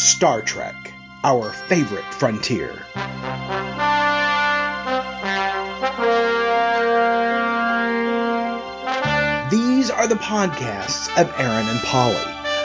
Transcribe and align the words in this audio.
Star 0.00 0.40
Trek, 0.40 0.94
our 1.22 1.52
favorite 1.52 2.14
frontier. 2.14 2.72
These 9.50 9.90
are 9.90 10.08
the 10.08 10.14
podcasts 10.14 11.14
of 11.20 11.30
Aaron 11.38 11.68
and 11.68 11.80
Polly, 11.80 12.16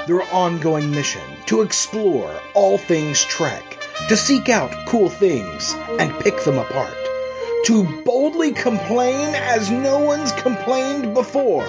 their 0.08 0.24
ongoing 0.34 0.92
mission 0.92 1.22
to 1.48 1.62
explore 1.62 2.34
all 2.54 2.78
things 2.78 3.22
Trek, 3.26 3.80
to 4.08 4.16
seek 4.16 4.48
out 4.48 4.74
cool 4.88 5.10
things 5.10 5.76
and 6.00 6.18
pick 6.22 6.42
them 6.46 6.58
apart, 6.58 6.98
to 7.66 8.02
boldly 8.06 8.54
complain 8.54 9.36
as 9.36 9.70
no 9.70 10.00
one's 10.00 10.32
complained 10.32 11.14
before. 11.14 11.68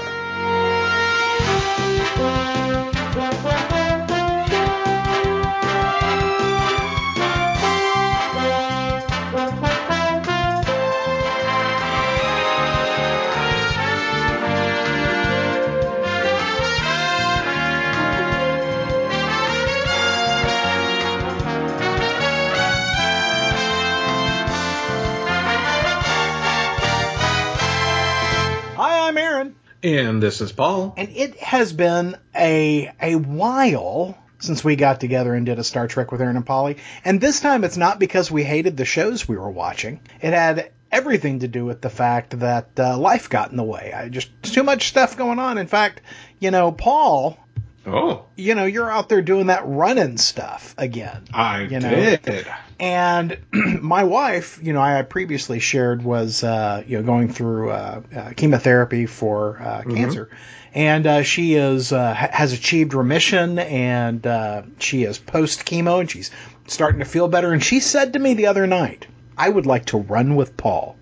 And 29.87 30.21
this 30.21 30.41
is 30.41 30.51
Paul. 30.51 30.95
And 30.97 31.11
it 31.11 31.37
has 31.37 31.73
been 31.73 32.17
a 32.35 32.91
a 33.01 33.15
while 33.15 34.19
since 34.41 34.65
we 34.65 34.75
got 34.75 34.99
together 34.99 35.33
and 35.33 35.47
did 35.47 35.61
a 35.61 35.65
Star 35.65 35.87
Trek 35.87 36.11
with 36.11 36.21
Aaron 36.21 36.35
and 36.35 36.45
Polly. 36.45 36.79
And 37.05 37.21
this 37.21 37.39
time 37.39 37.63
it's 37.63 37.77
not 37.77 38.01
because 38.01 38.29
we 38.29 38.43
hated 38.43 38.77
the 38.77 38.85
shows 38.85 39.29
we 39.29 39.37
were 39.37 39.49
watching. 39.49 40.01
It 40.21 40.33
had 40.33 40.73
everything 40.91 41.39
to 41.41 41.49
do 41.49 41.65
with 41.65 41.83
the 41.83 41.89
fact 41.89 42.41
that 42.41 42.71
uh, 42.81 42.99
life 42.99 43.31
got 43.31 43.53
in 43.53 43.57
the 43.57 43.63
way. 43.63 43.93
I 43.93 44.09
just 44.09 44.29
too 44.43 44.65
much 44.65 44.89
stuff 44.89 45.17
going 45.17 45.39
on. 45.39 45.57
In 45.57 45.69
fact, 45.69 46.01
you 46.41 46.51
know, 46.51 46.73
Paul, 46.73 47.39
Oh, 47.87 48.25
you 48.37 48.55
know, 48.55 48.65
you're 48.65 48.91
out 48.91 49.09
there 49.09 49.23
doing 49.23 49.47
that 49.47 49.63
running 49.67 50.19
stuff 50.19 50.75
again. 50.77 51.23
I 51.33 51.63
You 51.63 51.81
know. 51.81 51.91
did. 51.91 52.47
And 52.81 53.39
my 53.81 54.05
wife, 54.05 54.59
you 54.63 54.73
know, 54.73 54.81
I 54.81 55.01
previously 55.03 55.61
shared 55.61 56.03
was, 56.03 56.43
uh, 56.45 56.83
you 56.87 56.99
know, 56.99 57.05
going 57.05 57.33
through 57.33 57.71
uh, 57.71 58.03
uh, 58.15 58.31
chemotherapy 58.37 59.07
for 59.07 59.59
uh, 59.63 59.83
cancer, 59.83 60.29
and 60.75 61.07
uh, 61.07 61.23
she 61.23 61.55
is 61.55 61.93
uh, 61.93 62.13
has 62.13 62.53
achieved 62.53 62.93
remission, 62.93 63.59
and 63.59 64.27
uh, 64.27 64.63
she 64.79 65.05
is 65.05 65.19
post 65.19 65.65
chemo, 65.65 66.01
and 66.01 66.11
she's 66.11 66.31
starting 66.67 66.99
to 66.99 67.07
feel 67.07 67.29
better. 67.29 67.53
And 67.53 67.63
she 67.65 67.81
said 67.81 68.13
to 68.15 68.19
me 68.19 68.35
the 68.35 68.49
other 68.49 68.67
night, 68.67 69.07
"I 69.39 69.49
would 69.49 69.65
like 69.65 69.87
to 69.87 69.97
run 69.99 70.35
with 70.37 70.57
Paul." 70.57 70.97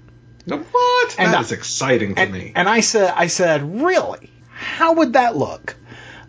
What? 0.46 1.16
And 1.18 1.32
That 1.32 1.38
I- 1.38 1.40
is 1.40 1.52
exciting 1.52 2.14
to 2.16 2.20
and, 2.20 2.32
me. 2.32 2.52
and 2.54 2.68
I 2.68 2.80
said, 2.80 3.12
I 3.16 3.28
said, 3.28 3.82
really? 3.82 4.30
How 4.52 4.92
would 4.94 5.14
that 5.14 5.36
look? 5.36 5.74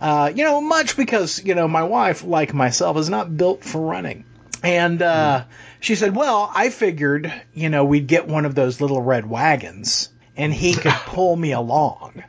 Uh, 0.05 0.31
you 0.35 0.43
know, 0.43 0.61
much 0.61 0.95
because 0.95 1.43
you 1.43 1.55
know 1.55 1.67
my 1.67 1.81
wife, 1.81 2.23
like 2.23 2.53
myself, 2.53 2.95
is 2.97 3.09
not 3.09 3.35
built 3.35 3.63
for 3.63 3.81
running. 3.81 4.23
And 4.61 5.01
uh, 5.01 5.45
she 5.79 5.95
said, 5.95 6.15
well, 6.15 6.51
I 6.53 6.69
figured, 6.69 7.33
you 7.55 7.69
know, 7.69 7.85
we'd 7.85 8.05
get 8.05 8.27
one 8.27 8.45
of 8.45 8.53
those 8.53 8.79
little 8.79 9.01
red 9.01 9.27
wagons, 9.27 10.09
and 10.37 10.53
he 10.53 10.73
could 10.75 10.91
pull 10.91 11.35
me 11.35 11.53
along. 11.53 12.23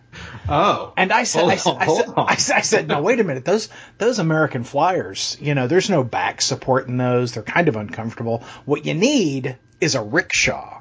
oh. 0.49 0.95
And 0.97 1.13
I 1.13 1.25
said, 1.25 1.45
I 1.45 1.57
said, 1.57 1.75
on, 1.75 1.83
I 1.83 1.87
said. 1.87 2.15
I 2.17 2.35
said, 2.37 2.57
I 2.57 2.61
said, 2.63 2.89
no, 2.89 3.03
wait 3.03 3.21
a 3.21 3.25
minute. 3.25 3.45
Those 3.45 3.69
those 3.99 4.21
American 4.21 4.65
flyers, 4.65 5.37
you 5.39 5.55
know, 5.55 5.67
there's 5.67 5.91
no 5.91 6.03
back 6.03 6.41
support 6.41 6.89
in 6.89 6.97
those. 6.97 7.33
They're 7.35 7.43
kind 7.43 7.69
of 7.69 7.77
uncomfortable. 7.77 8.43
What 8.65 8.87
you 8.87 8.95
need 8.95 9.59
is 9.83 9.97
a 9.97 10.03
rickshaw. 10.03 10.81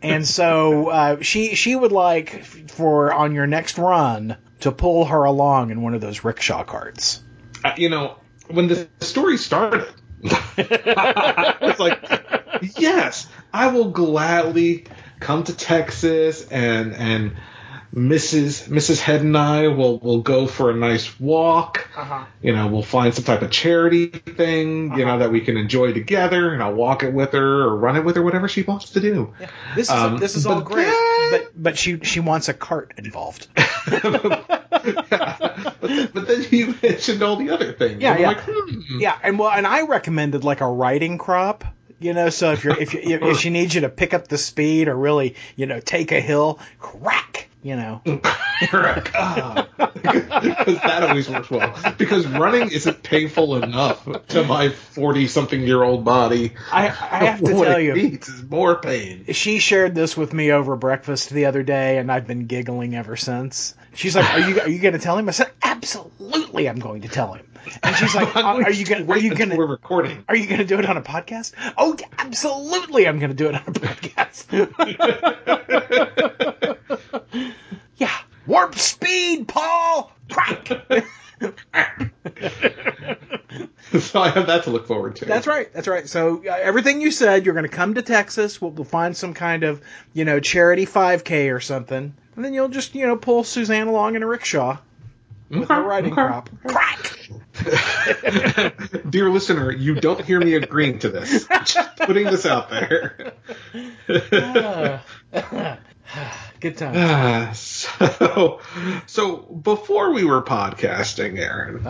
And 0.00 0.24
so 0.24 0.90
uh, 0.90 1.22
she 1.22 1.56
she 1.56 1.74
would 1.74 1.90
like 1.90 2.44
for 2.44 3.12
on 3.12 3.34
your 3.34 3.48
next 3.48 3.78
run 3.78 4.36
to 4.60 4.72
pull 4.72 5.04
her 5.06 5.24
along 5.24 5.70
in 5.70 5.82
one 5.82 5.94
of 5.94 6.00
those 6.00 6.24
rickshaw 6.24 6.64
carts. 6.64 7.22
Uh, 7.64 7.72
you 7.76 7.88
know, 7.88 8.16
when 8.48 8.68
the 8.68 8.88
story 9.00 9.38
started, 9.38 9.88
I 10.24 11.56
was 11.60 11.78
like, 11.78 12.78
yes, 12.78 13.26
I 13.52 13.68
will 13.68 13.90
gladly 13.90 14.86
come 15.20 15.44
to 15.44 15.56
Texas 15.56 16.46
and 16.50 16.94
and 16.94 17.36
Mrs. 17.96 18.68
Mrs. 18.68 19.00
Head 19.00 19.22
and 19.22 19.34
I 19.38 19.68
will 19.68 19.98
will 19.98 20.20
go 20.20 20.46
for 20.46 20.70
a 20.70 20.74
nice 20.74 21.18
walk. 21.18 21.88
Uh-huh. 21.96 22.26
You 22.42 22.54
know, 22.54 22.66
we'll 22.66 22.82
find 22.82 23.14
some 23.14 23.24
type 23.24 23.40
of 23.40 23.50
charity 23.50 24.08
thing, 24.08 24.98
you 24.98 25.06
know, 25.06 25.18
that 25.20 25.32
we 25.32 25.40
can 25.40 25.56
enjoy 25.56 25.94
together, 25.94 26.52
and 26.52 26.62
I'll 26.62 26.74
walk 26.74 27.04
it 27.04 27.14
with 27.14 27.32
her 27.32 27.62
or 27.62 27.74
run 27.74 27.96
it 27.96 28.04
with 28.04 28.16
her, 28.16 28.22
whatever 28.22 28.48
she 28.48 28.60
wants 28.62 28.90
to 28.90 29.00
do. 29.00 29.32
This 29.74 29.88
is 29.88 29.94
Um, 29.94 30.18
this 30.18 30.36
is 30.36 30.44
all 30.44 30.56
but 30.56 30.64
great, 30.66 30.84
then- 30.84 31.30
but 31.30 31.50
but 31.56 31.78
she 31.78 31.98
she 32.02 32.20
wants 32.20 32.50
a 32.50 32.54
cart 32.54 32.92
involved. 32.98 33.48
but, 33.54 34.12
then, 35.80 36.08
but 36.12 36.28
then 36.28 36.44
you 36.50 36.74
mentioned 36.82 37.22
all 37.22 37.36
the 37.36 37.48
other 37.50 37.72
things. 37.72 38.02
Yeah, 38.02 38.18
yeah. 38.18 38.28
like, 38.28 38.40
hmm. 38.46 39.00
Yeah, 39.00 39.18
and 39.22 39.38
well, 39.38 39.50
and 39.50 39.66
I 39.66 39.82
recommended 39.82 40.44
like 40.44 40.60
a 40.60 40.66
riding 40.68 41.16
crop. 41.16 41.64
You 41.98 42.12
know, 42.12 42.28
so 42.28 42.52
if 42.52 42.62
you're 42.62 42.76
if 42.76 42.92
you, 42.92 43.00
if 43.04 43.38
she 43.38 43.48
needs 43.48 43.74
you 43.74 43.80
to 43.82 43.88
pick 43.88 44.12
up 44.12 44.28
the 44.28 44.36
speed 44.36 44.88
or 44.88 44.94
really 44.94 45.34
you 45.56 45.64
know 45.64 45.80
take 45.80 46.12
a 46.12 46.20
hill, 46.20 46.58
crack. 46.78 47.45
You 47.66 47.74
know. 47.74 48.00
Ah. 48.06 49.66
Because 50.06 50.80
that 50.82 51.02
always 51.02 51.28
works 51.28 51.50
well. 51.50 51.74
Because 51.98 52.26
running 52.28 52.70
isn't 52.70 53.02
painful 53.02 53.60
enough 53.60 54.08
to 54.28 54.44
my 54.44 54.68
forty-something-year-old 54.68 56.04
body. 56.04 56.52
I 56.72 56.84
I 56.84 56.88
have 57.24 57.40
to 57.40 57.52
tell 57.64 57.80
you, 57.80 57.94
is 57.94 58.44
more 58.48 58.76
pain. 58.76 59.24
she 59.32 59.58
shared 59.58 59.96
this 59.96 60.16
with 60.16 60.32
me 60.32 60.52
over 60.52 60.76
breakfast 60.76 61.30
the 61.30 61.46
other 61.46 61.64
day, 61.64 61.98
and 61.98 62.10
I've 62.12 62.28
been 62.28 62.46
giggling 62.46 62.94
ever 62.94 63.16
since. 63.16 63.74
She's 63.94 64.14
like, 64.14 64.32
"Are 64.32 64.48
you 64.48 64.60
are 64.60 64.68
you 64.68 64.78
going 64.78 64.94
to 64.94 65.00
tell 65.00 65.18
him?" 65.18 65.28
I 65.28 65.32
said, 65.32 65.50
"Absolutely, 65.60 66.68
I'm 66.68 66.78
going 66.78 67.02
to 67.02 67.08
tell 67.08 67.32
him." 67.32 67.46
And 67.82 67.96
she's 67.96 68.14
like, 68.14 68.36
"Are 68.44 68.70
you 68.70 68.84
going? 68.84 69.10
Are 69.10 69.18
you 69.18 69.34
going 69.34 69.56
We're 69.56 69.66
recording. 69.66 70.24
Are 70.28 70.36
you 70.36 70.46
going 70.46 70.58
to 70.58 70.64
do 70.64 70.78
it 70.78 70.86
on 70.86 70.96
a 70.96 71.02
podcast?" 71.02 71.52
Oh, 71.76 71.96
absolutely, 72.18 73.06
I'm 73.08 73.18
going 73.18 73.30
to 73.30 73.36
do 73.36 73.48
it 73.48 73.54
on 73.54 73.62
a 73.66 73.72
podcast. 73.72 74.46
yeah, 77.96 78.18
warp 78.46 78.74
speed, 78.76 79.48
Paul. 79.48 80.12
Crack. 80.30 80.68
so 83.98 84.20
I 84.20 84.30
have 84.30 84.46
that 84.46 84.62
to 84.64 84.70
look 84.70 84.86
forward 84.86 85.16
to. 85.16 85.24
That's 85.24 85.46
right. 85.46 85.72
That's 85.72 85.88
right. 85.88 86.08
So 86.08 86.42
uh, 86.44 86.50
everything 86.50 87.00
you 87.00 87.10
said, 87.10 87.44
you're 87.44 87.54
going 87.54 87.68
to 87.68 87.74
come 87.74 87.94
to 87.94 88.02
Texas. 88.02 88.60
We'll, 88.60 88.70
we'll 88.72 88.84
find 88.84 89.16
some 89.16 89.34
kind 89.34 89.64
of, 89.64 89.80
you 90.12 90.24
know, 90.24 90.40
charity 90.40 90.86
5K 90.86 91.54
or 91.54 91.60
something, 91.60 92.14
and 92.34 92.44
then 92.44 92.54
you'll 92.54 92.68
just, 92.68 92.94
you 92.94 93.06
know, 93.06 93.16
pull 93.16 93.44
Suzanne 93.44 93.86
along 93.86 94.16
in 94.16 94.22
a 94.22 94.26
rickshaw 94.26 94.78
with 95.50 95.68
her 95.68 95.76
Okay, 95.76 95.86
riding 95.86 96.12
okay. 96.12 96.22
crop. 96.22 96.50
Crack. 96.66 97.15
Dear 99.10 99.30
listener, 99.30 99.72
you 99.72 99.94
don't 99.94 100.24
hear 100.24 100.40
me 100.40 100.54
agreeing 100.54 100.98
to 101.00 101.08
this. 101.08 101.46
Just 101.64 101.96
putting 101.96 102.24
this 102.24 102.46
out 102.46 102.70
there. 102.70 103.34
Good 106.60 106.78
time. 106.78 106.94
Ah, 106.96 107.50
so, 107.54 108.60
so 109.06 109.36
before 109.36 110.12
we 110.12 110.24
were 110.24 110.42
podcasting, 110.42 111.38
Aaron, 111.38 111.86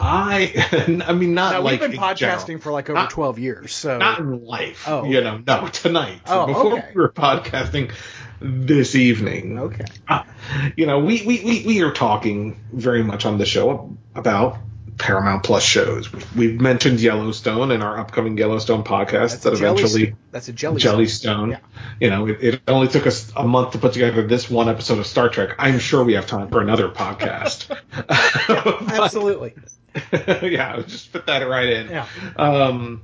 I, 0.00 1.02
I 1.06 1.12
mean, 1.12 1.34
not 1.34 1.52
Now, 1.52 1.60
like 1.62 1.80
we've 1.80 1.90
been 1.90 2.00
podcasting 2.00 2.46
general. 2.46 2.60
for 2.60 2.72
like 2.72 2.88
over 2.90 3.00
Not- 3.00 3.10
12 3.10 3.38
years, 3.38 3.74
so 3.74 3.98
not 3.98 4.18
in 4.18 4.44
life. 4.44 4.84
Oh, 4.86 5.04
you 5.04 5.20
know, 5.20 5.42
no, 5.46 5.68
tonight. 5.68 6.20
Oh, 6.26 6.46
before 6.46 6.78
okay. 6.78 6.88
we 6.94 7.00
were 7.00 7.12
podcasting 7.12 7.92
this 8.40 8.94
evening. 8.94 9.58
okay. 9.58 9.84
Uh, 10.08 10.24
you 10.76 10.86
know, 10.86 10.98
we, 11.00 11.24
we, 11.24 11.44
we, 11.44 11.64
we 11.66 11.82
are 11.82 11.92
talking 11.92 12.60
very 12.72 13.02
much 13.02 13.24
on 13.24 13.38
the 13.38 13.46
show 13.46 13.96
about 14.14 14.58
Paramount 14.98 15.42
Plus 15.42 15.62
shows. 15.62 16.10
We've 16.34 16.60
mentioned 16.60 17.00
Yellowstone 17.00 17.70
in 17.72 17.82
our 17.82 17.98
upcoming 17.98 18.36
Yellowstone 18.36 18.84
podcast 18.84 19.30
That's 19.30 19.36
that 19.44 19.56
jelly, 19.56 19.80
eventually 19.80 20.14
that's 20.30 20.48
a 20.48 20.52
jelly. 20.52 20.80
Jellystone. 20.80 21.50
Yeah. 21.52 21.58
You 22.00 22.10
know, 22.10 22.26
it, 22.28 22.38
it 22.42 22.60
only 22.68 22.88
took 22.88 23.06
us 23.06 23.32
a 23.34 23.46
month 23.46 23.72
to 23.72 23.78
put 23.78 23.92
together 23.94 24.26
this 24.26 24.50
one 24.50 24.68
episode 24.68 24.98
of 24.98 25.06
Star 25.06 25.28
Trek. 25.28 25.56
I'm 25.58 25.78
sure 25.78 26.04
we 26.04 26.14
have 26.14 26.26
time 26.26 26.48
for 26.50 26.60
another 26.60 26.88
podcast. 26.88 27.68
But- 28.06 29.00
Absolutely. 29.00 29.54
yeah, 30.12 30.80
just 30.82 31.08
fit 31.08 31.26
that 31.26 31.40
right 31.46 31.68
in. 31.68 31.88
Yeah. 31.88 32.06
Um, 32.36 33.02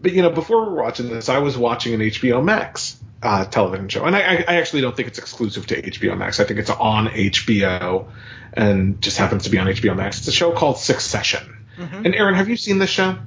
but 0.00 0.12
you 0.12 0.22
know, 0.22 0.30
before 0.30 0.62
we 0.64 0.68
were 0.70 0.82
watching 0.82 1.08
this, 1.08 1.28
I 1.28 1.38
was 1.38 1.56
watching 1.58 1.94
an 1.94 2.00
HBO 2.00 2.42
Max 2.42 3.02
uh, 3.22 3.44
television 3.44 3.88
show, 3.88 4.04
and 4.04 4.14
I, 4.14 4.44
I, 4.46 4.56
actually 4.56 4.82
don't 4.82 4.94
think 4.94 5.08
it's 5.08 5.18
exclusive 5.18 5.66
to 5.68 5.80
HBO 5.80 6.16
Max. 6.16 6.38
I 6.38 6.44
think 6.44 6.60
it's 6.60 6.70
on 6.70 7.08
HBO, 7.08 8.08
and 8.52 9.00
just 9.00 9.16
happens 9.16 9.44
to 9.44 9.50
be 9.50 9.58
on 9.58 9.66
HBO 9.66 9.96
Max. 9.96 10.18
It's 10.18 10.28
a 10.28 10.32
show 10.32 10.52
called 10.52 10.78
Succession. 10.78 11.64
Mm-hmm. 11.78 12.06
And 12.06 12.14
Aaron, 12.14 12.34
have 12.34 12.48
you 12.48 12.56
seen 12.56 12.78
this 12.78 12.90
show? 12.90 13.18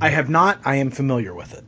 I 0.00 0.08
have 0.08 0.30
not. 0.30 0.60
I 0.64 0.76
am 0.76 0.90
familiar 0.90 1.34
with 1.34 1.52
it. 1.52 1.64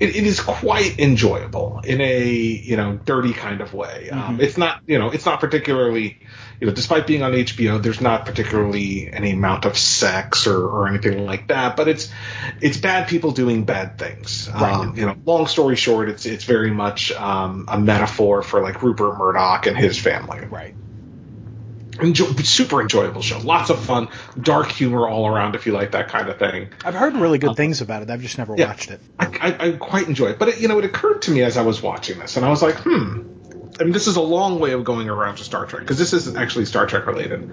It, 0.00 0.16
it 0.16 0.26
is 0.26 0.40
quite 0.40 0.98
enjoyable 0.98 1.80
in 1.84 2.00
a 2.00 2.32
you 2.32 2.76
know 2.76 2.98
dirty 3.04 3.32
kind 3.34 3.60
of 3.60 3.74
way. 3.74 4.08
Um, 4.10 4.20
Mm-hmm. 4.20 4.40
it's 4.40 4.56
not 4.58 4.80
you 4.86 4.98
know 4.98 5.10
it's 5.10 5.26
not 5.26 5.40
particularly 5.40 6.18
you 6.60 6.66
know 6.66 6.72
despite 6.72 7.06
being 7.06 7.22
on 7.22 7.32
HBO, 7.32 7.82
there's 7.82 8.00
not 8.00 8.26
particularly 8.26 9.10
any 9.12 9.32
amount 9.32 9.64
of 9.64 9.76
sex 9.76 10.46
or, 10.46 10.58
or 10.66 10.88
anything 10.88 11.26
like 11.26 11.48
that. 11.48 11.76
But 11.76 11.88
it's 11.88 12.10
it's 12.60 12.78
bad 12.78 13.08
people 13.08 13.32
doing 13.32 13.64
bad 13.64 13.98
things. 13.98 14.48
Um, 14.52 14.96
you 14.96 15.06
know, 15.06 15.16
long 15.26 15.46
story 15.46 15.76
short, 15.76 16.08
it's 16.08 16.26
it's 16.26 16.44
very 16.44 16.70
much 16.70 17.12
um, 17.12 17.66
a 17.68 17.78
metaphor 17.78 18.42
for 18.42 18.62
like 18.62 18.82
Rupert 18.82 19.18
Murdoch 19.18 19.66
and 19.66 19.76
his 19.76 19.98
family. 19.98 20.40
Right. 20.46 20.74
Enjoy, 22.02 22.26
super 22.42 22.80
enjoyable 22.80 23.22
show. 23.22 23.38
Lots 23.38 23.70
of 23.70 23.82
fun, 23.84 24.08
dark 24.40 24.70
humor 24.70 25.08
all 25.08 25.26
around 25.26 25.54
if 25.54 25.66
you 25.66 25.72
like 25.72 25.92
that 25.92 26.08
kind 26.08 26.28
of 26.28 26.38
thing. 26.38 26.70
I've 26.84 26.94
heard 26.94 27.14
really 27.14 27.38
good 27.38 27.56
things 27.56 27.80
about 27.80 28.02
it. 28.02 28.10
I've 28.10 28.22
just 28.22 28.38
never 28.38 28.54
yeah. 28.56 28.68
watched 28.68 28.90
it. 28.90 29.00
I, 29.18 29.26
I, 29.26 29.66
I 29.68 29.72
quite 29.72 30.08
enjoy 30.08 30.26
it. 30.26 30.38
But 30.38 30.48
it, 30.48 30.60
you 30.60 30.68
know, 30.68 30.78
it 30.78 30.84
occurred 30.84 31.22
to 31.22 31.30
me 31.30 31.42
as 31.42 31.56
I 31.56 31.62
was 31.62 31.82
watching 31.82 32.18
this, 32.18 32.36
and 32.36 32.44
I 32.44 32.50
was 32.50 32.62
like, 32.62 32.76
hmm. 32.76 33.22
I 33.78 33.84
mean, 33.84 33.92
this 33.92 34.08
is 34.08 34.16
a 34.16 34.20
long 34.20 34.60
way 34.60 34.72
of 34.72 34.84
going 34.84 35.08
around 35.08 35.36
to 35.36 35.44
Star 35.44 35.64
Trek 35.64 35.82
because 35.82 35.98
this 35.98 36.12
isn't 36.12 36.36
actually 36.36 36.66
Star 36.66 36.86
Trek 36.86 37.06
related. 37.06 37.50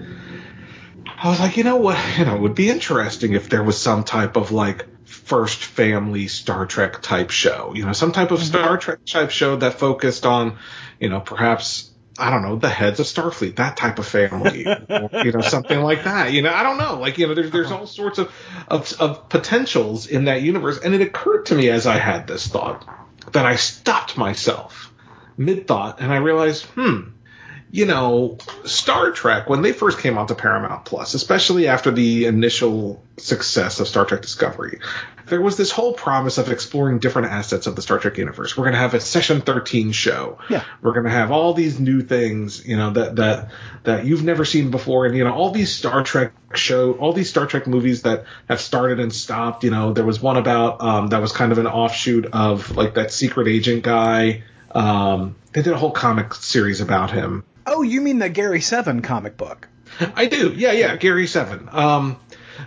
I 1.20 1.30
was 1.30 1.40
like, 1.40 1.56
you 1.56 1.64
know 1.64 1.76
what? 1.76 1.98
You 2.18 2.24
know, 2.24 2.36
it 2.36 2.40
would 2.40 2.54
be 2.54 2.68
interesting 2.70 3.32
if 3.32 3.48
there 3.48 3.62
was 3.62 3.80
some 3.80 4.04
type 4.04 4.36
of 4.36 4.52
like 4.52 4.86
first 5.04 5.64
family 5.64 6.28
Star 6.28 6.66
Trek 6.66 7.00
type 7.02 7.30
show. 7.30 7.72
You 7.74 7.86
know, 7.86 7.92
some 7.92 8.12
type 8.12 8.30
of 8.30 8.42
Star 8.42 8.76
Trek 8.76 9.04
type 9.06 9.30
show 9.30 9.56
that 9.56 9.74
focused 9.74 10.26
on, 10.26 10.58
you 11.00 11.08
know, 11.08 11.20
perhaps 11.20 11.87
I 12.18 12.30
don't 12.30 12.42
know, 12.42 12.56
the 12.56 12.68
heads 12.68 13.00
of 13.00 13.06
Starfleet, 13.06 13.56
that 13.56 13.76
type 13.76 13.98
of 13.98 14.06
family, 14.06 14.66
or, 14.66 15.10
you 15.24 15.32
know, 15.32 15.40
something 15.40 15.80
like 15.80 16.04
that. 16.04 16.32
You 16.32 16.42
know, 16.42 16.52
I 16.52 16.62
don't 16.62 16.78
know. 16.78 16.98
Like, 16.98 17.18
you 17.18 17.26
know, 17.26 17.34
there's 17.34 17.50
there's 17.50 17.70
all 17.70 17.86
sorts 17.86 18.18
of, 18.18 18.32
of 18.66 18.92
of 19.00 19.28
potentials 19.28 20.06
in 20.06 20.24
that 20.24 20.42
universe, 20.42 20.78
and 20.80 20.94
it 20.94 21.00
occurred 21.00 21.46
to 21.46 21.54
me 21.54 21.68
as 21.70 21.86
I 21.86 21.98
had 21.98 22.26
this 22.26 22.46
thought 22.46 22.86
that 23.32 23.46
I 23.46 23.56
stopped 23.56 24.16
myself 24.16 24.92
mid 25.38 25.66
thought, 25.66 26.00
and 26.00 26.12
I 26.12 26.16
realized, 26.16 26.64
hmm, 26.66 27.10
you 27.70 27.86
know, 27.86 28.38
Star 28.64 29.10
Trek 29.10 29.48
when 29.48 29.62
they 29.62 29.72
first 29.72 29.98
came 29.98 30.16
onto 30.16 30.34
Paramount 30.34 30.84
Plus, 30.84 31.14
especially 31.14 31.68
after 31.68 31.90
the 31.90 32.26
initial 32.26 33.02
success 33.18 33.80
of 33.80 33.88
Star 33.88 34.04
Trek 34.04 34.22
Discovery, 34.22 34.80
there 35.26 35.40
was 35.40 35.56
this 35.56 35.70
whole 35.70 35.92
promise 35.92 36.38
of 36.38 36.50
exploring 36.50 36.98
different 36.98 37.28
assets 37.28 37.66
of 37.66 37.76
the 37.76 37.82
Star 37.82 37.98
Trek 37.98 38.16
universe. 38.16 38.56
We're 38.56 38.64
going 38.64 38.74
to 38.74 38.80
have 38.80 38.94
a 38.94 39.00
Section 39.00 39.42
13 39.42 39.92
show. 39.92 40.38
Yeah. 40.48 40.64
We're 40.80 40.92
going 40.92 41.04
to 41.04 41.10
have 41.10 41.30
all 41.30 41.52
these 41.52 41.78
new 41.78 42.00
things, 42.00 42.66
you 42.66 42.76
know, 42.76 42.90
that 42.90 43.16
that 43.16 43.50
that 43.84 44.04
you've 44.06 44.24
never 44.24 44.44
seen 44.44 44.70
before, 44.70 45.06
and 45.06 45.16
you 45.16 45.24
know, 45.24 45.32
all 45.32 45.50
these 45.50 45.74
Star 45.74 46.02
Trek 46.02 46.32
show, 46.54 46.92
all 46.94 47.12
these 47.12 47.28
Star 47.28 47.46
Trek 47.46 47.66
movies 47.66 48.02
that 48.02 48.24
have 48.48 48.60
started 48.60 49.00
and 49.00 49.12
stopped. 49.12 49.64
You 49.64 49.70
know, 49.70 49.92
there 49.92 50.06
was 50.06 50.20
one 50.20 50.36
about 50.36 50.80
um, 50.80 51.08
that 51.08 51.20
was 51.20 51.32
kind 51.32 51.52
of 51.52 51.58
an 51.58 51.66
offshoot 51.66 52.26
of 52.32 52.76
like 52.76 52.94
that 52.94 53.12
secret 53.12 53.48
agent 53.48 53.82
guy. 53.82 54.42
Um, 54.70 55.36
they 55.52 55.62
did 55.62 55.72
a 55.72 55.78
whole 55.78 55.90
comic 55.90 56.34
series 56.34 56.80
about 56.80 57.10
him. 57.10 57.44
Oh, 57.70 57.82
you 57.82 58.00
mean 58.00 58.18
the 58.18 58.28
Gary 58.28 58.60
Seven 58.60 59.02
comic 59.02 59.36
book? 59.36 59.68
I 60.14 60.26
do. 60.26 60.52
Yeah, 60.54 60.72
yeah. 60.72 60.96
Gary 60.96 61.26
Seven. 61.26 61.68
Um, 61.70 62.20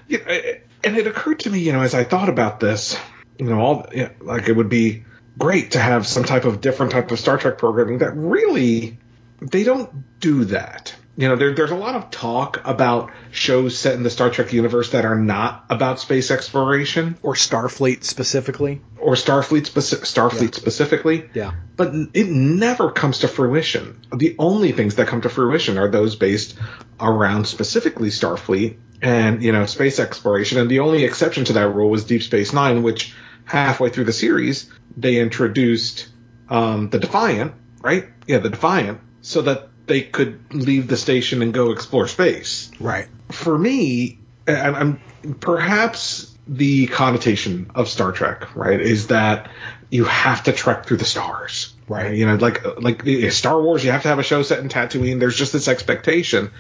you 0.07 0.19
know, 0.19 0.41
and 0.83 0.97
it 0.97 1.07
occurred 1.07 1.39
to 1.41 1.49
me, 1.49 1.59
you 1.59 1.71
know, 1.71 1.81
as 1.81 1.93
I 1.93 2.03
thought 2.03 2.29
about 2.29 2.59
this, 2.59 2.97
you 3.37 3.45
know, 3.45 3.59
all 3.59 3.85
you 3.93 4.03
know, 4.03 4.11
like 4.21 4.47
it 4.47 4.53
would 4.53 4.69
be 4.69 5.05
great 5.37 5.71
to 5.71 5.79
have 5.79 6.05
some 6.07 6.23
type 6.23 6.45
of 6.45 6.61
different 6.61 6.91
type 6.91 7.11
of 7.11 7.19
Star 7.19 7.37
Trek 7.37 7.57
programming 7.57 7.99
that 7.99 8.15
really 8.15 8.97
they 9.41 9.63
don't 9.63 10.19
do 10.19 10.45
that. 10.45 10.95
You 11.17 11.27
know, 11.27 11.35
there, 11.35 11.53
there's 11.53 11.71
a 11.71 11.75
lot 11.75 11.95
of 11.95 12.09
talk 12.09 12.61
about 12.65 13.11
shows 13.31 13.77
set 13.77 13.95
in 13.95 14.03
the 14.03 14.09
Star 14.09 14.29
Trek 14.29 14.53
universe 14.53 14.91
that 14.91 15.03
are 15.03 15.17
not 15.17 15.65
about 15.69 15.99
space 15.99 16.31
exploration 16.31 17.17
Or 17.21 17.33
Starfleet 17.33 18.03
specifically? 18.05 18.81
or 18.97 19.15
Starfleet 19.15 19.69
speci- 19.69 20.01
Starfleet 20.01 20.53
Yeah. 20.53 20.57
specifically. 20.57 21.29
Yeah. 21.33 21.51
But 21.75 21.93
it 22.13 22.27
never 22.29 22.91
comes 22.91 23.19
to 23.19 23.27
fruition. 23.27 23.99
The 24.15 24.35
only 24.39 24.71
things 24.71 24.95
that 24.95 25.07
come 25.07 25.21
to 25.21 25.29
fruition 25.29 25.77
are 25.77 25.89
those 25.89 26.15
based 26.15 26.55
around 26.99 27.45
specifically 27.45 28.09
Starfleet 28.09 28.77
and, 29.01 29.43
you 29.43 29.51
know, 29.51 29.65
space 29.65 29.99
exploration. 29.99 30.59
And 30.59 30.69
the 30.71 30.79
only 30.79 31.03
exception 31.03 31.43
to 31.45 31.53
that 31.53 31.69
rule 31.69 31.89
was 31.89 32.05
Deep 32.05 32.23
Space 32.23 32.53
Nine, 32.53 32.83
which 32.83 33.13
halfway 33.43 33.89
through 33.89 34.05
the 34.05 34.13
series, 34.13 34.69
they 34.95 35.17
introduced 35.17 36.07
um, 36.49 36.89
the 36.89 36.99
Defiant, 36.99 37.53
right? 37.81 38.05
Yeah, 38.27 38.37
the 38.37 38.49
Defiant, 38.51 38.99
so 39.21 39.41
that 39.41 39.69
they 39.91 40.01
could 40.01 40.53
leave 40.53 40.87
the 40.87 40.95
station 40.95 41.41
and 41.41 41.53
go 41.53 41.71
explore 41.71 42.07
space 42.07 42.71
Right. 42.79 43.07
for 43.29 43.57
me, 43.57 44.19
and 44.47 44.75
I'm 44.75 45.01
perhaps 45.41 46.33
the 46.47 46.87
connotation 46.87 47.69
of 47.75 47.89
Star 47.89 48.13
Trek, 48.13 48.55
right, 48.55 48.79
is 48.79 49.07
that 49.07 49.49
you 49.89 50.05
have 50.05 50.43
to 50.43 50.53
trek 50.53 50.85
through 50.85 50.97
the 50.97 51.05
stars, 51.05 51.73
Right. 51.89 52.15
You 52.15 52.25
know, 52.25 52.35
like 52.35 52.63
like 52.81 53.03
Star 53.31 53.61
Wars, 53.61 53.83
you 53.83 53.91
have 53.91 54.03
to 54.03 54.07
have 54.07 54.19
a 54.19 54.23
show 54.23 54.43
set 54.43 54.59
in 54.59 54.69
Tatooine. 54.69 55.19
There's 55.19 55.35
just 55.37 55.51
this 55.51 55.67
expectation. 55.67 56.51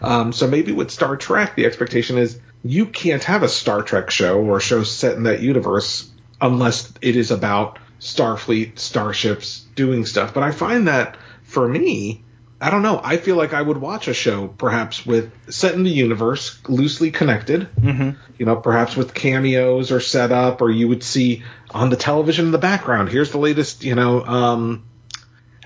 Um, 0.00 0.32
so 0.32 0.46
maybe 0.46 0.70
with 0.70 0.92
Star 0.92 1.16
Trek, 1.16 1.56
the 1.56 1.66
expectation 1.66 2.18
is 2.18 2.38
you 2.62 2.86
can't 2.86 3.24
have 3.24 3.42
a 3.42 3.48
Star 3.48 3.82
Trek 3.82 4.10
show 4.10 4.38
or 4.40 4.58
a 4.58 4.60
show 4.60 4.84
set 4.84 5.16
in 5.16 5.24
that 5.24 5.40
universe 5.40 6.08
unless 6.40 6.92
it 7.02 7.16
is 7.16 7.32
about 7.32 7.80
Starfleet, 7.98 8.78
starships, 8.78 9.64
doing 9.74 10.06
stuff. 10.06 10.32
But 10.32 10.44
I 10.44 10.52
find 10.52 10.86
that 10.86 11.16
for 11.42 11.66
me, 11.66 12.22
I 12.58 12.70
don't 12.70 12.82
know. 12.82 12.98
I 13.02 13.18
feel 13.18 13.36
like 13.36 13.52
I 13.52 13.60
would 13.60 13.76
watch 13.76 14.08
a 14.08 14.14
show 14.14 14.48
perhaps 14.48 15.04
with 15.04 15.30
set 15.52 15.74
in 15.74 15.82
the 15.82 15.90
universe, 15.90 16.58
loosely 16.68 17.10
connected. 17.10 17.68
Mm-hmm. 17.74 18.18
You 18.38 18.46
know, 18.46 18.56
perhaps 18.56 18.96
with 18.96 19.12
cameos 19.12 19.92
or 19.92 20.00
setup, 20.00 20.62
or 20.62 20.70
you 20.70 20.88
would 20.88 21.02
see 21.02 21.44
on 21.70 21.90
the 21.90 21.96
television 21.96 22.46
in 22.46 22.52
the 22.52 22.58
background. 22.58 23.10
Here's 23.10 23.30
the 23.30 23.38
latest, 23.38 23.84
you 23.84 23.94
know, 23.94 24.24
um, 24.24 24.84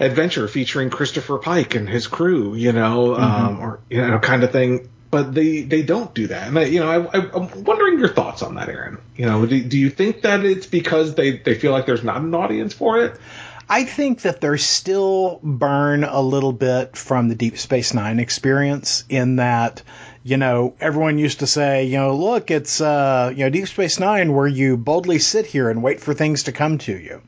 adventure 0.01 0.49
featuring 0.49 0.91
Christopher 0.91 1.39
Pike 1.39 1.77
and 1.77 1.89
his 1.89 2.09
crew. 2.09 2.55
You 2.55 2.73
know, 2.73 3.15
um, 3.15 3.61
or 3.61 3.81
you 3.89 4.05
know, 4.05 4.19
kind 4.19 4.43
of 4.43 4.51
thing. 4.51 4.89
But 5.13 5.35
they 5.35 5.63
they 5.63 5.83
don't 5.83 6.13
do 6.15 6.29
that, 6.29 6.47
and 6.47 6.57
I, 6.57 6.65
you 6.67 6.79
know, 6.79 6.89
I, 6.89 7.19
I, 7.19 7.31
I'm 7.35 7.65
wondering 7.65 7.99
your 7.99 8.09
thoughts 8.09 8.43
on 8.43 8.55
that, 8.55 8.69
Aaron. 8.69 8.99
You 9.17 9.27
know, 9.27 9.45
do, 9.45 9.61
do 9.61 9.77
you 9.77 9.91
think 9.91 10.23
that 10.23 10.45
it's 10.45 10.67
because 10.67 11.17
they 11.17 11.39
they 11.39 11.57
feel 11.57 11.73
like 11.73 11.87
there's 11.87 12.05
not 12.05 12.19
an 12.19 12.33
audience 12.33 12.75
for 12.75 13.01
it? 13.01 13.17
I 13.73 13.85
think 13.85 14.23
that 14.23 14.41
there's 14.41 14.65
still 14.65 15.39
burn 15.45 16.03
a 16.03 16.21
little 16.21 16.53
bit 16.53 16.97
from 16.97 17.29
the 17.29 17.37
Deep 17.37 17.57
Space 17.57 17.95
Nine 17.95 18.19
experience 18.19 19.05
in 19.09 19.37
that, 19.37 19.85
you 20.25 20.39
know, 20.39 20.75
everyone 20.81 21.21
used 21.21 21.39
to 21.39 21.47
say, 21.47 21.85
you 21.85 21.97
know, 21.99 22.17
look, 22.17 22.51
it's, 22.51 22.81
uh, 22.81 23.33
you 23.33 23.45
know, 23.45 23.51
Deep 23.51 23.69
Space 23.69 24.01
Nine 24.01 24.33
where 24.33 24.49
you 24.49 24.77
boldly 24.77 25.21
sit 25.21 25.47
here 25.47 25.71
and 25.71 25.85
wait 25.85 26.01
for 26.01 26.15
things 26.15 26.43
to 26.45 26.53
come 26.53 26.79
to 26.79 26.93
you. 26.93 27.23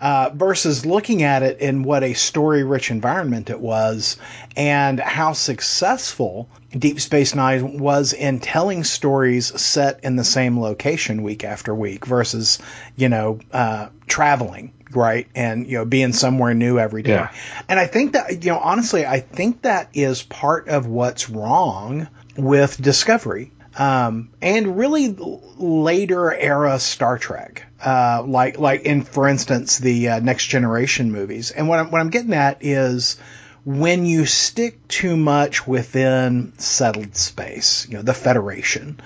Uh, 0.00 0.30
versus 0.34 0.84
looking 0.84 1.22
at 1.22 1.44
it 1.44 1.60
in 1.60 1.84
what 1.84 2.02
a 2.02 2.14
story 2.14 2.64
rich 2.64 2.90
environment 2.90 3.48
it 3.48 3.60
was 3.60 4.18
and 4.56 4.98
how 4.98 5.32
successful 5.32 6.50
Deep 6.76 7.00
Space 7.00 7.36
Nine 7.36 7.78
was 7.78 8.12
in 8.12 8.40
telling 8.40 8.82
stories 8.82 9.58
set 9.58 10.00
in 10.02 10.16
the 10.16 10.24
same 10.24 10.58
location 10.60 11.22
week 11.22 11.44
after 11.44 11.72
week 11.72 12.04
versus, 12.04 12.58
you 12.96 13.08
know, 13.08 13.38
uh, 13.52 13.88
traveling, 14.08 14.72
right? 14.92 15.26
And, 15.34 15.66
you 15.66 15.78
know, 15.78 15.84
being 15.84 16.12
somewhere 16.12 16.54
new 16.54 16.78
every 16.78 17.02
day. 17.02 17.12
Yeah. 17.12 17.32
And 17.68 17.78
I 17.78 17.86
think 17.86 18.12
that, 18.12 18.44
you 18.44 18.50
know, 18.50 18.58
honestly, 18.58 19.04
I 19.04 19.20
think 19.20 19.62
that 19.62 19.90
is 19.94 20.22
part 20.22 20.68
of 20.68 20.86
what's 20.86 21.28
wrong 21.28 22.08
with 22.36 22.80
Discovery. 22.80 23.52
Um, 23.78 24.30
and 24.40 24.78
really 24.78 25.14
later 25.18 26.32
era 26.32 26.78
Star 26.78 27.18
Trek, 27.18 27.66
uh, 27.84 28.22
like 28.26 28.58
like 28.58 28.84
in 28.84 29.02
for 29.02 29.28
instance 29.28 29.76
the 29.76 30.08
uh, 30.08 30.20
Next 30.20 30.46
Generation 30.46 31.12
movies. 31.12 31.50
And 31.50 31.68
what 31.68 31.80
I'm, 31.80 31.90
what 31.90 32.00
I'm 32.00 32.08
getting 32.08 32.32
at 32.32 32.64
is 32.64 33.18
when 33.66 34.06
you 34.06 34.24
stick 34.24 34.88
too 34.88 35.14
much 35.14 35.66
within 35.66 36.54
settled 36.56 37.16
space, 37.16 37.86
you 37.86 37.96
know, 37.96 38.02
the 38.02 38.14
Federation, 38.14 38.98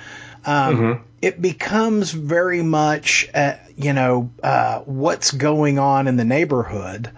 um, 0.45 1.05
it 1.23 1.41
becomes 1.41 2.13
very 2.13 2.63
much, 2.63 3.29
uh, 3.35 3.55
you 3.77 3.93
know, 3.93 4.31
uh, 4.43 4.81
what's 4.81 5.33
going 5.33 5.79
on 5.79 6.09
in 6.09 6.17
the 6.17 6.25
neighborhood. 6.25 7.11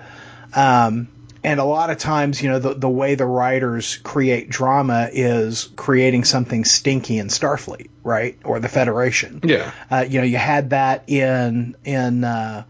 Um, 0.55 1.09
and 1.45 1.59
a 1.59 1.65
lot 1.65 1.91
of 1.91 1.99
times, 1.99 2.41
you 2.41 2.51
know, 2.51 2.59
the, 2.59 2.75
the 2.75 2.89
way 2.89 3.17
the 3.17 3.27
writers 3.27 3.97
create 3.97 4.49
drama 4.49 5.09
is 5.13 5.69
creating 5.75 6.25
something 6.25 6.65
stinky 6.65 7.19
in 7.19 7.29
Starfleet, 7.29 7.91
right? 8.05 8.39
Or 8.45 8.61
the 8.61 8.69
Federation. 8.69 9.41
Yeah. 9.43 9.73
Uh, 9.91 10.05
you 10.09 10.21
know, 10.21 10.27
you 10.27 10.37
had 10.37 10.71
that 10.71 11.09
in 11.09 11.75
in 11.85 12.23
uh, 12.23 12.65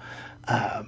uh, 0.49 0.85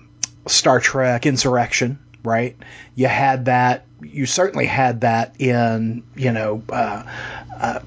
Star 0.47 0.81
Trek 0.81 1.27
Insurrection, 1.27 1.99
right? 2.23 2.57
You 2.95 3.07
had 3.07 3.47
that. 3.47 3.85
You 4.01 4.27
certainly 4.27 4.67
had 4.67 5.03
that 5.03 5.39
in 5.39 6.05
you 6.17 6.33
know 6.33 6.63
uh, 6.71 7.03
uh, 7.59 7.81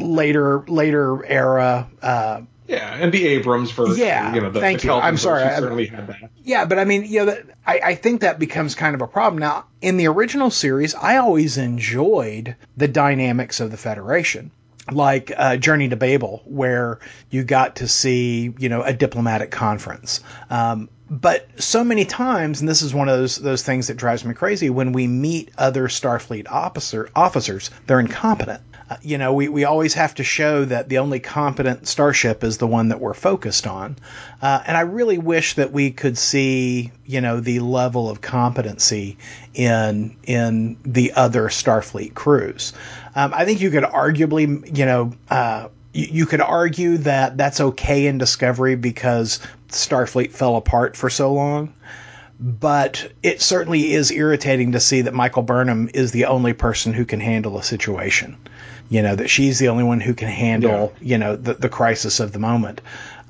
later 0.00 0.64
later 0.68 1.24
era. 1.24 1.88
Uh, 2.02 2.40
Yeah, 2.66 2.94
and 2.94 3.12
the 3.12 3.26
Abrams 3.28 3.70
version. 3.70 3.96
Yeah, 3.96 4.34
you 4.34 4.40
know, 4.40 4.50
the, 4.50 4.60
thank 4.60 4.80
the 4.80 4.84
you. 4.86 4.90
Kelvin 4.90 5.06
I'm 5.06 5.16
sorry, 5.16 5.42
I- 5.42 5.58
certainly 5.58 5.86
had 5.86 6.06
that. 6.08 6.30
yeah, 6.44 6.64
but 6.66 6.78
I 6.78 6.84
mean, 6.84 7.04
you 7.04 7.20
know, 7.20 7.26
that, 7.26 7.44
I, 7.66 7.80
I 7.84 7.94
think 7.94 8.20
that 8.22 8.38
becomes 8.38 8.74
kind 8.74 8.94
of 8.94 9.00
a 9.02 9.06
problem. 9.06 9.38
Now, 9.40 9.64
in 9.80 9.96
the 9.96 10.08
original 10.08 10.50
series, 10.50 10.94
I 10.94 11.16
always 11.18 11.56
enjoyed 11.58 12.56
the 12.76 12.88
dynamics 12.88 13.60
of 13.60 13.70
the 13.70 13.76
Federation, 13.78 14.50
like 14.90 15.32
uh, 15.36 15.56
Journey 15.56 15.88
to 15.88 15.96
Babel, 15.96 16.42
where 16.44 16.98
you 17.30 17.42
got 17.44 17.76
to 17.76 17.88
see, 17.88 18.52
you 18.58 18.68
know, 18.68 18.82
a 18.82 18.92
diplomatic 18.92 19.50
conference. 19.50 20.20
Um, 20.50 20.88
but 21.10 21.46
so 21.56 21.84
many 21.84 22.04
times, 22.04 22.60
and 22.60 22.68
this 22.68 22.82
is 22.82 22.92
one 22.92 23.08
of 23.08 23.18
those 23.18 23.36
those 23.36 23.62
things 23.62 23.86
that 23.86 23.96
drives 23.96 24.26
me 24.26 24.34
crazy, 24.34 24.68
when 24.68 24.92
we 24.92 25.06
meet 25.06 25.50
other 25.56 25.88
Starfleet 25.88 26.50
officer 26.50 27.08
officers, 27.16 27.70
they're 27.86 28.00
incompetent. 28.00 28.60
Uh, 28.90 28.96
you 29.02 29.18
know, 29.18 29.34
we, 29.34 29.48
we 29.48 29.64
always 29.64 29.94
have 29.94 30.14
to 30.14 30.24
show 30.24 30.64
that 30.64 30.88
the 30.88 30.98
only 30.98 31.20
competent 31.20 31.86
starship 31.86 32.42
is 32.42 32.56
the 32.58 32.66
one 32.66 32.88
that 32.88 33.00
we're 33.00 33.14
focused 33.14 33.66
on. 33.66 33.96
Uh, 34.40 34.62
and 34.66 34.76
I 34.76 34.82
really 34.82 35.18
wish 35.18 35.54
that 35.54 35.72
we 35.72 35.90
could 35.90 36.16
see, 36.16 36.90
you 37.04 37.20
know, 37.20 37.40
the 37.40 37.60
level 37.60 38.08
of 38.08 38.20
competency 38.20 39.18
in 39.52 40.16
in 40.24 40.78
the 40.84 41.12
other 41.14 41.48
Starfleet 41.48 42.14
crews. 42.14 42.72
Um, 43.14 43.32
I 43.34 43.44
think 43.44 43.60
you 43.60 43.70
could 43.70 43.84
arguably, 43.84 44.76
you 44.76 44.86
know, 44.86 45.12
uh, 45.28 45.68
you 45.92 46.26
could 46.26 46.40
argue 46.40 46.98
that 46.98 47.36
that's 47.36 47.60
okay 47.60 48.06
in 48.06 48.18
Discovery 48.18 48.76
because 48.76 49.40
Starfleet 49.68 50.32
fell 50.32 50.56
apart 50.56 50.96
for 50.96 51.10
so 51.10 51.32
long. 51.32 51.74
But 52.40 53.10
it 53.20 53.42
certainly 53.42 53.92
is 53.92 54.12
irritating 54.12 54.72
to 54.72 54.80
see 54.80 55.02
that 55.02 55.14
Michael 55.14 55.42
Burnham 55.42 55.90
is 55.92 56.12
the 56.12 56.26
only 56.26 56.52
person 56.52 56.92
who 56.92 57.04
can 57.04 57.18
handle 57.18 57.58
a 57.58 57.64
situation. 57.64 58.36
You 58.88 59.02
know, 59.02 59.16
that 59.16 59.28
she's 59.28 59.58
the 59.58 59.68
only 59.68 59.84
one 59.84 60.00
who 60.00 60.14
can 60.14 60.28
handle, 60.28 60.94
yeah. 61.00 61.08
you 61.08 61.18
know, 61.18 61.36
the, 61.36 61.54
the 61.54 61.68
crisis 61.68 62.20
of 62.20 62.32
the 62.32 62.38
moment. 62.38 62.80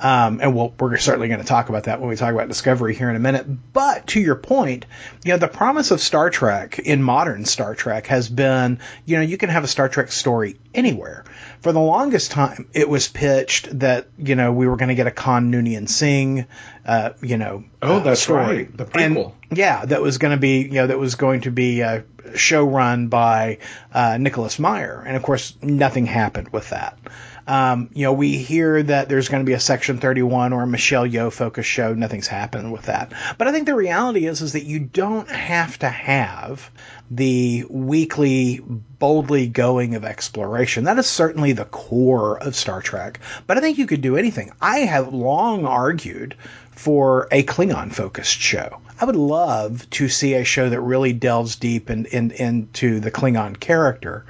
Um, 0.01 0.41
and 0.41 0.55
we'll, 0.55 0.73
we're 0.79 0.97
certainly 0.97 1.27
going 1.27 1.41
to 1.41 1.47
talk 1.47 1.69
about 1.69 1.85
that 1.85 2.01
when 2.01 2.09
we 2.09 2.15
talk 2.15 2.33
about 2.33 2.47
Discovery 2.47 2.95
here 2.95 3.11
in 3.11 3.17
a 3.17 3.19
minute. 3.21 3.47
But 3.73 4.07
to 4.09 4.21
your 4.21 4.37
point, 4.37 4.87
you 5.25 5.33
know, 5.33 5.39
the 5.39 5.49
promise 5.49 5.91
of 5.91 6.01
Star 6.01 6.31
Trek 6.31 6.79
in 6.79 7.03
modern 7.03 7.45
Star 7.45 7.75
Trek 7.75 8.07
has 8.07 8.29
been, 8.29 8.79
you 9.05 9.17
know, 9.17 9.23
you 9.23 9.37
can 9.37 9.49
have 9.49 9.65
a 9.65 9.69
Star 9.69 9.89
Trek 9.89 10.13
story 10.13 10.57
anywhere. 10.73 11.25
For 11.61 11.73
the 11.73 11.81
longest 11.81 12.31
time, 12.31 12.69
it 12.73 12.89
was 12.89 13.09
pitched 13.09 13.79
that, 13.81 14.09
you 14.19 14.35
know, 14.35 14.53
we 14.53 14.67
were 14.67 14.77
going 14.77 14.91
to 14.91 14.95
get 14.95 15.07
a 15.07 15.11
Khan 15.11 15.53
Noonien 15.53 15.89
Singh, 15.89 16.47
uh, 16.87 17.11
you 17.21 17.37
know, 17.37 17.65
oh, 17.83 18.01
that's 18.01 18.23
story. 18.23 18.45
right, 18.45 18.77
the 18.77 18.85
prequel. 18.85 19.33
And, 19.51 19.59
yeah, 19.59 19.85
that 19.85 20.01
was 20.01 20.19
going 20.19 20.33
to 20.33 20.41
be, 20.41 20.63
you 20.63 20.75
know, 20.75 20.87
that 20.87 20.99
was 20.99 21.17
going 21.17 21.43
to 21.43 21.51
be 21.51 21.81
a 21.81 22.05
show 22.35 22.65
run 22.65 23.09
by 23.09 23.59
uh, 23.93 24.19
Nicholas 24.19 24.59
Meyer, 24.59 25.03
and 25.07 25.17
of 25.17 25.23
course, 25.23 25.55
nothing 25.63 26.07
happened 26.07 26.51
with 26.51 26.71
that. 26.71 26.99
Um, 27.47 27.89
you 27.95 28.03
know, 28.03 28.13
we 28.13 28.37
hear 28.37 28.83
that 28.83 29.09
there's 29.09 29.31
going 29.31 29.43
to 29.43 29.47
be 29.47 29.55
a 29.55 29.61
Section 29.61 29.99
31 29.99 30.53
or 30.53 30.65
a 30.65 30.67
Michelle 30.67 31.07
Yeoh 31.07 31.33
focus 31.33 31.65
show. 31.65 31.95
Nothing's 31.95 32.27
happened 32.27 32.73
with 32.73 32.83
that. 32.83 33.15
But 33.39 33.49
I 33.49 33.53
think 33.53 33.65
the 33.65 33.75
reality 33.75 34.27
is, 34.27 34.43
is 34.43 34.53
that 34.53 34.65
you 34.65 34.81
don't 34.81 35.31
have 35.31 35.79
to 35.79 35.89
have 35.89 36.71
the 37.11 37.65
weekly 37.69 38.61
boldly 38.99 39.47
going 39.47 39.95
of 39.95 40.05
exploration. 40.05 40.85
That 40.85 40.99
is 40.99 41.07
certainly 41.07 41.53
the 41.53 41.65
core 41.65 42.39
of 42.39 42.55
Star 42.55 42.83
Trek. 42.83 43.21
But 43.47 43.57
I 43.57 43.61
think 43.61 43.79
you 43.79 43.87
could 43.87 44.03
do 44.03 44.17
anything. 44.17 44.53
I 44.61 44.81
have 44.81 45.15
long 45.15 45.65
argued 45.65 46.35
for 46.73 47.29
a 47.33 47.43
Klingon 47.43 47.93
focused 47.93 48.39
show. 48.39 48.81
I 49.01 49.05
would 49.05 49.17
love 49.17 49.89
to 49.91 50.09
see 50.09 50.35
a 50.35 50.45
show 50.45 50.69
that 50.69 50.81
really 50.81 51.13
delves 51.13 51.57
deep 51.57 51.91
in, 51.91 52.07
in, 52.07 52.31
into 52.31 53.01
the 53.01 53.11
Klingon 53.11 53.59
character 53.59 54.25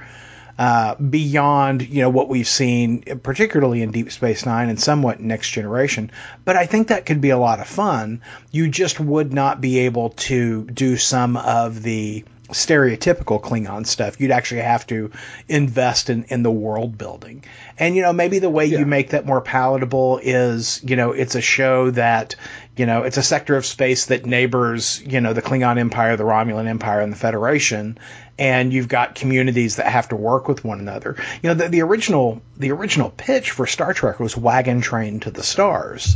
uh, 0.59 0.95
beyond 0.95 1.87
you 1.87 2.01
know 2.01 2.09
what 2.09 2.27
we've 2.27 2.47
seen, 2.47 3.01
particularly 3.23 3.81
in 3.81 3.91
Deep 3.91 4.11
Space 4.11 4.45
Nine 4.45 4.67
and 4.67 4.79
somewhat 4.79 5.21
Next 5.21 5.49
Generation. 5.49 6.11
But 6.43 6.57
I 6.57 6.65
think 6.65 6.89
that 6.89 7.05
could 7.05 7.21
be 7.21 7.29
a 7.29 7.37
lot 7.37 7.61
of 7.61 7.67
fun. 7.67 8.21
You 8.51 8.67
just 8.67 8.99
would 8.99 9.31
not 9.31 9.61
be 9.61 9.79
able 9.79 10.09
to 10.09 10.65
do 10.65 10.97
some 10.97 11.37
of 11.37 11.81
the 11.81 12.25
stereotypical 12.49 13.41
Klingon 13.41 13.85
stuff. 13.85 14.19
You'd 14.19 14.31
actually 14.31 14.61
have 14.61 14.85
to 14.87 15.11
invest 15.47 16.09
in, 16.09 16.25
in 16.25 16.43
the 16.43 16.51
world 16.51 16.97
building. 16.97 17.43
And, 17.77 17.95
you 17.95 18.01
know, 18.01 18.13
maybe 18.13 18.39
the 18.39 18.49
way 18.49 18.65
yeah. 18.65 18.79
you 18.79 18.85
make 18.85 19.11
that 19.11 19.25
more 19.25 19.41
palatable 19.41 20.19
is, 20.21 20.81
you 20.83 20.95
know, 20.95 21.11
it's 21.11 21.35
a 21.35 21.41
show 21.41 21.91
that, 21.91 22.35
you 22.75 22.85
know, 22.85 23.03
it's 23.03 23.17
a 23.17 23.23
sector 23.23 23.55
of 23.55 23.65
space 23.65 24.07
that 24.07 24.25
neighbors, 24.25 25.01
you 25.05 25.21
know, 25.21 25.33
the 25.33 25.41
Klingon 25.41 25.77
Empire, 25.77 26.17
the 26.17 26.23
Romulan 26.23 26.67
Empire, 26.67 27.01
and 27.01 27.11
the 27.11 27.17
Federation, 27.17 27.97
and 28.37 28.71
you've 28.71 28.87
got 28.87 29.15
communities 29.15 29.75
that 29.75 29.87
have 29.87 30.09
to 30.09 30.15
work 30.15 30.47
with 30.47 30.63
one 30.63 30.79
another. 30.79 31.15
You 31.43 31.49
know, 31.49 31.53
the, 31.55 31.69
the 31.69 31.81
original 31.81 32.41
the 32.57 32.71
original 32.71 33.09
pitch 33.09 33.51
for 33.51 33.67
Star 33.67 33.93
Trek 33.93 34.19
was 34.19 34.35
wagon 34.35 34.81
train 34.81 35.19
to 35.21 35.31
the 35.31 35.43
stars. 35.43 36.15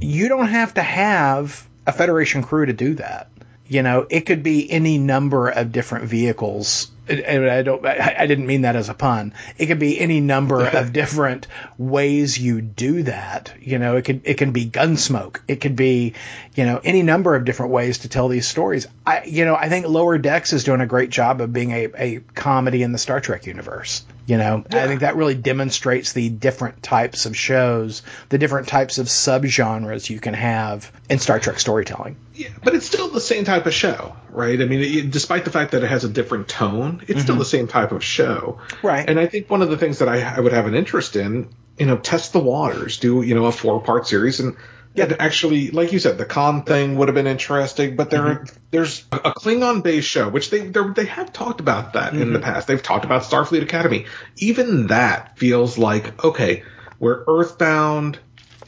You 0.00 0.28
don't 0.28 0.48
have 0.48 0.74
to 0.74 0.82
have 0.82 1.66
a 1.86 1.92
Federation 1.92 2.42
crew 2.42 2.66
to 2.66 2.72
do 2.72 2.94
that. 2.94 3.28
You 3.68 3.82
know, 3.82 4.06
it 4.08 4.22
could 4.22 4.42
be 4.42 4.70
any 4.70 4.98
number 4.98 5.48
of 5.48 5.72
different 5.72 6.06
vehicles 6.06 6.90
And 7.08 7.48
I 7.48 7.62
don't. 7.62 7.84
I 7.86 8.26
didn't 8.26 8.46
mean 8.46 8.62
that 8.62 8.76
as 8.76 8.88
a 8.90 8.94
pun. 8.94 9.32
It 9.56 9.66
could 9.66 9.78
be 9.78 9.98
any 9.98 10.20
number 10.20 10.66
of 10.66 10.92
different 10.92 11.46
ways 11.78 12.38
you 12.38 12.60
do 12.60 13.02
that. 13.04 13.54
You 13.60 13.78
know, 13.78 13.96
it 13.96 14.02
could 14.02 14.20
it 14.24 14.34
can 14.34 14.52
be 14.52 14.66
gunsmoke. 14.66 15.40
It 15.48 15.62
could 15.62 15.74
be, 15.74 16.14
you 16.54 16.66
know, 16.66 16.80
any 16.84 17.02
number 17.02 17.34
of 17.34 17.46
different 17.46 17.72
ways 17.72 17.98
to 17.98 18.08
tell 18.08 18.28
these 18.28 18.46
stories. 18.46 18.86
I, 19.06 19.24
you 19.24 19.46
know, 19.46 19.54
I 19.54 19.70
think 19.70 19.86
Lower 19.86 20.18
Decks 20.18 20.52
is 20.52 20.64
doing 20.64 20.82
a 20.82 20.86
great 20.86 21.08
job 21.10 21.40
of 21.40 21.52
being 21.52 21.70
a, 21.70 21.88
a 21.96 22.20
comedy 22.34 22.82
in 22.82 22.92
the 22.92 22.98
Star 22.98 23.20
Trek 23.20 23.46
universe. 23.46 24.04
You 24.28 24.36
know, 24.36 24.62
yeah. 24.70 24.84
I 24.84 24.88
think 24.88 25.00
that 25.00 25.16
really 25.16 25.34
demonstrates 25.34 26.12
the 26.12 26.28
different 26.28 26.82
types 26.82 27.24
of 27.24 27.34
shows, 27.34 28.02
the 28.28 28.36
different 28.36 28.68
types 28.68 28.98
of 28.98 29.06
subgenres 29.06 30.10
you 30.10 30.20
can 30.20 30.34
have 30.34 30.92
in 31.08 31.18
Star 31.18 31.40
Trek 31.40 31.58
storytelling. 31.58 32.18
Yeah, 32.34 32.50
but 32.62 32.74
it's 32.74 32.84
still 32.84 33.08
the 33.08 33.22
same 33.22 33.46
type 33.46 33.64
of 33.64 33.72
show, 33.72 34.14
right? 34.28 34.60
I 34.60 34.66
mean, 34.66 34.80
it, 34.80 35.10
despite 35.10 35.46
the 35.46 35.50
fact 35.50 35.70
that 35.70 35.82
it 35.82 35.88
has 35.88 36.04
a 36.04 36.10
different 36.10 36.46
tone, 36.46 37.00
it's 37.00 37.12
mm-hmm. 37.12 37.20
still 37.20 37.36
the 37.36 37.46
same 37.46 37.68
type 37.68 37.90
of 37.90 38.04
show, 38.04 38.60
right? 38.82 39.08
And 39.08 39.18
I 39.18 39.24
think 39.24 39.48
one 39.48 39.62
of 39.62 39.70
the 39.70 39.78
things 39.78 40.00
that 40.00 40.10
I, 40.10 40.20
I 40.20 40.40
would 40.40 40.52
have 40.52 40.66
an 40.66 40.74
interest 40.74 41.16
in, 41.16 41.48
you 41.78 41.86
know, 41.86 41.96
test 41.96 42.34
the 42.34 42.38
waters, 42.38 42.98
do 42.98 43.22
you 43.22 43.34
know 43.34 43.46
a 43.46 43.52
four 43.52 43.80
part 43.80 44.06
series 44.06 44.40
and 44.40 44.58
yeah, 44.94 45.14
actually, 45.18 45.70
like 45.70 45.92
you 45.92 45.98
said, 45.98 46.18
the 46.18 46.24
Khan 46.24 46.62
thing 46.62 46.96
would 46.96 47.08
have 47.08 47.14
been 47.14 47.26
interesting, 47.26 47.96
but 47.96 48.10
there, 48.10 48.22
mm-hmm. 48.22 48.56
there's 48.70 49.04
a 49.12 49.32
Klingon 49.32 49.82
based 49.82 50.08
show, 50.08 50.28
which 50.28 50.50
they 50.50 50.68
they 50.68 51.04
have 51.04 51.32
talked 51.32 51.60
about 51.60 51.92
that 51.92 52.12
mm-hmm. 52.12 52.22
in 52.22 52.32
the 52.32 52.38
mm-hmm. 52.38 52.52
past. 52.52 52.66
They've 52.66 52.82
talked 52.82 53.04
about 53.04 53.22
Starfleet 53.22 53.62
Academy. 53.62 54.06
Even 54.38 54.88
that 54.88 55.38
feels 55.38 55.78
like 55.78 56.24
okay, 56.24 56.64
we're 56.98 57.24
Earthbound. 57.26 58.18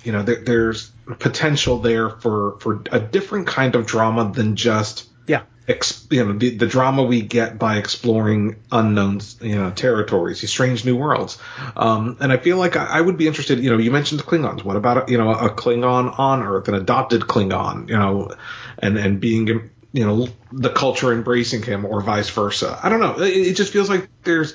You 0.05 0.13
know, 0.13 0.23
there, 0.23 0.43
there's 0.43 0.91
potential 1.19 1.79
there 1.79 2.11
for 2.11 2.59
for 2.61 2.83
a 2.93 3.01
different 3.01 3.47
kind 3.47 3.75
of 3.75 3.87
drama 3.87 4.31
than 4.33 4.57
just 4.57 5.09
yeah 5.27 5.43
ex, 5.71 6.07
you 6.11 6.25
know 6.25 6.33
the, 6.33 6.51
the 6.51 6.67
drama 6.67 7.03
we 7.03 7.23
get 7.23 7.59
by 7.59 7.77
exploring 7.77 8.57
unknown 8.73 9.21
you 9.41 9.57
know 9.57 9.71
territories, 9.71 10.41
these 10.41 10.51
strange 10.51 10.85
new 10.85 10.97
worlds. 10.97 11.39
Um, 11.77 12.17
and 12.21 12.33
I 12.33 12.37
feel 12.37 12.57
like 12.57 12.77
I, 12.77 12.87
I, 12.87 13.01
would 13.01 13.17
be 13.17 13.27
interested. 13.27 13.61
You 13.61 13.71
know, 13.71 13.79
you 13.79 13.91
mentioned 13.91 14.21
the 14.21 14.25
Klingons. 14.25 14.65
What 14.65 14.77
about 14.77 15.09
you 15.09 15.19
know 15.19 15.31
a 15.31 15.51
Klingon 15.51 16.19
on 16.19 16.43
Earth, 16.43 16.69
an 16.69 16.75
adopted 16.75 17.23
Klingon? 17.23 17.89
You 17.89 17.97
know, 17.97 18.35
and 18.79 18.99
and 18.99 19.21
being 19.21 19.71
you 19.93 20.05
know 20.05 20.29
the 20.53 20.71
culture 20.71 21.13
embracing 21.13 21.63
him 21.63 21.85
or 21.85 22.01
vice 22.01 22.31
versa. 22.31 22.79
I 22.83 22.89
don't 22.89 23.01
know. 23.01 23.21
It, 23.21 23.49
it 23.49 23.55
just 23.55 23.73
feels 23.73 23.89
like 23.89 24.09
there's 24.25 24.55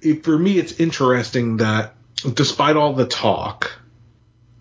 it, 0.00 0.24
for 0.24 0.36
me. 0.36 0.58
It's 0.58 0.80
interesting 0.80 1.58
that 1.58 1.94
despite 2.34 2.76
all 2.76 2.94
the 2.94 3.06
talk 3.06 3.72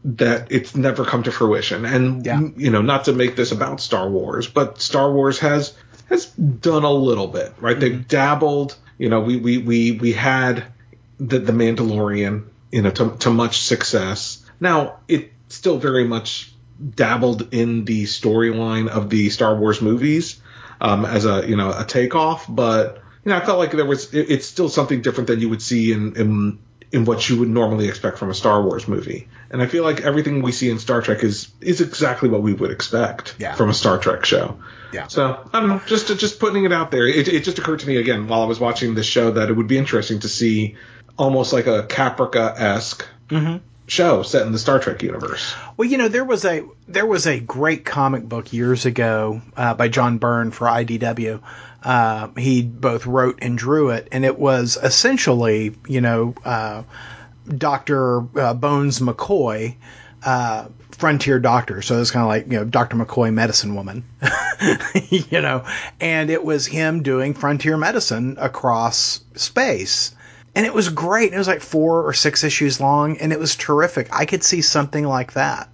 that 0.05 0.51
it's 0.51 0.75
never 0.75 1.03
come 1.03 1.23
to 1.23 1.31
fruition. 1.31 1.83
And 1.83 2.25
yeah. 2.25 2.39
you 2.55 2.69
know, 2.69 2.81
not 2.81 3.05
to 3.05 3.13
make 3.13 3.35
this 3.35 3.51
about 3.51 3.81
Star 3.81 4.07
Wars, 4.07 4.47
but 4.47 4.79
Star 4.79 5.11
Wars 5.11 5.39
has 5.39 5.73
has 6.09 6.25
done 6.27 6.83
a 6.83 6.91
little 6.91 7.27
bit, 7.27 7.53
right? 7.59 7.77
Mm-hmm. 7.77 7.79
They've 7.79 8.07
dabbled. 8.07 8.77
You 8.97 9.09
know, 9.09 9.21
we 9.21 9.37
we 9.37 9.57
we 9.57 9.91
we 9.91 10.13
had 10.13 10.65
the 11.19 11.39
the 11.39 11.51
Mandalorian, 11.51 12.45
you 12.71 12.81
know, 12.81 12.91
to, 12.91 13.17
to 13.17 13.29
much 13.29 13.59
success. 13.61 14.43
Now 14.59 14.99
it 15.07 15.31
still 15.49 15.77
very 15.77 16.05
much 16.05 16.51
dabbled 16.95 17.53
in 17.53 17.85
the 17.85 18.03
storyline 18.03 18.87
of 18.89 19.09
the 19.09 19.29
Star 19.29 19.55
Wars 19.55 19.81
movies 19.81 20.41
um, 20.81 21.05
as 21.05 21.25
a 21.25 21.47
you 21.47 21.55
know 21.55 21.71
a 21.71 21.85
takeoff, 21.85 22.45
but 22.47 23.01
you 23.23 23.31
know 23.31 23.37
I 23.37 23.45
felt 23.45 23.59
like 23.59 23.71
there 23.71 23.85
was 23.85 24.13
it, 24.13 24.29
it's 24.29 24.45
still 24.45 24.69
something 24.69 25.01
different 25.01 25.27
than 25.27 25.39
you 25.39 25.49
would 25.49 25.61
see 25.61 25.91
in 25.91 26.15
in 26.15 26.59
in 26.91 27.05
what 27.05 27.27
you 27.27 27.39
would 27.39 27.49
normally 27.49 27.87
expect 27.87 28.17
from 28.17 28.29
a 28.29 28.33
Star 28.33 28.61
Wars 28.61 28.87
movie. 28.87 29.27
And 29.49 29.61
I 29.61 29.67
feel 29.67 29.83
like 29.83 30.01
everything 30.01 30.41
we 30.41 30.51
see 30.51 30.69
in 30.69 30.79
Star 30.79 31.01
Trek 31.01 31.23
is 31.23 31.49
is 31.61 31.81
exactly 31.81 32.29
what 32.29 32.41
we 32.41 32.53
would 32.53 32.71
expect 32.71 33.35
yeah. 33.37 33.55
from 33.55 33.69
a 33.69 33.73
Star 33.73 33.97
Trek 33.97 34.25
show. 34.25 34.57
Yeah. 34.93 35.07
So 35.07 35.47
I 35.53 35.59
don't 35.59 35.69
know, 35.69 35.81
just 35.85 36.07
just 36.19 36.39
putting 36.39 36.65
it 36.65 36.71
out 36.71 36.91
there. 36.91 37.07
It, 37.07 37.27
it 37.27 37.43
just 37.43 37.59
occurred 37.59 37.79
to 37.79 37.87
me 37.87 37.97
again 37.97 38.27
while 38.27 38.41
I 38.41 38.45
was 38.45 38.59
watching 38.59 38.95
this 38.95 39.05
show 39.05 39.31
that 39.31 39.49
it 39.49 39.53
would 39.53 39.67
be 39.67 39.77
interesting 39.77 40.19
to 40.19 40.29
see 40.29 40.75
almost 41.17 41.53
like 41.53 41.67
a 41.67 41.83
Caprica 41.83 42.59
esque. 42.59 43.07
Mm-hmm 43.29 43.57
show 43.87 44.23
set 44.23 44.45
in 44.45 44.51
the 44.51 44.59
Star 44.59 44.79
Trek 44.79 45.03
universe. 45.03 45.53
Well, 45.77 45.87
you 45.87 45.97
know, 45.97 46.07
there 46.07 46.25
was 46.25 46.45
a 46.45 46.63
there 46.87 47.05
was 47.05 47.27
a 47.27 47.39
great 47.39 47.85
comic 47.85 48.23
book 48.23 48.51
years 48.53 48.85
ago 48.85 49.41
uh, 49.55 49.73
by 49.73 49.89
John 49.89 50.17
Byrne 50.17 50.51
for 50.51 50.67
IDW. 50.67 51.41
Uh, 51.85 52.29
he 52.35 52.63
both 52.63 53.05
wrote 53.05 53.37
and 53.43 53.57
drew 53.57 53.91
it, 53.91 54.07
and 54.11 54.25
it 54.25 54.39
was 54.39 54.75
essentially, 54.81 55.75
you 55.87 56.01
know, 56.01 56.33
uh, 56.43 56.81
Doctor 57.47 58.23
uh, 58.37 58.53
Bones 58.55 58.99
McCoy. 58.99 59.75
Uh, 60.23 60.65
frontier 60.97 61.39
doctor, 61.39 61.83
so 61.83 62.01
it's 62.01 62.09
kind 62.09 62.23
of 62.23 62.29
like 62.29 62.51
you 62.51 62.57
know 62.57 62.65
Doctor 62.65 62.95
McCoy, 62.95 63.31
medicine 63.31 63.75
woman, 63.75 64.03
you 65.09 65.39
know, 65.39 65.65
and 65.99 66.31
it 66.31 66.43
was 66.43 66.65
him 66.65 67.03
doing 67.03 67.35
frontier 67.35 67.77
medicine 67.77 68.37
across 68.39 69.19
space, 69.35 70.15
and 70.55 70.65
it 70.65 70.73
was 70.73 70.89
great. 70.89 71.33
It 71.33 71.37
was 71.37 71.47
like 71.47 71.61
four 71.61 72.07
or 72.07 72.13
six 72.13 72.43
issues 72.43 72.81
long, 72.81 73.17
and 73.17 73.31
it 73.31 73.37
was 73.37 73.55
terrific. 73.55 74.07
I 74.11 74.25
could 74.25 74.43
see 74.43 74.61
something 74.61 75.05
like 75.05 75.33
that. 75.33 75.69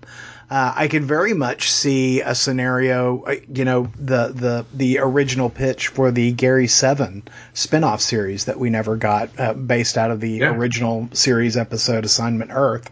Uh, 0.52 0.74
I 0.76 0.90
could 0.90 1.06
very 1.06 1.34
much 1.34 1.72
see 1.72 2.20
a 2.20 2.36
scenario, 2.36 3.24
uh, 3.24 3.36
you 3.54 3.64
know, 3.64 3.90
the 3.98 4.28
the 4.28 4.66
the 4.74 5.00
original 5.00 5.50
pitch 5.50 5.88
for 5.88 6.12
the 6.12 6.34
Gary 6.34 6.68
Seven 6.68 7.24
spinoff 7.54 8.02
series 8.02 8.46
that 8.46 8.60
we 8.60 8.70
never 8.70 8.98
got, 8.98 9.30
uh, 9.40 9.54
based 9.54 9.98
out 9.98 10.12
of 10.12 10.20
the 10.20 10.32
Yeah. 10.32 10.54
original 10.54 11.08
series 11.14 11.56
episode 11.56 12.04
Assignment 12.04 12.52
Earth. 12.54 12.90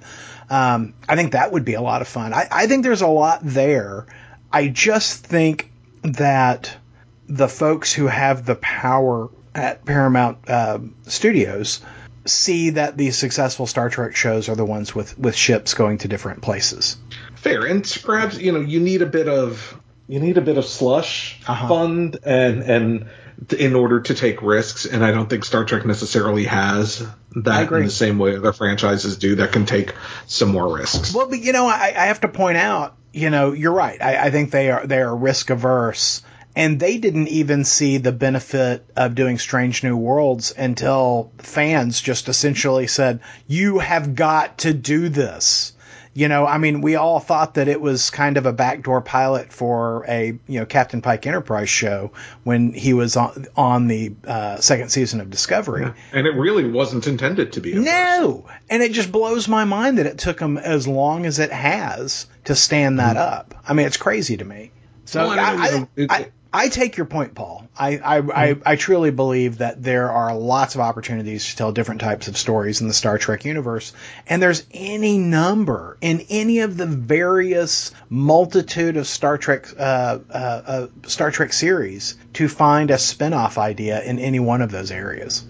Um, 0.49 0.93
I 1.09 1.17
think 1.17 1.33
that 1.33 1.51
would 1.51 1.65
be 1.65 1.73
a 1.73 1.81
lot 1.81 2.01
of 2.01 2.07
fun. 2.07 2.33
I, 2.33 2.47
I 2.49 2.67
think 2.67 2.83
there's 2.83 3.01
a 3.01 3.07
lot 3.07 3.41
there. 3.43 4.05
I 4.53 4.69
just 4.69 5.25
think 5.25 5.69
that 6.03 6.73
the 7.27 7.49
folks 7.49 7.91
who 7.91 8.07
have 8.07 8.45
the 8.45 8.55
power 8.55 9.29
at 9.53 9.83
Paramount 9.83 10.37
uh, 10.49 10.79
Studios 11.07 11.81
see 12.25 12.71
that 12.71 12.95
the 12.95 13.11
successful 13.11 13.67
Star 13.67 13.89
Trek 13.89 14.15
shows 14.15 14.47
are 14.49 14.55
the 14.55 14.65
ones 14.65 14.95
with, 14.95 15.19
with 15.19 15.35
ships 15.35 15.73
going 15.73 15.97
to 15.99 16.07
different 16.07 16.41
places. 16.41 16.95
Fair, 17.41 17.65
and 17.65 17.83
perhaps 18.03 18.37
you 18.37 18.51
know 18.51 18.61
you 18.61 18.79
need 18.79 19.01
a 19.01 19.05
bit 19.05 19.27
of 19.27 19.79
you 20.07 20.19
need 20.19 20.37
a 20.37 20.41
bit 20.41 20.57
of 20.57 20.65
slush 20.65 21.39
Uh-huh. 21.47 21.67
fund 21.67 22.17
and 22.23 22.63
and 22.63 23.05
in 23.57 23.73
order 23.75 24.01
to 24.01 24.13
take 24.13 24.41
risks, 24.41 24.85
and 24.85 25.03
I 25.05 25.11
don't 25.11 25.29
think 25.29 25.45
Star 25.45 25.63
Trek 25.63 25.85
necessarily 25.85 26.43
has 26.45 27.05
that 27.37 27.71
in 27.71 27.85
the 27.85 27.89
same 27.89 28.17
way 28.19 28.35
other 28.35 28.51
franchises 28.51 29.15
do 29.17 29.35
that 29.35 29.53
can 29.53 29.65
take 29.65 29.93
some 30.27 30.49
more 30.49 30.75
risks. 30.77 31.13
Well, 31.13 31.29
but 31.29 31.39
you 31.39 31.53
know, 31.53 31.65
I, 31.67 31.93
I 31.95 32.05
have 32.07 32.19
to 32.21 32.27
point 32.27 32.57
out, 32.57 32.97
you 33.13 33.29
know, 33.29 33.53
you're 33.53 33.71
right. 33.71 34.01
I, 34.01 34.25
I 34.25 34.31
think 34.31 34.51
they 34.51 34.69
are 34.71 34.85
they 34.85 34.99
are 34.99 35.15
risk 35.15 35.51
averse, 35.51 36.21
and 36.53 36.81
they 36.81 36.97
didn't 36.97 37.29
even 37.29 37.63
see 37.63 37.97
the 37.97 38.11
benefit 38.11 38.85
of 38.97 39.15
doing 39.15 39.37
Strange 39.37 39.83
New 39.85 39.95
Worlds 39.95 40.51
until 40.57 41.31
fans 41.37 42.01
just 42.01 42.27
essentially 42.27 42.87
said, 42.87 43.21
"You 43.47 43.79
have 43.79 44.15
got 44.15 44.57
to 44.59 44.73
do 44.73 45.07
this." 45.07 45.71
You 46.13 46.27
know, 46.27 46.45
I 46.45 46.57
mean, 46.57 46.81
we 46.81 46.95
all 46.95 47.19
thought 47.19 47.53
that 47.53 47.67
it 47.67 47.79
was 47.79 48.09
kind 48.09 48.37
of 48.37 48.45
a 48.45 48.51
backdoor 48.51 49.01
pilot 49.01 49.53
for 49.53 50.05
a 50.07 50.37
you 50.47 50.59
know 50.59 50.65
Captain 50.65 51.01
Pike 51.01 51.25
Enterprise 51.27 51.69
show 51.69 52.11
when 52.43 52.73
he 52.73 52.93
was 52.93 53.15
on 53.15 53.45
on 53.55 53.87
the 53.87 54.13
uh, 54.27 54.57
second 54.57 54.89
season 54.89 55.21
of 55.21 55.29
Discovery. 55.29 55.93
and 56.11 56.27
it 56.27 56.31
really 56.35 56.69
wasn't 56.69 57.05
intended 57.07 57.53
to 57.53 57.61
be. 57.61 57.73
first. 57.73 57.85
No, 57.85 58.47
and 58.69 58.81
it 58.83 58.91
just 58.91 59.11
blows 59.11 59.47
my 59.47 59.65
mind 59.65 59.99
that 59.99 60.07
it 60.07 60.17
took 60.17 60.39
them 60.39 60.57
as 60.57 60.87
long 60.87 61.25
as 61.25 61.39
it 61.39 61.51
has 61.51 62.25
to 62.45 62.55
stand 62.55 62.99
that 62.99 63.15
up. 63.15 63.53
I 63.67 63.73
mean, 63.73 63.85
it's 63.85 63.97
crazy 63.97 64.35
to 64.37 64.45
me. 64.45 64.71
So 65.05 65.21
Well, 65.27 65.31
and 65.33 65.39
I, 65.39 65.77
I, 65.79 65.87
it- 66.23 66.33
I, 66.51 66.69
take 66.69 66.97
your 66.97 67.05
point, 67.05 67.35
Paul. 67.35 67.67
I, 67.77 67.97
I, 67.97 68.17
I, 68.17 68.55
I 68.65 68.75
truly 68.75 69.11
believe 69.11 69.59
that 69.59 69.83
there 69.83 70.09
are 70.11 70.35
lots 70.35 70.75
of 70.75 70.81
opportunities 70.81 71.49
to 71.49 71.55
tell 71.55 71.71
different 71.71 72.01
types 72.01 72.27
of 72.27 72.37
stories 72.37 72.81
in 72.81 72.87
the 72.87 72.93
Star 72.93 73.17
Trek 73.17 73.45
universe, 73.45 73.93
and 74.27 74.41
there's 74.41 74.65
any 74.71 75.17
number 75.17 75.97
in 76.01 76.25
any 76.29 76.59
of 76.59 76.75
the 76.75 76.87
various 76.87 77.91
multitude 78.09 78.97
of 78.97 79.07
Star 79.07 79.37
Trek 79.37 79.67
uh, 79.77 80.19
uh, 80.29 80.33
uh, 80.33 80.87
Star 81.07 81.31
Trek 81.31 81.53
series 81.53 82.17
to 82.33 82.47
find 82.47 82.89
a 82.89 82.97
spin-off 82.97 83.57
idea 83.57 84.01
in 84.01 84.17
any 84.19 84.39
one 84.39 84.61
of 84.61 84.71
those 84.71 84.91
areas. 84.91 85.43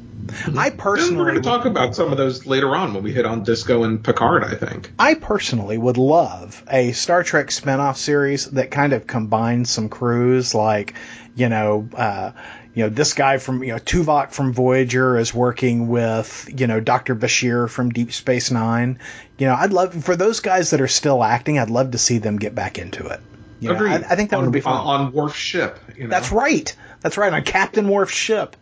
I 0.57 0.69
personally 0.69 1.17
we're 1.17 1.31
going 1.31 1.41
to 1.41 1.47
talk 1.47 1.65
about 1.65 1.95
some 1.95 2.11
of 2.11 2.17
those 2.17 2.45
later 2.45 2.75
on 2.75 2.93
when 2.93 3.03
we 3.03 3.11
hit 3.11 3.25
on 3.25 3.43
Disco 3.43 3.83
and 3.83 4.03
Picard. 4.03 4.43
I 4.43 4.55
think. 4.55 4.91
I 4.99 5.13
personally 5.15 5.77
would 5.77 5.97
love 5.97 6.63
a 6.69 6.91
Star 6.91 7.23
Trek 7.23 7.47
spinoff 7.47 7.97
series 7.97 8.45
that 8.51 8.71
kind 8.71 8.93
of 8.93 9.07
combines 9.07 9.69
some 9.69 9.89
crews, 9.89 10.55
like 10.55 10.95
you 11.35 11.49
know, 11.49 11.87
uh, 11.95 12.31
you 12.73 12.83
know, 12.83 12.89
this 12.89 13.13
guy 13.13 13.37
from 13.37 13.63
you 13.63 13.73
know 13.73 13.79
Tuvok 13.79 14.31
from 14.31 14.53
Voyager 14.53 15.17
is 15.17 15.33
working 15.33 15.87
with 15.87 16.49
you 16.55 16.67
know 16.67 16.79
Doctor 16.79 17.15
Bashir 17.15 17.69
from 17.69 17.89
Deep 17.89 18.11
Space 18.11 18.51
Nine. 18.51 18.99
You 19.37 19.47
know, 19.47 19.55
I'd 19.55 19.73
love 19.73 20.03
for 20.03 20.15
those 20.15 20.39
guys 20.39 20.71
that 20.71 20.81
are 20.81 20.87
still 20.87 21.23
acting. 21.23 21.59
I'd 21.59 21.69
love 21.69 21.91
to 21.91 21.97
see 21.97 22.19
them 22.19 22.37
get 22.37 22.55
back 22.55 22.77
into 22.77 23.07
it. 23.07 23.19
You 23.59 23.69
know, 23.69 23.75
Agreed. 23.75 23.91
I, 23.91 24.11
I 24.11 24.15
think 24.15 24.29
that 24.29 24.37
on, 24.37 24.45
would 24.45 24.53
be 24.53 24.61
fun. 24.61 24.77
on, 24.77 25.01
on 25.01 25.11
Worf's 25.11 25.35
ship. 25.35 25.79
You 25.97 26.05
know? 26.05 26.09
That's 26.09 26.31
right. 26.31 26.73
That's 27.01 27.17
right. 27.17 27.33
On 27.33 27.41
Captain 27.41 27.89
Worf's 27.89 28.13
ship. 28.13 28.55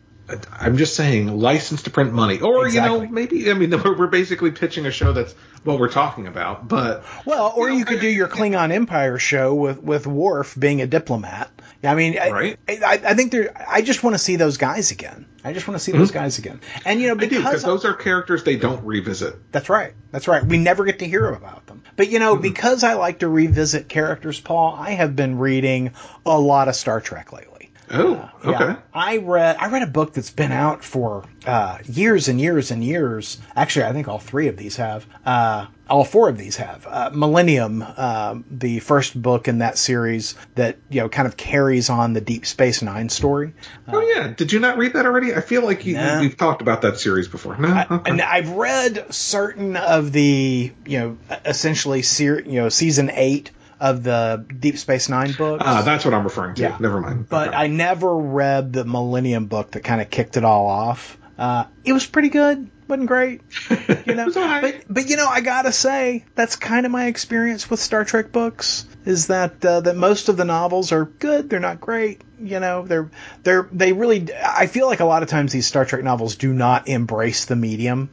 I'm 0.51 0.75
just 0.77 0.95
saying, 0.95 1.39
license 1.39 1.83
to 1.83 1.89
print 1.89 2.11
money, 2.13 2.39
or 2.41 2.67
you 2.67 2.81
know, 2.81 3.07
maybe 3.07 3.49
I 3.49 3.53
mean, 3.53 3.71
we're, 3.83 4.07
basically 4.07 4.51
pitching 4.51 4.85
a 4.85 4.91
show 4.91 5.13
that's 5.13 5.33
what 5.63 5.79
we're 5.79 5.89
talking 5.89 6.27
about, 6.27 6.67
but 6.67 7.03
Well, 7.25 7.53
or 7.55 7.67
You 7.67 7.73
know, 7.73 7.79
you 7.79 7.85
could 7.85 7.97
I- 7.97 8.01
do 8.01 8.07
your 8.09 8.27
Klingon 8.27 8.71
Empire 8.71 9.19
show 9.19 9.53
with 9.53 9.81
with 9.81 10.05
Worf 10.07 10.55
being 10.59 10.81
a 10.81 10.87
diplomat. 10.87 11.49
I 11.83 11.95
mean, 11.95 12.17
I- 12.19 12.29
Right. 12.31 12.59
I, 12.67 13.01
I, 13.05 13.13
think 13.13 13.31
there. 13.31 13.53
I 13.69 13.81
just 13.81 14.03
want 14.03 14.15
to 14.15 14.17
see 14.17 14.35
those 14.35 14.57
guys 14.57 14.91
again. 14.91 15.25
I 15.45 15.53
just 15.53 15.65
want 15.67 15.77
to 15.79 15.83
see 15.83 15.91
those 15.93 16.11
guys 16.11 16.39
again. 16.39 16.59
And 16.83 16.99
you 16.99 17.07
know, 17.07 17.13
Mm-hmm. 17.15 17.23
I 17.23 17.27
do 17.27 17.37
because 17.37 17.43
because 17.51 17.63
those 17.63 17.85
are 17.85 17.93
characters 17.93 18.43
they 18.43 18.57
don't 18.57 18.83
revisit. 18.85 19.51
that's 19.53 19.69
right. 19.69 19.93
That's 20.11 20.27
right. 20.27 20.43
We 20.43 20.57
never 20.57 20.83
get 20.85 20.99
to 20.99 21.07
hear 21.07 21.29
about 21.29 21.67
them. 21.67 21.83
But 21.95 22.09
you 22.09 22.19
know, 22.19 22.33
Mm-hmm. 22.33 22.41
because 22.41 22.83
I 22.83 22.95
like 22.95 23.19
to 23.19 23.29
revisit 23.29 23.87
characters, 23.87 24.39
Paul, 24.41 24.75
I 24.77 24.91
have 24.91 25.15
been 25.15 25.37
reading 25.37 25.91
a 26.25 26.37
lot 26.37 26.67
of 26.67 26.75
Star 26.75 26.99
Trek 26.99 27.31
lately. 27.31 27.53
Oh, 27.89 28.29
okay. 28.43 28.51
Yeah, 28.65 28.75
I 28.93 29.17
read 29.17 29.55
I 29.59 29.69
read 29.69 29.83
a 29.83 29.87
book 29.87 30.13
that's 30.13 30.31
been 30.31 30.51
out 30.51 30.83
for 30.83 31.23
uh, 31.45 31.77
years 31.85 32.27
and 32.27 32.39
years 32.39 32.71
and 32.71 32.83
years. 32.83 33.37
Actually, 33.55 33.85
I 33.85 33.93
think 33.93 34.07
all 34.07 34.19
three 34.19 34.47
of 34.49 34.57
these 34.57 34.75
have. 34.75 35.05
Uh, 35.25 35.67
all 35.89 36.03
four 36.03 36.27
of 36.27 36.37
these 36.37 36.57
have. 36.57 36.85
Uh, 36.85 37.11
Millennium, 37.13 37.81
um, 37.81 38.43
the 38.51 38.79
first 38.79 39.19
book 39.21 39.47
in 39.47 39.59
that 39.59 39.77
series 39.77 40.35
that 40.55 40.77
you 40.89 40.99
know 40.99 41.07
kind 41.07 41.27
of 41.29 41.37
carries 41.37 41.89
on 41.89 42.11
the 42.11 42.19
Deep 42.19 42.45
Space 42.45 42.81
Nine 42.81 43.07
story. 43.07 43.53
oh 43.87 44.01
yeah, 44.01 44.27
did 44.35 44.51
you 44.51 44.59
not 44.59 44.77
read 44.77 44.93
that 44.93 45.05
already? 45.05 45.33
I 45.33 45.39
feel 45.39 45.63
like 45.63 45.85
you, 45.85 45.93
No. 45.95 46.19
we've 46.19 46.35
talked 46.35 46.61
about 46.61 46.81
that 46.81 46.99
series 46.99 47.29
before. 47.29 47.55
No, 47.57 47.85
okay. 47.89 48.11
And 48.11 48.21
I've 48.21 48.49
read 48.49 49.13
certain 49.13 49.77
of 49.77 50.11
the 50.11 50.73
you 50.85 50.99
know 50.99 51.17
essentially 51.45 52.01
ser- 52.01 52.41
you 52.41 52.59
know 52.61 52.67
season 52.69 53.09
eight 53.13 53.51
of 53.79 54.03
the 54.03 54.45
Deep 54.59 54.77
Space 54.77 55.09
Nine 55.09 55.33
books. 55.33 55.63
ah, 55.65 55.81
that's 55.83 56.03
what 56.05 56.13
I'm 56.13 56.23
referring 56.23 56.55
to. 56.55 56.61
Yeah. 56.61 56.77
Never 56.79 56.99
mind. 56.99 57.29
but 57.29 57.49
Okay. 57.49 57.57
I 57.57 57.67
never 57.67 58.15
read 58.15 58.73
the 58.73 58.85
Millennium 58.85 59.45
book 59.47 59.71
that 59.71 59.83
kind 59.83 60.01
of 60.01 60.09
kicked 60.09 60.37
it 60.37 60.43
all 60.43 60.67
off. 60.67 61.17
Uh, 61.37 61.65
it 61.85 61.93
was 61.93 62.03
pretty 62.07 62.29
good, 62.29 62.67
wasn't 62.87 63.07
great, 63.07 63.41
you 63.69 64.15
know. 64.15 64.23
It 64.23 64.25
was 64.25 64.37
all 64.37 64.43
right. 64.43 64.61
But 64.87 64.91
but 64.91 65.09
you 65.09 65.17
know, 65.17 65.27
I 65.27 65.41
gotta 65.41 65.71
say 65.71 66.25
that's 66.33 66.55
kind 66.55 66.87
of 66.87 66.91
my 66.91 67.05
experience 67.05 67.69
with 67.69 67.79
Star 67.79 68.03
Trek 68.03 68.31
books. 68.31 68.87
Is 69.05 69.27
that 69.27 69.63
uh, 69.63 69.81
that 69.81 69.95
most 69.95 70.29
of 70.29 70.37
the 70.37 70.45
novels 70.45 70.91
are 70.91 71.05
good, 71.05 71.49
they're 71.49 71.59
not 71.59 71.79
great. 71.79 72.21
You 72.41 72.59
know, 72.59 72.85
they're 72.87 73.11
they're 73.43 73.69
they 73.71 73.93
really. 73.93 74.27
I 74.43 74.65
feel 74.65 74.87
like 74.87 74.99
a 74.99 75.05
lot 75.05 75.21
of 75.21 75.29
times 75.29 75.51
these 75.51 75.67
Star 75.67 75.85
Trek 75.85 76.03
novels 76.03 76.35
do 76.37 76.51
not 76.51 76.87
embrace 76.87 77.45
the 77.45 77.55
medium 77.55 78.09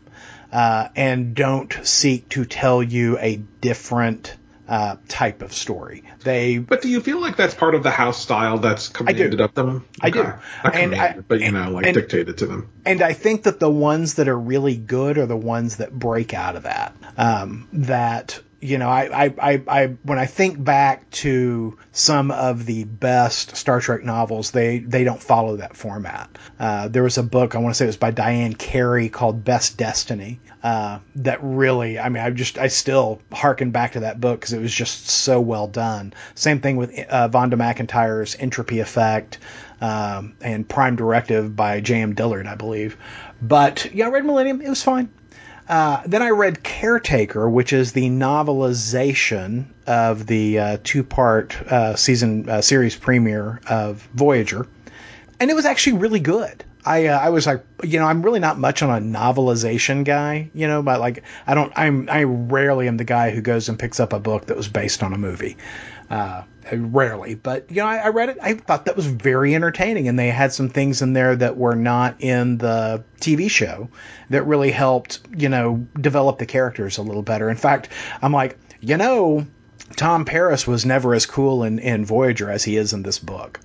uh, 0.52 0.88
and 0.94 1.34
don't 1.34 1.72
seek 1.84 2.28
to 2.30 2.44
tell 2.44 2.82
you 2.82 3.18
a 3.18 3.36
different 3.62 4.36
uh, 4.68 4.96
type 5.08 5.42
of 5.42 5.52
story. 5.52 6.02
They 6.22 6.58
But 6.58 6.82
do 6.82 6.88
you 6.88 7.00
feel 7.00 7.20
like 7.20 7.36
that's 7.36 7.54
part 7.54 7.74
of 7.74 7.82
the 7.82 7.90
house 7.90 8.20
style 8.20 8.58
that's 8.58 8.88
commanded 8.88 9.40
of 9.40 9.54
them? 9.54 9.84
I 10.00 10.10
do. 10.10 10.20
Okay. 10.20 10.32
Not 10.64 10.74
And 10.76 10.94
I- 10.94 11.16
but 11.26 11.40
you 11.40 11.50
know, 11.52 11.70
like 11.70 11.86
and- 11.86 11.94
dictated 11.94 12.38
to 12.38 12.46
them. 12.46 12.68
And 12.86 13.02
I 13.02 13.12
think 13.12 13.44
that 13.44 13.60
the 13.60 13.70
ones 13.70 14.14
that 14.14 14.28
are 14.28 14.38
really 14.38 14.76
good 14.76 15.18
are 15.18 15.26
the 15.26 15.36
ones 15.36 15.76
that 15.76 15.92
break 15.92 16.34
out 16.34 16.56
of 16.56 16.62
that. 16.64 16.94
Um, 17.16 17.68
that 17.72 18.40
you 18.60 18.78
know, 18.78 18.88
I, 18.88 19.24
I, 19.26 19.34
I, 19.38 19.62
I, 19.68 19.86
when 20.04 20.18
I 20.18 20.24
think 20.24 20.62
back 20.62 21.10
to 21.10 21.76
some 21.92 22.30
of 22.30 22.64
the 22.64 22.84
best 22.84 23.56
Star 23.56 23.78
Trek 23.78 24.02
novels, 24.04 24.52
they 24.52 24.78
they 24.78 25.04
don't 25.04 25.22
follow 25.22 25.56
that 25.56 25.76
format. 25.76 26.30
Uh, 26.58 26.88
there 26.88 27.02
was 27.02 27.18
a 27.18 27.22
book 27.22 27.54
I 27.54 27.58
want 27.58 27.74
to 27.74 27.78
say 27.78 27.84
it 27.84 27.88
was 27.88 27.98
by 27.98 28.10
Diane 28.10 28.54
Carey 28.54 29.10
called 29.10 29.44
Best 29.44 29.76
Destiny. 29.76 30.40
Uh, 30.64 30.98
that 31.16 31.40
really, 31.42 31.98
I 31.98 32.08
mean, 32.08 32.22
I 32.22 32.30
just, 32.30 32.56
I 32.56 32.68
still 32.68 33.20
harken 33.30 33.70
back 33.70 33.92
to 33.92 34.00
that 34.00 34.18
book 34.18 34.40
because 34.40 34.54
it 34.54 34.62
was 34.62 34.74
just 34.74 35.10
so 35.10 35.38
well 35.38 35.68
done. 35.68 36.14
Same 36.34 36.60
thing 36.60 36.76
with 36.76 36.98
uh, 36.98 37.28
Vonda 37.28 37.52
McIntyre's 37.52 38.34
Entropy 38.34 38.80
Effect 38.80 39.36
um, 39.82 40.34
and 40.40 40.66
Prime 40.66 40.96
Directive 40.96 41.54
by 41.54 41.82
J.M. 41.82 42.14
Dillard, 42.14 42.46
I 42.46 42.54
believe. 42.54 42.96
But 43.42 43.94
yeah, 43.94 44.06
I 44.06 44.08
read 44.08 44.24
Millennium. 44.24 44.62
It 44.62 44.70
was 44.70 44.82
fine. 44.82 45.10
Uh, 45.68 46.02
then 46.06 46.22
I 46.22 46.30
read 46.30 46.62
Caretaker, 46.62 47.48
which 47.48 47.74
is 47.74 47.92
the 47.92 48.08
novelization 48.08 49.66
of 49.86 50.26
the 50.26 50.58
uh, 50.58 50.76
two-part 50.82 51.60
uh, 51.60 51.96
season 51.96 52.48
uh, 52.48 52.62
series 52.62 52.96
premiere 52.96 53.60
of 53.68 54.08
Voyager, 54.14 54.66
and 55.38 55.50
it 55.50 55.54
was 55.54 55.66
actually 55.66 55.98
really 55.98 56.20
good. 56.20 56.64
I 56.84 57.06
uh, 57.06 57.18
I 57.18 57.30
was 57.30 57.46
like, 57.46 57.64
you 57.82 57.98
know, 57.98 58.06
I'm 58.06 58.22
really 58.22 58.40
not 58.40 58.58
much 58.58 58.82
on 58.82 58.90
a 58.90 59.00
novelization 59.04 60.04
guy, 60.04 60.50
you 60.54 60.66
know, 60.66 60.82
but 60.82 61.00
like 61.00 61.24
I 61.46 61.54
don't, 61.54 61.72
I'm 61.76 62.08
I 62.10 62.24
rarely 62.24 62.88
am 62.88 62.96
the 62.96 63.04
guy 63.04 63.30
who 63.30 63.40
goes 63.40 63.68
and 63.68 63.78
picks 63.78 64.00
up 64.00 64.12
a 64.12 64.20
book 64.20 64.46
that 64.46 64.56
was 64.56 64.68
based 64.68 65.02
on 65.02 65.12
a 65.12 65.18
movie. 65.18 65.56
Uh, 66.10 66.42
rarely, 66.72 67.34
but 67.34 67.70
you 67.70 67.76
know, 67.76 67.86
I, 67.86 67.96
I 67.96 68.08
read 68.08 68.28
it. 68.28 68.38
I 68.40 68.54
thought 68.54 68.86
that 68.86 68.96
was 68.96 69.06
very 69.06 69.54
entertaining, 69.54 70.08
and 70.08 70.18
they 70.18 70.28
had 70.28 70.52
some 70.52 70.68
things 70.68 71.00
in 71.02 71.14
there 71.14 71.34
that 71.36 71.56
were 71.56 71.74
not 71.74 72.20
in 72.20 72.58
the 72.58 73.02
TV 73.20 73.50
show 73.50 73.88
that 74.30 74.44
really 74.44 74.70
helped, 74.70 75.20
you 75.36 75.48
know, 75.48 75.86
develop 75.98 76.38
the 76.38 76.46
characters 76.46 76.98
a 76.98 77.02
little 77.02 77.22
better. 77.22 77.48
In 77.48 77.56
fact, 77.56 77.88
I'm 78.20 78.32
like, 78.32 78.58
you 78.80 78.96
know, 78.98 79.46
Tom 79.96 80.24
Paris 80.24 80.66
was 80.66 80.86
never 80.86 81.14
as 81.14 81.26
cool 81.26 81.62
in, 81.62 81.78
in 81.78 82.04
Voyager 82.04 82.50
as 82.50 82.64
he 82.64 82.76
is 82.76 82.92
in 82.92 83.02
this 83.02 83.18
book. 83.18 83.60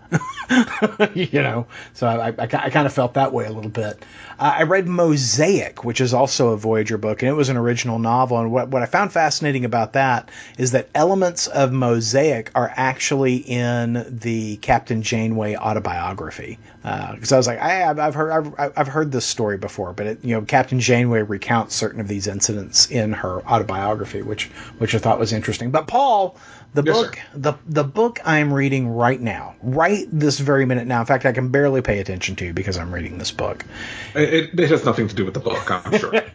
you 1.13 1.41
know, 1.41 1.65
so 1.93 2.08
I, 2.08 2.29
I, 2.29 2.34
I 2.38 2.69
kind 2.69 2.86
of 2.86 2.93
felt 2.93 3.13
that 3.15 3.34
way 3.34 3.45
a 3.45 3.51
little 3.51 3.71
bit. 3.71 4.03
Uh, 4.39 4.56
I 4.60 4.63
read 4.63 4.88
Mosaic, 4.88 5.84
which 5.84 5.99
is 5.99 6.13
also 6.13 6.49
a 6.49 6.58
Voyager 6.58 6.97
book, 6.97 7.21
and 7.21 7.30
it 7.30 7.34
was 7.34 7.49
an 7.49 7.58
original 7.58 7.99
novel. 7.99 8.39
And 8.39 8.52
what, 8.52 8.69
what 8.69 8.82
I 8.82 8.86
found 8.86 9.12
fascinating 9.12 9.65
about 9.65 9.93
that 9.93 10.30
is 10.58 10.71
that 10.71 10.88
elements 10.95 11.47
of 11.47 11.73
Mosaic 11.73 12.49
are 12.56 12.71
actually 12.73 13.36
in 13.36 14.17
the 14.21 14.56
Captain 14.58 15.02
Janeway 15.02 15.58
autobiography. 15.58 16.58
Because 16.82 17.34
uh, 17.34 17.36
I 17.36 17.38
was 17.38 17.47
like, 17.47 17.60
I, 17.60 17.71
have 17.93 18.15
heard 18.15 18.32
I've, 18.32 18.73
I've 18.78 18.88
heard 18.88 19.12
this 19.12 19.25
story 19.25 19.58
before, 19.58 19.91
but 19.91 20.08
it, 20.08 20.23
you 20.23 20.34
know, 20.34 20.41
Captain 20.41 20.80
Janeway 20.80 21.23
recounts 21.23 21.75
certain 21.75 21.99
of 21.99 22.08
these 22.08 22.25
incidents 22.28 22.89
in 22.89 23.12
her 23.12 23.45
autobiography, 23.45 24.21
which 24.21 24.45
which 24.78 24.95
I 24.95 24.99
thought 24.99 25.19
was 25.19 25.34
interesting. 25.34 25.71
But 25.71 25.88
Paul 25.88 26.38
the 26.73 26.84
yes, 26.84 26.95
book, 26.95 27.15
sir. 27.15 27.21
the 27.34 27.53
the 27.65 27.84
book 27.84 28.19
I'm 28.23 28.53
reading 28.53 28.89
right 28.89 29.19
now, 29.19 29.55
right 29.62 30.08
this 30.12 30.39
very 30.39 30.65
minute 30.65 30.88
now. 30.88 30.99
In 30.99 31.05
fact, 31.05 31.25
I 31.25 31.32
can 31.32 31.49
barely 31.49 31.82
pay 31.82 31.99
attention 31.99 32.36
to 32.38 32.53
because 32.53 32.77
I'm 32.77 32.93
reading 32.93 33.17
this 33.17 33.32
book. 33.32 33.65
It, 34.13 34.60
it 34.60 34.69
has 34.69 34.86
nothing 34.86 35.08
to 35.08 35.15
do 35.15 35.25
with 35.25 35.34
the 35.34 35.39
book, 35.39 35.69
I'm 35.69 35.97
sure. 35.97 36.13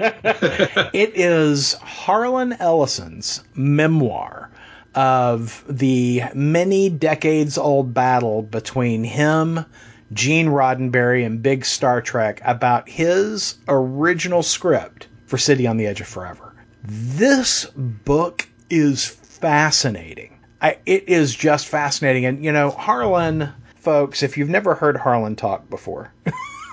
it 0.93 1.17
is 1.17 1.75
Harlan 1.75 2.55
Ellison's 2.55 3.45
memoir 3.55 4.51
of 4.95 5.65
the 5.69 6.23
many 6.35 6.89
decades 6.89 7.59
old 7.59 7.95
battle 7.95 8.43
between 8.43 9.05
him, 9.05 9.65
Gene 10.13 10.49
Roddenberry, 10.49 11.25
and 11.25 11.43
Big 11.43 11.65
Star 11.65 12.01
Trek 12.01 12.41
about 12.45 12.89
his 12.89 13.57
original 13.69 14.43
script 14.43 15.09
for 15.27 15.39
City 15.39 15.67
on 15.67 15.77
the 15.77 15.87
Edge 15.87 16.01
of 16.01 16.07
Forever. 16.09 16.55
This 16.83 17.67
book 17.77 18.49
is 18.69 19.17
fascinating. 19.39 20.39
I, 20.61 20.79
it 20.87 21.09
is 21.09 21.35
just 21.35 21.67
fascinating. 21.67 22.25
And, 22.25 22.45
you 22.45 22.53
know, 22.53 22.71
Harlan, 22.71 23.53
folks, 23.77 24.23
if 24.23 24.39
you've 24.39 24.49
never 24.49 24.75
heard 24.75 24.97
Harlan 24.97 25.37
talk 25.37 25.69
before, 25.69 26.13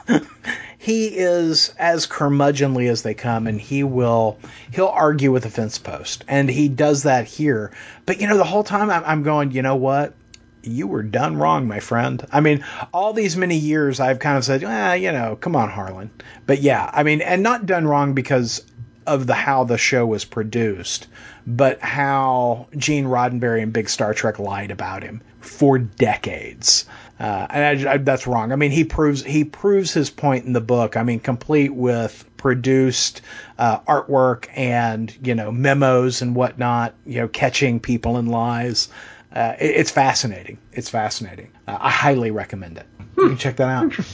he 0.81 1.07
is 1.07 1.73
as 1.77 2.07
curmudgeonly 2.07 2.89
as 2.89 3.03
they 3.03 3.13
come 3.13 3.45
and 3.45 3.61
he 3.61 3.83
will 3.83 4.39
he'll 4.71 4.87
argue 4.87 5.31
with 5.31 5.45
a 5.45 5.49
fence 5.49 5.77
post 5.77 6.25
and 6.27 6.49
he 6.49 6.69
does 6.69 7.03
that 7.03 7.27
here 7.27 7.71
but 8.07 8.19
you 8.19 8.27
know 8.27 8.37
the 8.37 8.43
whole 8.43 8.63
time 8.63 8.89
i'm, 8.89 9.21
going 9.21 9.51
you 9.51 9.61
know 9.61 9.75
what 9.75 10.15
you 10.63 10.87
were 10.87 11.03
done 11.03 11.37
wrong 11.37 11.67
my 11.67 11.79
friend 11.79 12.25
i 12.31 12.39
mean 12.39 12.65
all 12.91 13.13
these 13.13 13.37
many 13.37 13.57
years 13.57 13.99
i've 13.99 14.17
kind 14.17 14.39
of 14.39 14.43
said 14.43 14.63
ah, 14.63 14.93
you 14.93 15.11
know 15.11 15.35
come 15.35 15.55
on 15.55 15.69
harlan 15.69 16.09
but 16.47 16.61
yeah 16.61 16.89
i 16.91 17.03
mean 17.03 17.21
and 17.21 17.43
not 17.43 17.67
done 17.67 17.87
wrong 17.87 18.13
because 18.15 18.65
of 19.05 19.27
the 19.27 19.33
how 19.33 19.63
the 19.63 19.77
show 19.77 20.05
was 20.05 20.25
produced 20.25 21.07
but 21.45 21.79
how 21.81 22.67
Gene 22.75 23.05
Roddenberry 23.05 23.63
and 23.63 23.73
Big 23.73 23.89
Star 23.89 24.13
Trek 24.13 24.39
lied 24.39 24.71
about 24.71 25.03
him 25.03 25.21
for 25.39 25.77
decades. 25.77 26.85
Uh, 27.19 27.47
and 27.49 27.87
I, 27.87 27.93
I, 27.93 27.97
that's 27.97 28.25
wrong. 28.25 28.51
I 28.51 28.55
mean, 28.55 28.71
he 28.71 28.83
proves 28.83 29.23
he 29.23 29.43
proves 29.43 29.93
his 29.93 30.09
point 30.09 30.45
in 30.45 30.53
the 30.53 30.61
book. 30.61 30.97
I 30.97 31.03
mean, 31.03 31.19
complete 31.19 31.73
with 31.73 32.25
produced 32.37 33.21
uh, 33.59 33.79
artwork 33.81 34.47
and 34.55 35.15
you 35.23 35.35
know 35.35 35.51
memos 35.51 36.21
and 36.21 36.35
whatnot. 36.35 36.95
You 37.05 37.21
know, 37.21 37.27
catching 37.27 37.79
people 37.79 38.17
in 38.17 38.27
lies. 38.27 38.89
Uh, 39.33 39.55
it, 39.59 39.77
it's 39.77 39.91
fascinating. 39.91 40.57
It's 40.73 40.89
fascinating. 40.89 41.51
Uh, 41.67 41.77
I 41.79 41.89
highly 41.89 42.31
recommend 42.31 42.77
it. 42.77 42.85
You 43.17 43.29
can 43.29 43.37
check 43.37 43.57
that 43.57 43.69
out. 43.69 43.93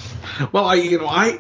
Well, 0.52 0.66
I 0.66 0.76
you 0.76 1.00
know 1.00 1.08
I 1.08 1.40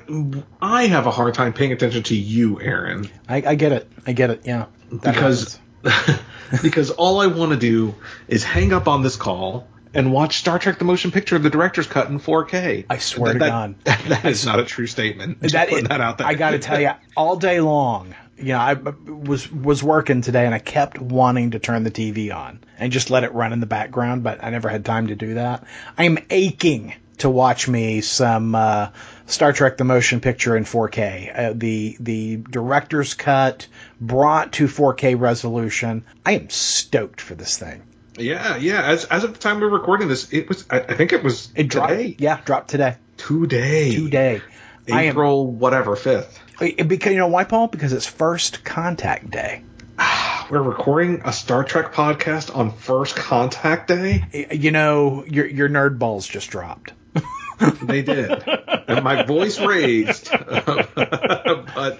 I 0.59 0.87
have 0.87 1.05
a 1.05 1.11
hard 1.11 1.35
time 1.35 1.53
paying 1.53 1.71
attention 1.71 2.01
to 2.03 2.15
you, 2.15 2.59
Aaron. 2.59 3.07
I, 3.29 3.43
I 3.45 3.55
get 3.55 3.71
it. 3.71 3.87
I 4.07 4.13
get 4.13 4.31
it. 4.31 4.41
Yeah. 4.43 4.65
Because 4.89 5.59
because 6.63 6.89
all 6.91 7.21
I 7.21 7.27
want 7.27 7.51
to 7.51 7.57
do 7.57 7.93
is 8.27 8.43
hang 8.43 8.73
up 8.73 8.87
on 8.87 9.03
this 9.03 9.15
call 9.15 9.67
and 9.93 10.11
watch 10.11 10.37
Star 10.37 10.57
Trek: 10.57 10.79
The 10.79 10.85
Motion 10.85 11.11
Picture, 11.11 11.37
the 11.37 11.49
director's 11.49 11.87
cut 11.87 12.09
in 12.09 12.19
4K. 12.19 12.85
I 12.89 12.97
swear 12.97 13.33
that, 13.33 13.39
to 13.39 13.45
God, 13.45 13.75
that, 13.83 14.01
that 14.09 14.25
is 14.25 14.45
not 14.45 14.59
a 14.59 14.65
true 14.65 14.87
statement. 14.87 15.41
Just 15.41 15.53
that, 15.53 15.69
putting 15.69 15.85
that 15.85 16.01
out 16.01 16.17
there. 16.17 16.27
I 16.27 16.33
got 16.33 16.51
to 16.51 16.59
tell 16.59 16.79
you, 16.79 16.91
all 17.15 17.35
day 17.35 17.61
long, 17.61 18.15
you 18.37 18.53
know, 18.53 18.59
I 18.59 18.73
was 18.73 19.51
was 19.51 19.83
working 19.83 20.21
today, 20.21 20.45
and 20.45 20.53
I 20.53 20.59
kept 20.59 20.99
wanting 20.99 21.51
to 21.51 21.59
turn 21.59 21.83
the 21.83 21.91
TV 21.91 22.33
on 22.33 22.59
and 22.77 22.91
just 22.91 23.09
let 23.09 23.23
it 23.23 23.33
run 23.33 23.53
in 23.53 23.59
the 23.59 23.65
background, 23.65 24.23
but 24.23 24.43
I 24.43 24.49
never 24.51 24.69
had 24.69 24.85
time 24.85 25.07
to 25.07 25.15
do 25.15 25.35
that. 25.35 25.65
I 25.97 26.03
am 26.03 26.19
aching 26.29 26.93
to 27.19 27.29
watch 27.29 27.67
me 27.67 28.01
some 28.01 28.53
uh, 28.53 28.89
Star 29.25 29.53
Trek: 29.53 29.77
The 29.77 29.83
Motion 29.83 30.21
Picture 30.21 30.55
in 30.55 30.65
4K. 30.65 31.39
Uh, 31.39 31.53
the 31.55 31.97
the 31.99 32.37
director's 32.37 33.15
cut 33.15 33.67
brought 33.99 34.53
to 34.53 34.67
4K 34.67 35.19
resolution. 35.19 36.05
I 36.25 36.33
am 36.33 36.49
stoked 36.49 37.21
for 37.21 37.33
this 37.33 37.57
thing. 37.57 37.81
Yeah, 38.17 38.57
yeah. 38.57 38.83
As 38.83 39.05
as 39.05 39.23
of 39.23 39.33
the 39.33 39.39
time 39.39 39.59
we 39.59 39.65
are 39.65 39.69
recording 39.69 40.07
this, 40.07 40.31
it 40.31 40.47
was. 40.47 40.65
I, 40.69 40.79
I 40.79 40.93
think 40.93 41.13
it 41.13 41.23
was 41.23 41.49
it 41.55 41.69
dropped. 41.69 41.89
Today. 41.89 42.15
Yeah, 42.19 42.39
dropped 42.45 42.69
today. 42.69 42.97
Today. 43.17 43.95
Today. 43.95 44.41
April 44.89 45.47
am, 45.47 45.59
whatever 45.59 45.95
fifth. 45.95 46.39
Because 46.59 47.11
you 47.11 47.17
know 47.17 47.27
why, 47.27 47.43
Paul? 47.43 47.67
Because 47.67 47.93
it's 47.93 48.07
first 48.07 48.63
contact 48.63 49.29
day. 49.29 49.61
We're 50.49 50.61
recording 50.61 51.21
a 51.23 51.31
Star 51.31 51.63
Trek 51.63 51.93
podcast 51.93 52.55
on 52.55 52.71
first 52.71 53.15
contact 53.15 53.87
day. 53.87 54.47
You 54.51 54.71
know, 54.71 55.23
your 55.25 55.45
your 55.45 55.69
nerd 55.69 55.99
balls 55.99 56.27
just 56.27 56.49
dropped. 56.49 56.93
they 57.83 58.01
did, 58.01 58.43
and 58.87 59.03
my 59.03 59.23
voice 59.23 59.59
raised, 59.59 60.31
but 60.65 61.99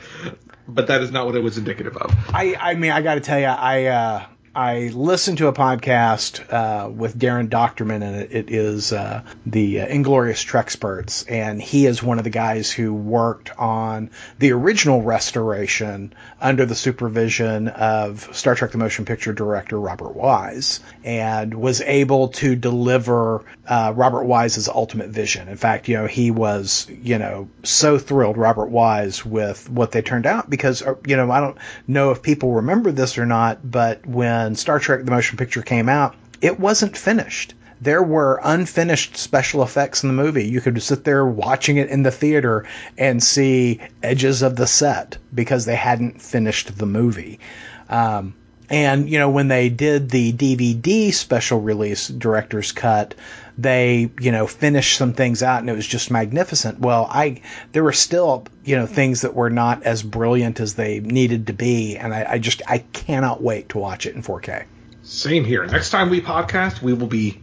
but 0.67 0.87
that 0.87 1.01
is 1.01 1.11
not 1.11 1.25
what 1.25 1.35
it 1.35 1.43
was 1.43 1.57
indicative 1.57 1.95
of. 1.97 2.11
I 2.29 2.55
I 2.55 2.73
mean, 2.75 2.91
I 2.91 3.01
got 3.01 3.15
to 3.15 3.21
tell 3.21 3.39
you, 3.39 3.45
I 3.45 3.85
uh, 3.85 4.25
I 4.57 4.89
listened 4.91 5.37
to 5.37 5.49
a 5.49 5.53
podcast 5.53 6.51
uh, 6.51 6.89
with 6.89 7.15
Daren 7.15 7.47
Dochterman, 7.47 8.01
and 8.01 8.15
it, 8.15 8.31
it 8.31 8.49
is 8.49 8.91
uh, 8.91 9.21
the 9.45 9.81
uh, 9.81 9.85
Inglorious 9.85 10.43
Treksperts, 10.43 11.29
and 11.29 11.61
he 11.61 11.85
is 11.85 12.01
one 12.01 12.17
of 12.17 12.23
the 12.23 12.31
guys 12.31 12.71
who 12.71 12.91
worked 12.91 13.51
on 13.55 14.09
the 14.39 14.53
original 14.53 15.03
restoration 15.03 16.15
under 16.41 16.65
the 16.65 16.73
supervision 16.73 17.67
of 17.67 18.35
Star 18.35 18.55
Trek: 18.55 18.71
The 18.71 18.79
Motion 18.79 19.05
Picture 19.05 19.31
director 19.31 19.79
Robert 19.79 20.15
Wise, 20.15 20.79
and 21.03 21.53
was 21.53 21.81
able 21.81 22.29
to 22.29 22.55
deliver 22.55 23.45
uh, 23.67 23.93
Robert 23.95 24.23
Wise's 24.23 24.67
ultimate 24.67 25.09
vision. 25.09 25.49
In 25.49 25.57
fact, 25.57 25.87
you 25.87 25.97
know, 25.97 26.07
he 26.07 26.31
was 26.31 26.87
you 26.89 27.19
know 27.19 27.47
so 27.61 27.99
thrilled, 27.99 28.37
Robert 28.37 28.71
Wise, 28.71 29.23
with 29.23 29.69
what 29.69 29.91
they 29.91 30.01
turned 30.01 30.25
out 30.25 30.49
because 30.49 30.81
uh, 30.81 30.95
you 31.05 31.15
know 31.15 31.29
I 31.29 31.41
don't 31.41 31.59
know 31.85 32.09
if 32.09 32.23
people 32.23 32.53
remember 32.53 32.91
this 32.91 33.19
or 33.19 33.27
not, 33.27 33.59
but 33.63 34.03
when 34.07 34.46
when 34.47 34.55
Star 34.55 34.79
Trek 34.79 35.03
the 35.03 35.11
Motion 35.11 35.37
Picture 35.37 35.61
came 35.61 35.89
out, 35.89 36.15
it 36.41 36.57
wasn't 36.57 36.95
finished. 36.95 37.53
There 37.81 38.01
were 38.01 38.39
unfinished 38.41 39.17
special 39.17 39.61
effects 39.61 40.03
in 40.03 40.07
the 40.07 40.23
movie. 40.23 40.47
You 40.47 40.61
could 40.61 40.81
sit 40.81 41.03
there 41.03 41.25
watching 41.25 41.75
it 41.75 41.89
in 41.89 42.01
the 42.01 42.11
theater 42.11 42.65
and 42.97 43.21
see 43.21 43.81
edges 44.01 44.43
of 44.43 44.55
the 44.55 44.65
set 44.65 45.17
because 45.35 45.65
they 45.65 45.75
hadn't 45.75 46.21
finished 46.21 46.77
the 46.77 46.85
movie. 46.85 47.41
Um, 47.89 48.35
and 48.69 49.09
you 49.09 49.19
know 49.19 49.29
when 49.29 49.49
they 49.49 49.67
did 49.67 50.09
the 50.09 50.31
DVD 50.31 51.13
special 51.13 51.59
release 51.59 52.07
director's 52.07 52.71
cut, 52.71 53.15
they 53.57 54.11
you 54.19 54.31
know 54.31 54.45
finished 54.47 54.97
some 54.97 55.13
things 55.13 55.41
out 55.41 55.61
and 55.61 55.69
it 55.69 55.75
was 55.75 55.87
just 55.87 56.11
magnificent. 56.11 56.79
Well, 56.79 57.07
I 57.09 57.41
there 57.71 57.83
were 57.83 57.93
still 57.93 58.45
you 58.63 58.75
know 58.75 58.85
things 58.85 59.21
that 59.21 59.33
were 59.33 59.49
not 59.49 59.83
as 59.83 60.03
brilliant 60.03 60.59
as 60.59 60.75
they 60.75 60.99
needed 60.99 61.47
to 61.47 61.53
be, 61.53 61.97
and 61.97 62.13
I, 62.13 62.33
I 62.33 62.37
just 62.39 62.61
I 62.67 62.79
cannot 62.79 63.41
wait 63.41 63.69
to 63.69 63.79
watch 63.79 64.05
it 64.05 64.15
in 64.15 64.21
4K. 64.21 64.65
Same 65.03 65.45
here. 65.45 65.65
Next 65.65 65.89
time 65.89 66.09
we 66.09 66.21
podcast, 66.21 66.81
we 66.81 66.93
will 66.93 67.07
be 67.07 67.41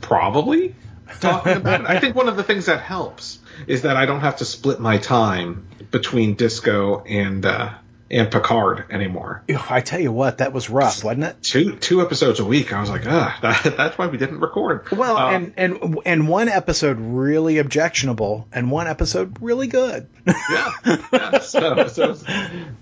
probably 0.00 0.74
talking 1.20 1.56
about 1.56 1.82
it. 1.82 1.86
I 1.86 2.00
think 2.00 2.16
one 2.16 2.28
of 2.28 2.36
the 2.36 2.42
things 2.42 2.66
that 2.66 2.80
helps 2.80 3.38
is 3.66 3.82
that 3.82 3.96
I 3.96 4.06
don't 4.06 4.20
have 4.20 4.36
to 4.38 4.44
split 4.44 4.80
my 4.80 4.98
time 4.98 5.66
between 5.90 6.34
Disco 6.34 7.02
and 7.04 7.46
uh, 7.46 7.70
and 8.10 8.30
Picard 8.30 8.84
anymore. 8.90 9.42
I 9.68 9.80
tell 9.80 10.00
you 10.00 10.12
what, 10.12 10.38
that 10.38 10.52
was 10.52 10.70
rough, 10.70 11.02
wasn't 11.02 11.24
it? 11.24 11.42
Two 11.42 11.76
two 11.76 12.00
episodes 12.00 12.38
a 12.38 12.44
week. 12.44 12.72
I 12.72 12.80
was 12.80 12.90
like, 12.90 13.06
ah, 13.06 13.38
that, 13.42 13.76
that's 13.76 13.98
why 13.98 14.06
we 14.06 14.18
didn't 14.18 14.40
record. 14.40 14.90
Well, 14.92 15.16
um, 15.16 15.34
and 15.34 15.54
and 15.56 15.98
and 16.06 16.28
one 16.28 16.48
episode 16.48 16.98
really 17.00 17.58
objectionable, 17.58 18.46
and 18.52 18.70
one 18.70 18.86
episode 18.86 19.38
really 19.40 19.66
good. 19.66 20.08
yeah, 20.26 20.72
yeah. 21.12 21.38
So 21.38 21.88
so, 21.88 22.16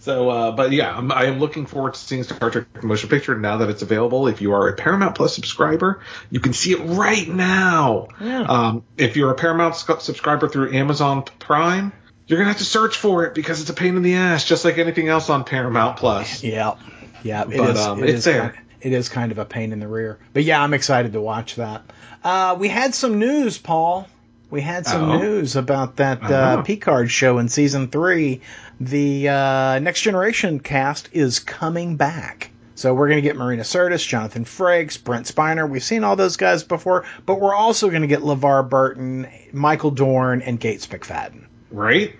so 0.00 0.30
uh, 0.30 0.50
but 0.52 0.72
yeah, 0.72 0.96
I'm, 0.96 1.10
I 1.10 1.24
am 1.24 1.38
looking 1.38 1.66
forward 1.66 1.94
to 1.94 2.00
seeing 2.00 2.22
Star 2.22 2.50
Trek 2.50 2.82
Motion 2.82 3.08
Picture 3.08 3.38
now 3.38 3.58
that 3.58 3.70
it's 3.70 3.82
available. 3.82 4.28
If 4.28 4.42
you 4.42 4.52
are 4.52 4.68
a 4.68 4.74
Paramount 4.74 5.14
Plus 5.14 5.34
subscriber, 5.34 6.00
you 6.30 6.40
can 6.40 6.52
see 6.52 6.72
it 6.72 6.80
right 6.80 7.28
now. 7.28 8.08
Yeah. 8.20 8.42
Um, 8.42 8.84
if 8.98 9.16
you're 9.16 9.30
a 9.30 9.34
Paramount 9.34 9.76
subscriber 9.76 10.48
through 10.48 10.74
Amazon 10.74 11.24
Prime 11.38 11.92
you're 12.26 12.38
gonna 12.38 12.50
have 12.50 12.58
to 12.58 12.64
search 12.64 12.96
for 12.96 13.24
it 13.24 13.34
because 13.34 13.60
it's 13.60 13.70
a 13.70 13.74
pain 13.74 13.96
in 13.96 14.02
the 14.02 14.14
ass, 14.14 14.44
just 14.44 14.64
like 14.64 14.78
anything 14.78 15.08
else 15.08 15.30
on 15.30 15.44
Paramount 15.44 15.96
Plus. 15.96 16.42
Yeah, 16.42 16.76
yeah, 17.22 17.42
it 17.42 17.56
but, 17.56 17.70
is, 17.70 17.80
um, 17.80 18.02
it 18.02 18.10
it's 18.10 18.18
is 18.18 18.24
there. 18.24 18.40
Kind 18.40 18.54
of, 18.54 18.62
it 18.80 18.92
is 18.92 19.08
kind 19.08 19.32
of 19.32 19.38
a 19.38 19.44
pain 19.44 19.72
in 19.72 19.80
the 19.80 19.88
rear, 19.88 20.18
but 20.32 20.44
yeah, 20.44 20.62
I'm 20.62 20.74
excited 20.74 21.12
to 21.12 21.20
watch 21.20 21.56
that. 21.56 21.82
Uh, 22.22 22.56
we 22.58 22.68
had 22.68 22.94
some 22.94 23.18
news, 23.18 23.58
Paul. 23.58 24.08
We 24.50 24.60
had 24.60 24.86
some 24.86 25.10
oh. 25.10 25.18
news 25.18 25.56
about 25.56 25.96
that 25.96 26.22
uh. 26.22 26.62
Picard 26.62 27.10
show 27.10 27.38
in 27.38 27.48
season 27.48 27.88
three. 27.88 28.40
The 28.80 29.28
uh, 29.28 29.78
Next 29.80 30.02
Generation 30.02 30.60
cast 30.60 31.08
is 31.12 31.40
coming 31.40 31.96
back. 31.96 32.50
So 32.76 32.92
we're 32.92 33.08
going 33.08 33.22
to 33.22 33.28
get 33.28 33.36
Marina 33.36 33.62
Sirtis, 33.62 34.06
Jonathan 34.06 34.44
Frakes, 34.44 35.02
Brent 35.02 35.26
Spiner. 35.26 35.68
We've 35.68 35.82
seen 35.82 36.02
all 36.02 36.16
those 36.16 36.36
guys 36.36 36.64
before, 36.64 37.04
but 37.24 37.40
we're 37.40 37.54
also 37.54 37.88
going 37.88 38.02
to 38.02 38.08
get 38.08 38.20
LeVar 38.20 38.68
Burton, 38.68 39.28
Michael 39.52 39.92
Dorn, 39.92 40.42
and 40.42 40.58
Gates 40.58 40.86
McFadden. 40.88 41.43
Right? 41.74 42.16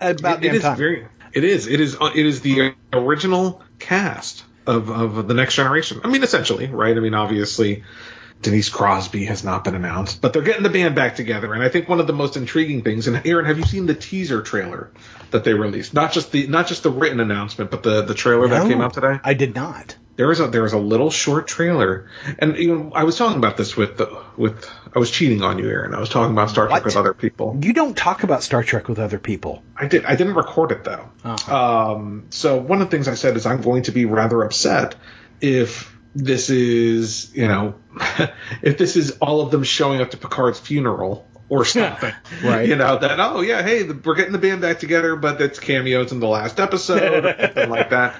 About 0.00 0.44
it, 0.44 0.48
it 0.48 0.54
is 0.56 0.62
time. 0.62 0.76
very. 0.76 1.06
It 1.32 1.44
is. 1.44 1.66
It 1.66 1.80
is. 1.80 1.96
uh, 2.00 2.10
It 2.14 2.26
is 2.26 2.40
the 2.40 2.74
original 2.92 3.62
cast 3.78 4.44
of 4.66 4.90
of 4.90 5.28
the 5.28 5.34
next 5.34 5.54
generation. 5.54 6.00
I 6.04 6.08
mean, 6.08 6.22
essentially, 6.22 6.66
right? 6.66 6.96
I 6.96 7.00
mean, 7.00 7.14
obviously, 7.14 7.84
Denise 8.42 8.68
Crosby 8.68 9.24
has 9.26 9.44
not 9.44 9.64
been 9.64 9.74
announced, 9.74 10.20
but 10.20 10.32
they're 10.32 10.42
getting 10.42 10.62
the 10.62 10.70
band 10.70 10.94
back 10.94 11.16
together. 11.16 11.52
And 11.54 11.62
I 11.62 11.68
think 11.68 11.88
one 11.88 12.00
of 12.00 12.06
the 12.06 12.12
most 12.12 12.36
intriguing 12.36 12.82
things. 12.82 13.06
And 13.06 13.26
Aaron, 13.26 13.46
have 13.46 13.58
you 13.58 13.64
seen 13.64 13.86
the 13.86 13.94
teaser 13.94 14.42
trailer 14.42 14.90
that 15.30 15.44
they 15.44 15.54
released? 15.54 15.94
Not 15.94 16.12
just 16.12 16.32
the 16.32 16.46
not 16.46 16.66
just 16.66 16.82
the 16.82 16.90
written 16.90 17.20
announcement, 17.20 17.70
but 17.70 17.82
the 17.82 18.02
the 18.02 18.14
trailer 18.14 18.48
that 18.48 18.66
came 18.68 18.80
out 18.80 18.94
today. 18.94 19.18
I 19.22 19.34
did 19.34 19.54
not. 19.54 19.96
There 20.16 20.28
was 20.28 20.40
a 20.40 20.48
there 20.48 20.62
was 20.62 20.72
a 20.72 20.78
little 20.78 21.10
short 21.10 21.46
trailer, 21.46 22.08
and 22.38 22.56
you 22.56 22.74
know 22.74 22.92
I 22.94 23.04
was 23.04 23.18
talking 23.18 23.36
about 23.36 23.56
this 23.56 23.76
with 23.76 23.98
the, 23.98 24.22
with 24.36 24.68
I 24.94 24.98
was 24.98 25.10
cheating 25.10 25.42
on 25.42 25.58
you, 25.58 25.68
Aaron. 25.68 25.94
I 25.94 26.00
was 26.00 26.08
talking 26.08 26.32
about 26.32 26.50
Star 26.50 26.66
Trek 26.66 26.78
What? 26.78 26.84
with 26.86 26.96
other 26.96 27.12
people. 27.12 27.58
You 27.60 27.72
don't 27.72 27.96
talk 27.96 28.22
about 28.22 28.42
Star 28.42 28.62
Trek 28.62 28.88
with 28.88 28.98
other 28.98 29.18
people. 29.18 29.62
I 29.76 29.86
did. 29.86 30.04
I 30.06 30.16
didn't 30.16 30.34
record 30.34 30.72
it 30.72 30.84
though. 30.84 31.08
Uh-huh. 31.22 31.92
Um, 31.92 32.26
so 32.30 32.58
one 32.58 32.80
of 32.80 32.88
the 32.88 32.96
things 32.96 33.08
I 33.08 33.14
said 33.14 33.36
is 33.36 33.44
I'm 33.44 33.60
going 33.60 33.82
to 33.84 33.92
be 33.92 34.06
rather 34.06 34.42
upset 34.42 34.96
if 35.40 35.94
this 36.14 36.48
is, 36.48 37.34
you 37.34 37.46
know, 37.46 37.74
if 38.62 38.78
this 38.78 38.96
is 38.96 39.18
all 39.20 39.42
of 39.42 39.50
them 39.50 39.64
showing 39.64 40.00
up 40.00 40.12
to 40.12 40.16
Picard's 40.16 40.58
funeral 40.58 41.28
or 41.48 41.64
something. 41.64 42.12
Right. 42.44 42.68
You 42.68 42.76
know 42.76 42.98
that. 42.98 43.18
Oh 43.18 43.40
yeah, 43.40 43.62
hey, 43.62 43.82
the, 43.82 43.94
we're 43.94 44.14
getting 44.14 44.32
the 44.32 44.38
band 44.38 44.60
back 44.60 44.78
together, 44.78 45.16
but 45.16 45.40
it's 45.40 45.58
cameos 45.58 46.12
in 46.12 46.20
the 46.20 46.26
last 46.28 46.60
episode 46.60 47.24
or 47.24 47.36
something 47.40 47.70
like 47.70 47.90
that. 47.90 48.16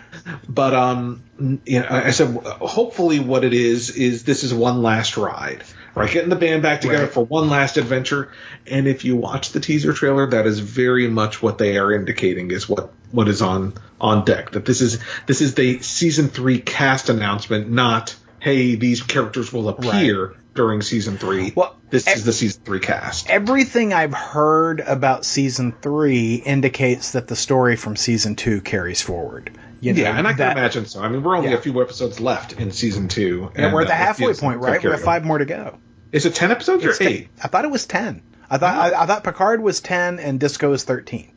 But 0.48 0.74
um, 0.74 1.22
you 1.64 1.80
know, 1.80 1.86
I 1.86 2.06
I 2.06 2.10
said 2.10 2.34
hopefully 2.36 3.20
what 3.20 3.44
it 3.44 3.52
is 3.52 3.90
is 3.90 4.24
this 4.24 4.42
is 4.44 4.54
one 4.54 4.82
last 4.82 5.16
ride. 5.16 5.62
Right, 5.94 6.10
getting 6.10 6.28
the 6.28 6.36
band 6.36 6.62
back 6.62 6.82
together 6.82 7.04
Right. 7.04 7.12
for 7.12 7.24
one 7.24 7.48
last 7.48 7.78
adventure. 7.78 8.30
And 8.66 8.86
if 8.86 9.06
you 9.06 9.16
watch 9.16 9.52
the 9.52 9.60
teaser 9.60 9.94
trailer, 9.94 10.26
that 10.28 10.46
is 10.46 10.58
very 10.58 11.08
much 11.08 11.40
what 11.42 11.56
they 11.56 11.78
are 11.78 11.90
indicating 11.90 12.50
is 12.50 12.68
what 12.68 12.92
what 13.12 13.28
is 13.28 13.40
on 13.40 13.72
on 13.98 14.24
deck. 14.26 14.50
That 14.50 14.66
this 14.66 14.82
is 14.82 14.98
this 15.26 15.40
is 15.40 15.54
the 15.54 15.80
season 15.80 16.28
three 16.28 16.58
cast 16.60 17.08
announcement, 17.08 17.70
not 17.70 18.14
hey 18.40 18.74
these 18.74 19.02
characters 19.02 19.50
will 19.52 19.70
appear 19.70 20.34
during 20.56 20.82
season 20.82 21.18
three. 21.18 21.52
Well, 21.54 21.76
this 21.90 22.08
e- 22.08 22.10
is 22.12 22.24
the 22.24 22.32
season 22.32 22.62
three 22.64 22.80
cast. 22.80 23.30
Everything 23.30 23.92
I've 23.92 24.14
heard 24.14 24.80
about 24.80 25.24
season 25.24 25.72
three 25.80 26.34
indicates 26.36 27.12
that 27.12 27.28
the 27.28 27.36
story 27.36 27.76
from 27.76 27.94
season 27.96 28.34
two 28.34 28.60
carries 28.60 29.00
forward. 29.00 29.56
You 29.80 29.92
know, 29.92 30.02
yeah, 30.02 30.18
and 30.18 30.26
I 30.26 30.30
can 30.32 30.38
that- 30.38 30.56
imagine 30.56 30.86
so. 30.86 31.00
I 31.02 31.08
mean, 31.08 31.22
we're 31.22 31.36
only 31.36 31.50
Yeah. 31.50 31.56
a 31.56 31.60
few 31.60 31.80
episodes 31.80 32.18
left 32.18 32.54
in 32.54 32.72
season 32.72 33.08
two. 33.08 33.52
And 33.54 33.72
we're 33.72 33.82
at 33.82 33.88
the 33.88 33.94
halfway 33.94 34.32
point, 34.34 34.60
right? 34.60 34.72
We 34.72 34.78
carry 34.80 34.94
have 34.94 35.02
five 35.04 35.24
more 35.24 35.38
to 35.38 35.44
go. 35.44 35.78
Is 36.12 36.24
it 36.26 36.34
ten 36.34 36.50
episodes 36.50 36.84
or 36.84 36.90
It's 36.90 36.98
ten- 36.98 37.08
eight? 37.08 37.28
I 37.44 37.48
thought 37.48 37.64
it 37.64 37.70
was 37.70 37.86
ten. 37.86 38.22
I 38.50 38.58
thought 38.58 38.74
I, 38.94 39.02
I 39.02 39.06
thought 39.06 39.22
Picard 39.24 39.60
was 39.62 39.80
ten 39.80 40.18
and 40.18 40.40
Disco 40.40 40.70
was 40.70 40.84
thirteen. 40.84 41.30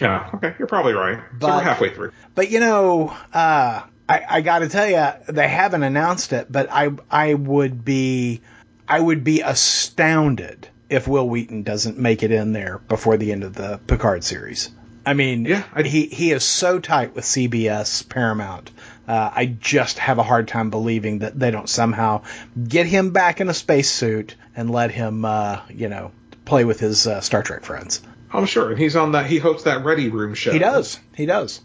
Yeah. 0.00 0.28
Okay, 0.34 0.54
you're 0.58 0.68
probably 0.68 0.92
right. 0.92 1.18
so 1.40 1.46
we're 1.48 1.60
halfway 1.62 1.92
through. 1.94 2.12
But 2.34 2.50
you 2.50 2.60
know, 2.60 3.14
uh, 3.32 3.82
I, 4.08 4.22
I 4.28 4.40
got 4.42 4.58
to 4.60 4.68
tell 4.68 4.88
you, 4.88 5.32
they 5.32 5.48
haven't 5.48 5.82
announced 5.82 6.32
it, 6.32 6.50
but 6.50 6.68
I 6.70 6.90
I 7.10 7.34
would 7.34 7.84
be 7.84 8.42
I 8.86 9.00
would 9.00 9.24
be 9.24 9.40
astounded 9.40 10.68
if 10.90 11.08
Wil 11.08 11.28
Wheaton 11.28 11.62
doesn't 11.62 11.98
make 11.98 12.22
it 12.22 12.30
in 12.30 12.52
there 12.52 12.78
before 12.88 13.16
the 13.16 13.32
end 13.32 13.44
of 13.44 13.54
the 13.54 13.80
Picard 13.86 14.22
series. 14.24 14.70
I 15.06 15.12
mean, 15.14 15.44
Yeah, 15.44 15.64
I- 15.74 15.82
he 15.82 16.06
he 16.06 16.32
is 16.32 16.44
so 16.44 16.78
tight 16.78 17.14
with 17.14 17.24
CBS 17.24 18.06
Paramount. 18.08 18.70
Uh, 19.06 19.30
I 19.34 19.46
just 19.46 19.98
have 19.98 20.18
a 20.18 20.22
hard 20.22 20.48
time 20.48 20.70
believing 20.70 21.18
that 21.18 21.38
they 21.38 21.50
don't 21.50 21.68
somehow 21.68 22.22
get 22.68 22.86
him 22.86 23.10
back 23.10 23.40
in 23.40 23.48
a 23.50 23.54
spacesuit 23.54 24.34
and 24.56 24.70
let 24.70 24.90
him, 24.90 25.26
uh, 25.26 25.60
you 25.68 25.90
know, 25.90 26.10
play 26.46 26.64
with 26.64 26.80
his 26.80 27.06
uh, 27.06 27.20
Star 27.20 27.42
Trek 27.42 27.64
friends. 27.64 28.00
I'm 28.32 28.46
sure, 28.46 28.70
and 28.70 28.78
he's 28.78 28.96
on 28.96 29.12
that. 29.12 29.26
He 29.26 29.36
hosts 29.38 29.64
that 29.64 29.84
Ready 29.84 30.08
Room 30.08 30.32
show. 30.34 30.52
He 30.52 30.58
does. 30.58 30.98
He 31.14 31.26
does. 31.26 31.60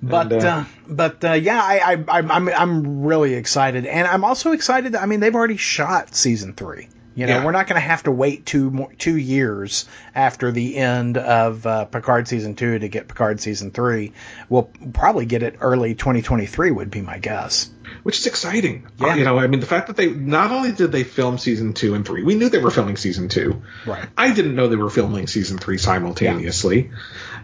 But 0.00 0.32
And, 0.32 0.42
uh, 0.44 0.48
uh, 0.48 0.64
but 0.88 1.24
uh, 1.24 1.32
yeah, 1.32 1.60
I, 1.60 1.94
I 1.94 2.18
I'm 2.18 2.30
I'm 2.30 2.48
I'm 2.48 3.02
really 3.02 3.34
excited, 3.34 3.84
and 3.86 4.06
I'm 4.06 4.24
also 4.24 4.52
excited. 4.52 4.94
I 4.94 5.06
mean, 5.06 5.20
they've 5.20 5.34
already 5.34 5.56
shot 5.56 6.14
season 6.14 6.52
three. 6.54 6.88
You 7.16 7.26
know, 7.26 7.38
Yeah. 7.38 7.44
we're 7.44 7.50
not 7.50 7.66
going 7.66 7.80
to 7.82 7.86
have 7.88 8.04
to 8.04 8.12
wait 8.12 8.46
two 8.46 8.70
more 8.70 8.92
two 8.96 9.16
years 9.16 9.86
after 10.14 10.52
the 10.52 10.76
end 10.76 11.16
of 11.18 11.66
uh, 11.66 11.86
Picard 11.86 12.28
season 12.28 12.54
two 12.54 12.78
to 12.78 12.88
get 12.88 13.08
Picard 13.08 13.40
season 13.40 13.72
three. 13.72 14.12
We'll 14.48 14.70
probably 14.92 15.26
get 15.26 15.42
it 15.42 15.56
early 15.60 15.96
2023 15.96 16.70
would 16.70 16.92
be 16.92 17.00
my 17.00 17.18
guess. 17.18 17.70
which 18.04 18.20
is 18.20 18.26
exciting. 18.28 18.86
Yeah. 19.00 19.06
Uh, 19.08 19.14
you 19.16 19.24
know, 19.24 19.36
I 19.36 19.48
mean, 19.48 19.58
the 19.58 19.66
fact 19.66 19.88
that 19.88 19.96
they 19.96 20.10
not 20.10 20.52
only 20.52 20.70
did 20.70 20.92
they 20.92 21.02
film 21.02 21.38
season 21.38 21.72
two 21.72 21.94
and 21.94 22.06
three, 22.06 22.22
we 22.22 22.36
knew 22.36 22.50
they 22.50 22.58
were 22.58 22.70
filming 22.70 22.96
season 22.96 23.28
two. 23.28 23.62
Right. 23.84 24.06
I 24.16 24.32
didn't 24.32 24.54
know 24.54 24.68
they 24.68 24.76
were 24.76 24.88
filming 24.88 25.26
season 25.26 25.58
three 25.58 25.78
simultaneously. 25.78 26.92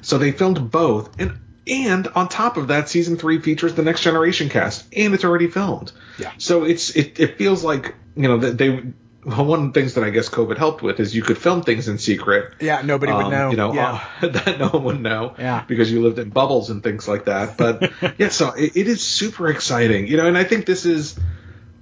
So 0.03 0.19
they 0.19 0.31
filmed 0.31 0.71
both, 0.71 1.19
and 1.19 1.39
and 1.67 2.07
on 2.09 2.29
top 2.29 2.57
of 2.57 2.69
that, 2.69 2.89
season 2.89 3.17
three 3.17 3.41
features 3.41 3.75
the 3.75 3.83
Next 3.83 4.03
Generation 4.03 4.49
cast, 4.49 4.85
and 4.95 5.15
it's 5.15 5.25
already 5.25 5.49
filmed. 5.49 5.93
Yeah. 6.19 6.33
So 6.39 6.65
it's 6.65 6.91
it, 6.97 7.19
it 7.21 7.39
feels 7.39 7.65
like 7.65 7.95
you 8.17 8.29
know 8.29 8.39
that 8.39 8.59
they. 8.59 8.83
One 9.27 9.69
of 9.69 9.73
the 9.73 9.81
things 9.81 9.95
that 9.95 10.05
I 10.05 10.11
guess 10.11 10.29
COVID 10.29 10.59
helped 10.59 10.83
with 10.83 11.01
is 11.01 11.17
you 11.17 11.23
could 11.23 11.39
film 11.39 11.63
things 11.63 11.89
in 11.89 11.97
secret. 11.97 12.53
Yeah, 12.61 12.83
nobody 12.83 13.11
would 13.11 13.25
Um, 13.25 13.31
know. 13.31 13.51
You 13.53 13.57
know, 13.57 13.73
yeah. 13.73 14.05
uh, 14.21 14.29
that 14.29 14.59
no 14.59 14.69
one 14.69 14.85
would 14.85 15.01
know. 15.01 15.35
Yeah. 15.39 15.65
Because 15.67 15.91
you 15.91 16.03
lived 16.03 16.19
in 16.19 16.29
bubbles 16.29 16.69
and 16.69 16.83
things 16.83 17.09
like 17.09 17.25
that. 17.25 17.57
But 17.57 17.91
yeah, 18.19 18.29
so 18.29 18.51
it, 18.53 18.77
it 18.77 18.87
is 18.87 19.03
super 19.03 19.49
exciting. 19.49 20.09
You 20.09 20.19
know, 20.19 20.27
and 20.27 20.37
I 20.37 20.45
think 20.45 20.67
this 20.67 20.85
is, 20.85 21.19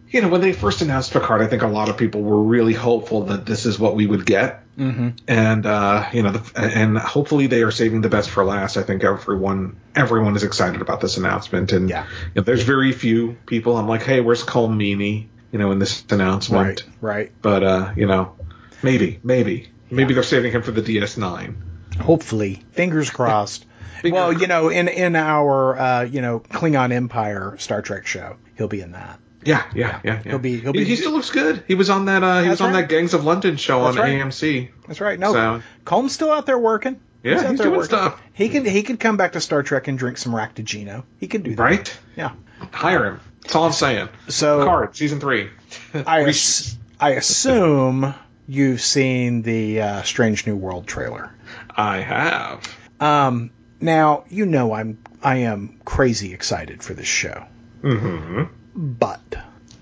you 0.08 0.22
know, 0.22 0.28
when 0.28 0.40
they 0.40 0.52
first 0.52 0.82
announced 0.82 1.12
Picard, 1.12 1.42
I 1.42 1.48
think 1.48 1.62
a 1.62 1.66
lot 1.66 1.88
of 1.88 1.96
people 1.96 2.22
were 2.22 2.40
really 2.44 2.74
hopeful 2.74 3.24
that 3.24 3.44
this 3.44 3.66
is 3.66 3.76
what 3.76 3.96
we 3.96 4.06
would 4.06 4.24
get. 4.24 4.61
Mm-hmm. 4.78 5.08
And 5.28 5.66
uh, 5.66 6.08
you 6.12 6.22
know, 6.22 6.32
the, 6.32 6.60
and 6.60 6.96
hopefully 6.98 7.46
they 7.46 7.62
are 7.62 7.70
saving 7.70 8.00
the 8.00 8.08
best 8.08 8.30
for 8.30 8.44
last. 8.44 8.76
I 8.76 8.82
think 8.82 9.04
everyone 9.04 9.76
everyone 9.94 10.34
is 10.34 10.42
excited 10.44 10.80
about 10.80 11.00
this 11.00 11.16
announcement. 11.18 11.72
And 11.72 11.90
Yeah. 11.90 12.06
you 12.34 12.40
know, 12.40 12.42
there's 12.42 12.62
very 12.62 12.92
few 12.92 13.36
people. 13.46 13.76
I'm 13.76 13.86
like, 13.88 14.02
hey, 14.02 14.20
where's 14.20 14.42
Colm 14.42 14.76
Meaney? 14.76 15.26
You 15.50 15.58
know, 15.58 15.70
in 15.72 15.78
this 15.78 16.04
announcement. 16.10 16.64
right, 16.66 16.84
right. 17.02 17.32
But 17.42 17.62
uh, 17.62 17.92
you 17.96 18.06
know, 18.06 18.34
maybe, 18.82 19.20
maybe, 19.22 19.68
maybe 19.90 20.14
they're 20.14 20.22
saving 20.22 20.52
him 20.52 20.62
for 20.62 20.70
the 20.70 20.80
DS9. 20.80 21.54
Hopefully, 22.00 22.62
fingers 22.72 23.10
crossed. 23.18 23.66
Fingers 24.00 24.14
well, 24.16 24.32
you 24.32 24.46
know, 24.46 24.70
in 24.70 24.88
in 24.88 25.14
our 25.14 25.78
uh, 25.78 26.02
you 26.04 26.22
know 26.22 26.40
Klingon 26.40 26.92
Empire 26.92 27.56
Star 27.58 27.82
Trek 27.82 28.06
show, 28.06 28.36
he'll 28.56 28.68
be 28.68 28.80
in 28.80 28.92
that. 28.92 29.20
Yeah, 29.44 29.64
yeah, 29.74 30.00
yeah. 30.04 30.22
yeah. 30.24 30.30
He'll 30.30 30.38
be- 30.38 30.60
he'll 30.60 30.72
be- 30.72 30.84
He, 30.84 30.96
still 30.96 31.12
looks 31.12 31.30
good. 31.30 31.64
He 31.66 31.74
was 31.74 31.90
on 31.90 32.04
that. 32.06 32.22
Uh, 32.22 32.42
he 32.42 32.48
was 32.48 32.60
on 32.60 32.72
that 32.74 32.88
Gangs 32.88 33.14
of 33.14 33.24
London 33.24 33.56
show 33.56 33.84
That's 33.84 33.96
on 33.96 34.02
right. 34.02 34.20
AMC. 34.20 34.70
That's 34.86 35.00
right. 35.00 35.18
No, 35.18 35.32
So- 35.32 35.62
Colm's 35.84 36.12
still 36.12 36.30
out 36.30 36.46
there 36.46 36.58
working. 36.58 37.00
Yeah, 37.24 37.38
out 37.40 37.50
he's 37.50 37.60
doing 37.60 37.70
working. 37.72 37.84
stuff. 37.84 38.20
He 38.32 38.48
could 38.48 38.66
he 38.66 38.82
could 38.82 38.98
come 38.98 39.16
back 39.16 39.32
to 39.32 39.40
Star 39.40 39.62
Trek 39.62 39.86
and 39.86 39.96
drink 39.96 40.18
some 40.18 40.32
raktajino. 40.32 41.04
He 41.18 41.28
could 41.28 41.44
do 41.44 41.54
that. 41.54 41.62
Right? 41.62 41.98
Yeah. 42.16 42.32
Hire 42.72 43.04
him. 43.06 43.20
That's 43.42 43.54
all 43.54 43.64
I'm 43.64 43.72
saying. 43.72 44.08
So 44.28 44.64
Card 44.64 44.96
season 44.96 45.20
three. 45.20 45.48
I 45.94 46.22
ass- 46.28 46.76
I 46.98 47.10
assume 47.10 48.12
you've 48.48 48.80
seen 48.80 49.42
the 49.42 49.80
uh, 49.82 50.02
Strange 50.02 50.46
New 50.48 50.56
World 50.56 50.86
trailer. 50.88 51.32
I 51.70 51.98
have. 51.98 52.60
Um, 53.00 53.50
now 53.80 54.24
you 54.28 54.46
know 54.46 54.72
I'm 54.72 54.98
I 55.22 55.36
am 55.38 55.80
crazy 55.84 56.32
excited 56.34 56.82
for 56.82 56.94
this 56.94 57.06
show, 57.06 57.44
Mm-hmm. 57.82 58.42
But 58.74 59.20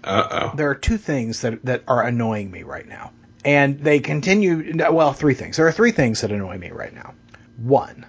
Uh 0.04 0.28
oh. 0.30 0.56
there 0.56 0.70
are 0.70 0.74
two 0.74 0.98
things 0.98 1.42
that 1.42 1.64
that 1.64 1.82
are 1.88 2.02
annoying 2.02 2.50
me 2.50 2.62
right 2.62 2.88
now, 2.88 3.12
and 3.44 3.78
they 3.80 4.00
continue. 4.00 4.72
Well, 4.90 5.12
three 5.12 5.34
things. 5.34 5.56
There 5.56 5.66
are 5.66 5.72
three 5.72 5.92
things 5.92 6.22
that 6.22 6.32
annoy 6.32 6.58
me 6.58 6.70
right 6.70 6.94
now. 6.94 7.14
One. 7.58 8.06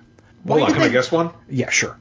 Hold 0.48 0.62
on. 0.63 0.74
Can 0.74 0.82
I 0.82 0.89
guess 0.89 1.12
one? 1.12 1.32
Yeah, 1.50 1.70
sure. 1.70 1.98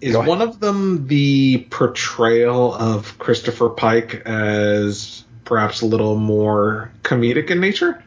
Is 0.00 0.16
one 0.16 0.42
of 0.42 0.60
them 0.60 1.06
the 1.06 1.66
portrayal 1.70 2.74
of 2.74 3.18
Christopher 3.18 3.70
Pike 3.70 4.22
as 4.26 5.24
perhaps 5.44 5.80
a 5.80 5.86
little 5.86 6.16
more 6.16 6.92
comedic 7.02 7.50
in 7.50 7.60
nature? 7.60 8.02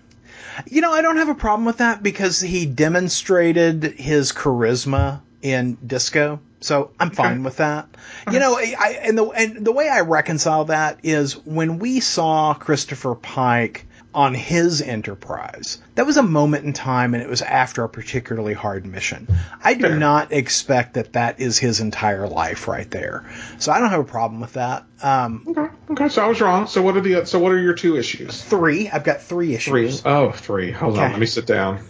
You 0.68 0.82
know, 0.82 0.92
I 0.92 1.02
don't 1.02 1.18
have 1.18 1.30
a 1.30 1.36
problem 1.36 1.66
with 1.66 1.78
that 1.78 2.04
because 2.04 2.40
he 2.40 2.66
demonstrated 2.66 3.84
his 3.84 4.32
charisma 4.32 5.22
in 5.42 5.78
Disco. 5.86 6.42
So 6.62 6.92
I'm 7.00 7.12
fine 7.12 7.34
Okay. 7.38 7.42
with 7.42 7.58
that. 7.58 7.88
You 8.32 8.40
know, 8.40 8.58
I, 8.58 9.00
and 9.04 9.18
the 9.18 9.26
and 9.30 9.66
the 9.66 9.72
way 9.72 9.88
I 9.88 10.02
reconcile 10.02 10.66
that 10.66 11.00
is 11.04 11.38
when 11.46 11.80
we 11.80 12.00
saw 12.02 12.54
Christopher 12.54 13.16
Pike 13.16 13.86
on 14.14 14.34
his 14.34 14.82
Enterprise. 14.82 15.78
That 15.96 16.06
was 16.08 16.18
a 16.18 16.24
moment 16.24 16.66
in 16.66 16.74
time, 16.74 17.14
and 17.14 17.22
it 17.22 17.30
was 17.30 17.42
after 17.44 17.84
a 17.84 17.90
particularly 17.90 18.54
hard 18.54 18.86
mission. 18.86 19.28
I 19.64 19.76
do 19.76 19.84
Fair. 19.84 19.96
not 19.98 20.34
expect 20.34 20.96
that 20.96 21.14
that 21.14 21.40
is 21.40 21.58
his 21.60 21.80
entire 21.80 22.28
life 22.28 22.68
right 22.68 22.90
there. 22.90 23.30
So 23.60 23.72
I 23.72 23.80
don't 23.80 23.92
have 23.92 24.00
a 24.00 24.04
problem 24.04 24.42
with 24.42 24.54
that. 24.54 24.84
Um, 25.04 25.46
Okay. 25.50 25.68
Okay. 25.92 26.10
So 26.10 26.24
I 26.24 26.28
was 26.28 26.42
wrong. 26.42 26.66
So 26.68 26.82
what 26.82 26.98
are 26.98 27.02
the 27.02 27.26
so 27.26 27.38
what 27.40 27.52
are 27.52 27.60
your 27.60 27.76
two 27.76 27.98
issues? 27.98 28.44
three. 28.44 28.90
I've 28.90 29.04
got 29.04 29.22
three 29.22 29.54
issues. 29.56 30.02
Three. 30.02 30.12
Oh, 30.12 30.32
three. 30.32 30.72
Hold 30.72 30.98
on. 30.98 31.12
Let 31.12 31.20
me 31.20 31.26
sit 31.28 31.46
down. 31.46 31.86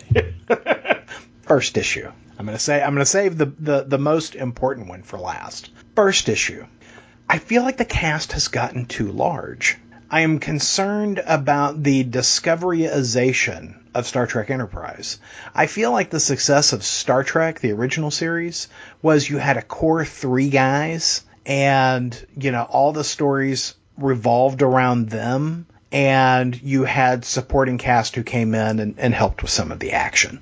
First 1.41 1.77
issue. 1.77 2.11
I'm 2.39 2.45
gonna 2.45 2.57
say 2.57 2.81
I'm 2.81 2.93
gonna 2.93 3.05
save 3.05 3.37
the, 3.37 3.47
the 3.59 3.83
the 3.83 3.97
most 3.97 4.33
important 4.33 4.87
one 4.87 5.03
for 5.03 5.19
last. 5.19 5.71
First 5.93 6.29
issue. 6.29 6.65
I 7.27 7.37
feel 7.37 7.63
like 7.63 7.75
the 7.75 7.83
cast 7.83 8.31
has 8.31 8.47
gotten 8.47 8.85
too 8.85 9.11
large. 9.11 9.77
I 10.09 10.21
am 10.21 10.39
concerned 10.39 11.21
about 11.23 11.83
the 11.83 12.05
discoveryization 12.05 13.75
of 13.93 14.07
Star 14.07 14.25
Trek 14.25 14.49
Enterprise. 14.49 15.19
I 15.53 15.67
feel 15.67 15.91
like 15.91 16.09
the 16.09 16.19
success 16.19 16.71
of 16.71 16.85
Star 16.85 17.25
Trek, 17.25 17.59
the 17.59 17.73
original 17.73 18.09
series, 18.09 18.69
was 19.01 19.29
you 19.29 19.37
had 19.37 19.57
a 19.57 19.61
core 19.61 20.05
three 20.05 20.49
guys 20.49 21.23
and, 21.45 22.25
you 22.35 22.51
know, 22.51 22.63
all 22.63 22.93
the 22.93 23.03
stories 23.03 23.75
revolved 23.97 24.61
around 24.61 25.09
them 25.09 25.67
and 25.91 26.59
you 26.59 26.85
had 26.85 27.25
supporting 27.25 27.77
cast 27.77 28.15
who 28.15 28.23
came 28.23 28.55
in 28.55 28.79
and, 28.79 28.95
and 28.97 29.13
helped 29.13 29.41
with 29.41 29.51
some 29.51 29.71
of 29.71 29.79
the 29.79 29.91
action 29.91 30.41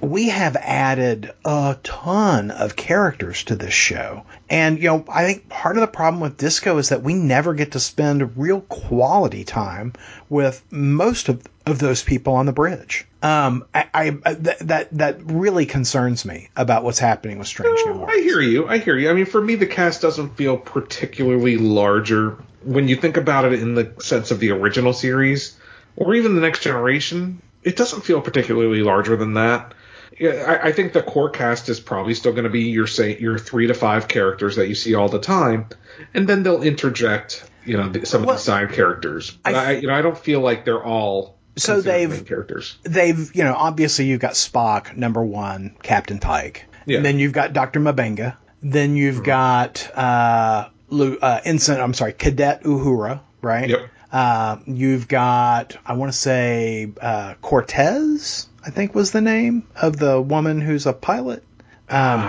we 0.00 0.28
have 0.28 0.56
added 0.56 1.32
a 1.44 1.76
ton 1.82 2.50
of 2.50 2.76
characters 2.76 3.44
to 3.44 3.56
this 3.56 3.74
show. 3.74 4.24
And, 4.48 4.78
you 4.78 4.88
know, 4.88 5.04
I 5.08 5.24
think 5.24 5.48
part 5.48 5.76
of 5.76 5.80
the 5.80 5.88
problem 5.88 6.20
with 6.20 6.36
Disco 6.36 6.78
is 6.78 6.90
that 6.90 7.02
we 7.02 7.14
never 7.14 7.54
get 7.54 7.72
to 7.72 7.80
spend 7.80 8.36
real 8.36 8.60
quality 8.60 9.44
time 9.44 9.94
with 10.28 10.62
most 10.70 11.28
of, 11.28 11.42
of 11.66 11.78
those 11.78 12.02
people 12.02 12.34
on 12.34 12.46
the 12.46 12.52
bridge. 12.52 13.06
Um, 13.22 13.66
I, 13.74 13.86
I 14.24 14.34
th- 14.34 14.58
that 14.60 14.88
that 14.92 15.18
really 15.24 15.66
concerns 15.66 16.24
me 16.24 16.50
about 16.54 16.84
what's 16.84 17.00
happening 17.00 17.38
with 17.38 17.48
Strange 17.48 17.80
New 17.84 17.94
Worlds. 17.94 18.12
I 18.14 18.20
hear 18.20 18.40
you. 18.40 18.68
I 18.68 18.78
hear 18.78 18.96
you. 18.96 19.10
I 19.10 19.12
mean, 19.12 19.26
for 19.26 19.42
me, 19.42 19.56
the 19.56 19.66
cast 19.66 20.00
doesn't 20.00 20.36
feel 20.36 20.56
particularly 20.56 21.56
larger 21.56 22.38
when 22.62 22.86
you 22.86 22.94
think 22.94 23.16
about 23.16 23.44
it 23.44 23.54
in 23.54 23.74
the 23.74 23.92
sense 24.00 24.30
of 24.30 24.38
the 24.38 24.52
original 24.52 24.92
series 24.92 25.56
or 25.96 26.14
even 26.14 26.36
the 26.36 26.40
Next 26.40 26.62
Generation. 26.62 27.42
It 27.64 27.76
doesn't 27.76 28.02
feel 28.02 28.20
particularly 28.20 28.84
larger 28.84 29.16
than 29.16 29.34
that 29.34 29.74
I, 30.20 30.68
I, 30.68 30.72
think 30.72 30.92
the 30.92 31.02
core 31.02 31.30
cast 31.30 31.68
is 31.68 31.80
probably 31.80 32.14
still 32.14 32.32
going 32.32 32.44
to 32.44 32.50
be 32.50 32.62
your 32.62 32.86
say 32.86 33.18
your 33.18 33.38
three 33.38 33.68
to 33.68 33.74
five 33.74 34.08
characters 34.08 34.56
that 34.56 34.68
you 34.68 34.74
see 34.74 34.94
all 34.94 35.08
the 35.08 35.20
time, 35.20 35.66
and 36.14 36.28
then 36.28 36.42
they'll 36.42 36.62
interject, 36.62 37.48
you 37.64 37.76
know, 37.76 37.92
some 38.04 38.22
well, 38.22 38.30
of 38.32 38.36
the 38.36 38.42
side 38.42 38.72
characters. 38.72 39.30
But 39.30 39.54
I, 39.54 39.64
I, 39.64 39.70
you 39.72 39.86
know, 39.88 39.94
I 39.94 40.02
don't 40.02 40.18
feel 40.18 40.40
like 40.40 40.64
they're 40.64 40.82
all 40.82 41.38
so 41.58 41.80
they've 41.80 42.26
characters. 42.26 42.76
They've 42.82 43.34
you 43.34 43.44
know 43.44 43.54
obviously 43.54 44.06
you've 44.06 44.20
got 44.20 44.32
Spock 44.32 44.96
number 44.96 45.24
one, 45.24 45.76
Captain 45.82 46.18
Pike. 46.18 46.66
Yeah. 46.86 46.98
And 46.98 47.06
then 47.06 47.18
you've 47.18 47.32
got 47.32 47.52
Doctor 47.52 47.80
M'Benga. 47.80 48.36
Then 48.62 48.96
you've 48.96 49.16
mm-hmm. 49.16 49.24
got 49.24 49.90
uh, 49.94 50.68
uh, 50.90 51.40
Ensign. 51.44 51.80
I'm 51.80 51.94
sorry, 51.94 52.14
Cadet 52.14 52.62
Uhura. 52.64 53.20
Right. 53.42 53.68
Yep. 53.68 53.90
Uh, 54.10 54.56
you've 54.66 55.06
got 55.06 55.76
I 55.84 55.94
want 55.94 56.12
to 56.12 56.18
say 56.18 56.90
uh, 57.00 57.34
Cortez. 57.42 58.47
I 58.68 58.70
think 58.70 58.94
was 58.94 59.12
the 59.12 59.22
name 59.22 59.66
of 59.74 59.96
the 59.96 60.20
woman 60.20 60.60
who's 60.60 60.84
a 60.84 60.92
pilot. 60.92 61.42
Um, 61.88 62.20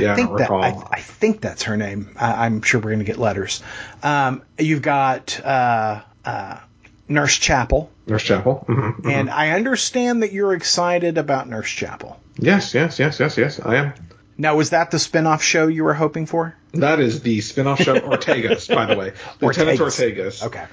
yeah, 0.00 0.12
I 0.12 0.14
think 0.14 0.30
I 0.30 0.36
that 0.38 0.50
I, 0.50 0.82
I, 0.90 1.00
think 1.00 1.42
that's 1.42 1.64
her 1.64 1.76
name. 1.76 2.16
I, 2.16 2.46
am 2.46 2.62
sure 2.62 2.80
we're 2.80 2.92
going 2.92 3.00
to 3.00 3.04
get 3.04 3.18
letters. 3.18 3.62
Um, 4.02 4.40
you've 4.58 4.80
got 4.80 5.38
uh, 5.44 6.00
uh, 6.24 6.60
Nurse 7.08 7.36
Chapel. 7.36 7.90
Nurse 8.06 8.22
Chapel. 8.22 8.64
Mm-hmm, 8.66 8.80
mm-hmm. 8.80 9.10
And 9.10 9.28
I 9.28 9.50
understand 9.50 10.22
that 10.22 10.32
you're 10.32 10.54
excited 10.54 11.18
about 11.18 11.46
Nurse 11.46 11.68
Chapel. 11.68 12.18
Yes, 12.38 12.72
yes, 12.72 12.98
yes, 12.98 13.20
yes, 13.20 13.36
yes. 13.36 13.60
I 13.60 13.76
am. 13.76 13.92
Now, 14.38 14.56
was 14.56 14.70
that 14.70 14.90
the 14.90 14.98
spin-off 14.98 15.42
show 15.42 15.66
you 15.66 15.84
were 15.84 15.92
hoping 15.92 16.24
for? 16.24 16.56
That 16.72 17.00
is 17.00 17.20
the 17.20 17.42
spin-off 17.42 17.82
show 17.82 17.96
Ortegas, 18.00 18.74
by 18.74 18.86
the 18.86 18.96
way. 18.96 19.12
Lieutenant 19.42 19.78
Ortegas. 19.78 20.42
Ortegas. 20.42 20.46
Okay. 20.46 20.64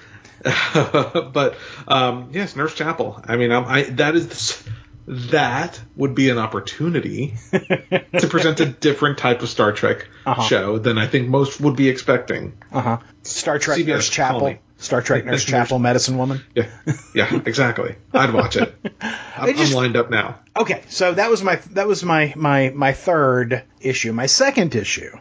but 1.33 1.57
um, 1.89 2.29
yes, 2.31 2.55
Nurse 2.55 2.73
Chapel. 2.73 3.21
I 3.25 3.35
mean, 3.35 3.51
I'm, 3.51 3.65
I, 3.65 3.83
that 3.83 4.15
is 4.15 4.27
the, 4.27 4.71
that 5.09 5.81
would 5.95 6.13
be 6.13 6.29
an 6.29 6.37
opportunity 6.37 7.33
to 7.51 8.27
present 8.29 8.59
a 8.59 8.65
different 8.85 9.17
type 9.17 9.41
of 9.41 9.49
Star 9.49 9.71
Trek 9.71 10.07
uh-huh. 10.23 10.43
show 10.43 10.77
than 10.77 10.99
I 10.99 11.07
think 11.07 11.27
most 11.27 11.59
would 11.59 11.75
be 11.75 11.89
expecting. 11.89 12.53
Uh 12.71 12.81
huh. 12.81 12.97
Star 13.23 13.57
Trek 13.57 13.79
CBS, 13.79 13.87
Nurse 13.87 14.09
Chapel. 14.09 14.55
Star 14.77 15.01
Trek 15.01 15.25
Nurse 15.25 15.43
Chapel, 15.43 15.79
Medicine 15.79 16.19
Woman. 16.19 16.43
Yeah, 16.53 16.67
yeah, 17.15 17.41
exactly. 17.43 17.95
I'd 18.13 18.33
watch 18.33 18.55
it. 18.55 18.73
I'm, 19.01 19.55
just, 19.55 19.71
I'm 19.71 19.77
lined 19.77 19.97
up 19.97 20.11
now. 20.11 20.41
Okay, 20.55 20.83
so 20.89 21.11
that 21.11 21.31
was 21.31 21.41
my 21.41 21.55
that 21.71 21.87
was 21.87 22.03
my 22.03 22.33
my 22.35 22.69
my 22.69 22.93
third 22.93 23.63
issue. 23.81 24.13
My 24.13 24.27
second 24.27 24.75
issue 24.75 25.17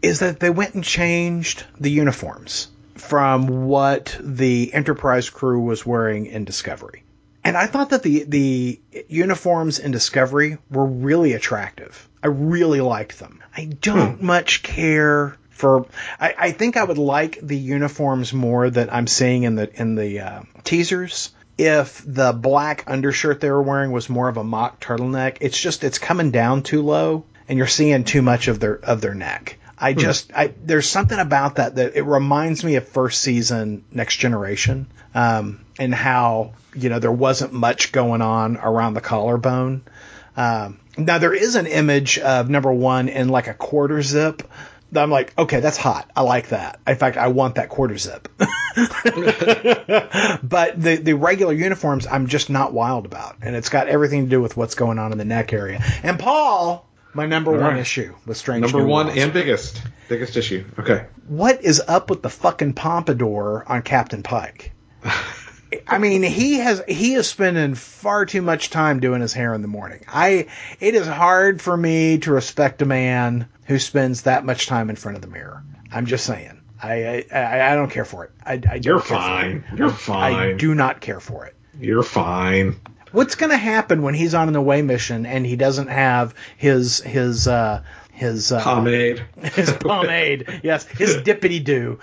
is 0.00 0.20
that 0.20 0.40
they 0.40 0.50
went 0.50 0.74
and 0.74 0.82
changed 0.82 1.64
the 1.78 1.90
uniforms 1.90 2.68
from 2.94 3.66
what 3.66 4.16
the 4.20 4.72
Enterprise 4.72 5.28
crew 5.28 5.60
was 5.60 5.84
wearing 5.84 6.26
in 6.26 6.46
Discovery. 6.46 7.02
And 7.46 7.56
I 7.56 7.66
thought 7.66 7.90
that 7.90 8.02
the 8.02 8.24
the 8.24 8.80
uniforms 9.08 9.78
in 9.78 9.92
Discovery 9.92 10.58
were 10.68 10.84
really 10.84 11.32
attractive. 11.32 12.08
I 12.20 12.26
really 12.26 12.80
liked 12.80 13.20
them. 13.20 13.40
I 13.56 13.66
don't 13.66 14.18
hmm. 14.18 14.26
much 14.26 14.64
care 14.64 15.36
for. 15.50 15.86
I, 16.18 16.34
I, 16.36 16.50
think 16.50 16.76
I 16.76 16.82
would 16.82 16.98
like 16.98 17.38
the 17.40 17.56
uniforms 17.56 18.32
more 18.32 18.68
that 18.68 18.92
I'm 18.92 19.06
seeing 19.06 19.44
in 19.44 19.54
the 19.54 19.70
in 19.80 19.94
the 19.94 20.20
uh, 20.22 20.42
teasers. 20.64 21.30
If 21.56 22.02
the 22.04 22.32
black 22.32 22.82
undershirt 22.88 23.40
they 23.40 23.50
were 23.52 23.62
wearing 23.62 23.92
was 23.92 24.10
more 24.10 24.28
of 24.28 24.38
a 24.38 24.44
mock 24.44 24.80
turtleneck, 24.80 25.36
it's 25.40 25.58
just 25.58 25.84
it's 25.84 26.00
coming 26.00 26.32
down 26.32 26.64
too 26.64 26.82
low, 26.82 27.26
and 27.48 27.58
you're 27.58 27.68
seeing 27.68 28.02
too 28.02 28.22
much 28.22 28.48
of 28.48 28.58
their 28.58 28.74
of 28.74 29.00
their 29.00 29.14
neck. 29.14 29.56
I 29.78 29.92
hmm. 29.92 30.00
just, 30.00 30.32
I, 30.34 30.52
there's 30.64 30.88
something 30.88 31.18
about 31.18 31.56
that 31.56 31.76
that 31.76 31.96
it 31.96 32.02
reminds 32.02 32.64
me 32.64 32.76
of 32.76 32.88
first 32.88 33.20
season 33.20 33.84
Next 33.90 34.16
Generation, 34.16 34.86
um, 35.14 35.64
and 35.78 35.94
how 35.94 36.54
you 36.74 36.88
know 36.88 36.98
there 36.98 37.12
wasn't 37.12 37.52
much 37.52 37.92
going 37.92 38.22
on 38.22 38.56
around 38.56 38.94
the 38.94 39.00
collarbone. 39.00 39.82
Um, 40.36 40.80
now 40.98 41.18
there 41.18 41.34
is 41.34 41.56
an 41.56 41.66
image 41.66 42.18
of 42.18 42.48
number 42.48 42.72
one 42.72 43.08
in 43.08 43.28
like 43.28 43.48
a 43.48 43.54
quarter 43.54 44.02
zip. 44.02 44.42
I'm 44.94 45.10
like, 45.10 45.36
okay, 45.36 45.60
that's 45.60 45.76
hot. 45.76 46.10
I 46.14 46.22
like 46.22 46.50
that. 46.50 46.80
In 46.86 46.96
fact, 46.96 47.16
I 47.16 47.28
want 47.28 47.56
that 47.56 47.68
quarter 47.68 47.98
zip. 47.98 48.28
but 48.38 48.48
the 50.80 51.00
the 51.02 51.14
regular 51.14 51.52
uniforms, 51.52 52.06
I'm 52.06 52.28
just 52.28 52.48
not 52.48 52.72
wild 52.72 53.04
about, 53.04 53.36
and 53.42 53.54
it's 53.56 53.68
got 53.68 53.88
everything 53.88 54.24
to 54.24 54.30
do 54.30 54.40
with 54.40 54.56
what's 54.56 54.74
going 54.74 54.98
on 54.98 55.12
in 55.12 55.18
the 55.18 55.24
neck 55.24 55.52
area. 55.52 55.82
And 56.02 56.18
Paul 56.18 56.86
my 57.16 57.26
number 57.26 57.50
All 57.52 57.56
one 57.60 57.72
right. 57.72 57.80
issue 57.80 58.14
with 58.26 58.36
Strange 58.36 58.62
Number 58.62 58.78
New 58.78 58.86
one 58.86 59.06
Worlds. 59.06 59.20
and 59.22 59.32
biggest. 59.32 59.82
Biggest 60.08 60.36
issue. 60.36 60.64
Okay. 60.78 61.06
What 61.26 61.64
is 61.64 61.80
up 61.88 62.10
with 62.10 62.22
the 62.22 62.30
fucking 62.30 62.74
pompadour 62.74 63.64
on 63.66 63.82
Captain 63.82 64.22
Pike? 64.22 64.72
I 65.88 65.98
mean, 65.98 66.22
he 66.22 66.54
has 66.54 66.82
he 66.86 67.14
is 67.14 67.26
spending 67.28 67.74
far 67.74 68.24
too 68.24 68.42
much 68.42 68.70
time 68.70 69.00
doing 69.00 69.20
his 69.20 69.32
hair 69.32 69.52
in 69.54 69.62
the 69.62 69.68
morning. 69.68 70.04
I 70.06 70.46
it 70.78 70.94
is 70.94 71.06
hard 71.06 71.60
for 71.60 71.76
me 71.76 72.18
to 72.18 72.32
respect 72.32 72.82
a 72.82 72.86
man 72.86 73.48
who 73.64 73.78
spends 73.78 74.22
that 74.22 74.44
much 74.44 74.66
time 74.66 74.90
in 74.90 74.96
front 74.96 75.16
of 75.16 75.22
the 75.22 75.28
mirror. 75.28 75.64
I'm 75.90 76.06
just 76.06 76.24
saying. 76.24 76.60
I 76.80 77.24
I, 77.32 77.72
I 77.72 77.74
don't 77.74 77.90
care 77.90 78.04
for 78.04 78.24
it. 78.24 78.30
I, 78.44 78.60
I 78.70 78.74
You're 78.82 79.00
fine. 79.00 79.64
You're 79.76 79.90
fine. 79.90 80.34
I 80.34 80.52
do 80.52 80.74
not 80.74 81.00
care 81.00 81.20
for 81.20 81.46
it. 81.46 81.56
You're 81.80 82.04
fine 82.04 82.76
what's 83.12 83.34
going 83.34 83.50
to 83.50 83.56
happen 83.56 84.02
when 84.02 84.14
he's 84.14 84.34
on 84.34 84.48
an 84.48 84.56
away 84.56 84.82
mission 84.82 85.26
and 85.26 85.46
he 85.46 85.56
doesn't 85.56 85.88
have 85.88 86.34
his 86.56 87.00
his 87.00 87.48
uh, 87.48 87.82
his 88.16 88.50
uh, 88.50 88.62
pomade, 88.62 89.24
his 89.42 89.70
pomade, 89.72 90.60
yes, 90.62 90.86
his 90.86 91.16
dippity 91.24 91.62
do. 91.62 92.00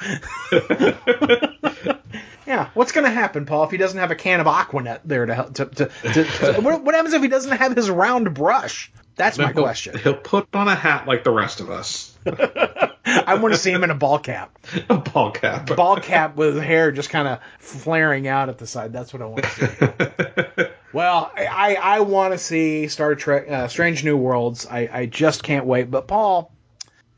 yeah, 2.45 2.69
what's 2.75 2.91
going 2.91 3.05
to 3.05 3.11
happen, 3.11 3.47
Paul, 3.47 3.63
if 3.63 3.71
he 3.71 3.77
doesn't 3.77 3.99
have 3.99 4.11
a 4.11 4.15
can 4.15 4.39
of 4.39 4.45
Aqua 4.45 4.83
Net 4.83 5.01
there 5.05 5.25
to 5.25 5.33
help? 5.33 5.55
To, 5.55 5.65
to, 5.65 5.85
to, 5.87 6.23
to 6.23 6.53
what, 6.61 6.83
what, 6.83 6.93
happens 6.93 7.15
if 7.15 7.23
he 7.23 7.29
doesn't 7.29 7.57
have 7.57 7.75
his 7.75 7.89
round 7.89 8.35
brush? 8.35 8.91
That's 9.15 9.39
my 9.39 9.51
he'll, 9.53 9.63
question. 9.63 9.97
He'll 9.97 10.13
put 10.13 10.47
on 10.53 10.67
a 10.67 10.75
hat 10.75 11.07
like 11.07 11.23
the 11.23 11.31
rest 11.31 11.59
of 11.61 11.71
us. 11.71 12.15
I 12.25 13.35
want 13.35 13.55
to 13.55 13.59
see 13.59 13.71
him 13.71 13.83
in 13.83 13.89
a 13.89 13.95
ball 13.95 14.19
cap. 14.19 14.57
A 14.89 14.97
ball 14.97 15.31
cap. 15.31 15.75
Ball 15.75 15.97
cap 15.97 16.35
with 16.35 16.59
hair 16.59 16.91
just 16.91 17.09
kind 17.09 17.27
of 17.27 17.39
flaring 17.59 18.27
out 18.27 18.49
at 18.49 18.59
the 18.59 18.67
side. 18.67 18.93
That's 18.93 19.13
what 19.13 19.21
I 19.21 19.25
want 19.25 19.43
to 19.43 19.49
see. 19.49 20.63
Well, 20.93 21.31
I, 21.35 21.75
I 21.75 21.99
want 22.01 22.33
to 22.33 22.37
see 22.37 22.87
Star 22.87 23.15
Trek, 23.15 23.49
uh, 23.49 23.67
Strange 23.67 24.03
New 24.03 24.15
Worlds. 24.15 24.67
I, 24.69 24.89
I 24.91 25.05
just 25.07 25.41
can't 25.41 25.65
wait. 25.65 25.89
But 25.89 26.07
Paul, 26.07 26.51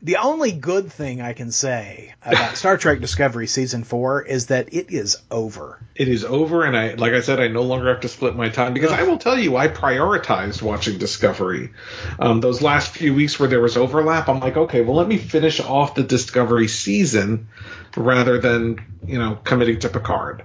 the 0.00 0.16
only 0.16 0.52
good 0.52 0.90
thing 0.90 1.20
I 1.20 1.34
can 1.34 1.52
say 1.52 2.14
about 2.22 2.56
Star 2.56 2.78
Trek 2.78 3.00
Discovery 3.00 3.46
season 3.46 3.84
four 3.84 4.22
is 4.22 4.46
that 4.46 4.72
it 4.72 4.90
is 4.90 5.18
over. 5.30 5.78
It 5.94 6.08
is 6.08 6.24
over, 6.24 6.64
and 6.64 6.76
I, 6.76 6.94
like 6.94 7.12
I 7.12 7.20
said, 7.20 7.38
I 7.38 7.48
no 7.48 7.62
longer 7.62 7.88
have 7.88 8.00
to 8.00 8.08
split 8.08 8.34
my 8.34 8.48
time 8.48 8.72
because 8.72 8.92
I 8.92 9.02
will 9.02 9.18
tell 9.18 9.38
you, 9.38 9.56
I 9.56 9.68
prioritized 9.68 10.62
watching 10.62 10.96
Discovery. 10.98 11.70
Um, 12.18 12.40
those 12.40 12.62
last 12.62 12.92
few 12.92 13.14
weeks 13.14 13.38
where 13.38 13.48
there 13.48 13.60
was 13.60 13.76
overlap, 13.76 14.28
I'm 14.28 14.40
like, 14.40 14.56
okay, 14.56 14.80
well, 14.80 14.96
let 14.96 15.08
me 15.08 15.18
finish 15.18 15.60
off 15.60 15.94
the 15.94 16.02
Discovery 16.02 16.68
season 16.68 17.48
rather 17.94 18.38
than 18.38 18.78
you 19.06 19.18
know 19.18 19.38
committing 19.44 19.80
to 19.80 19.90
Picard. 19.90 20.44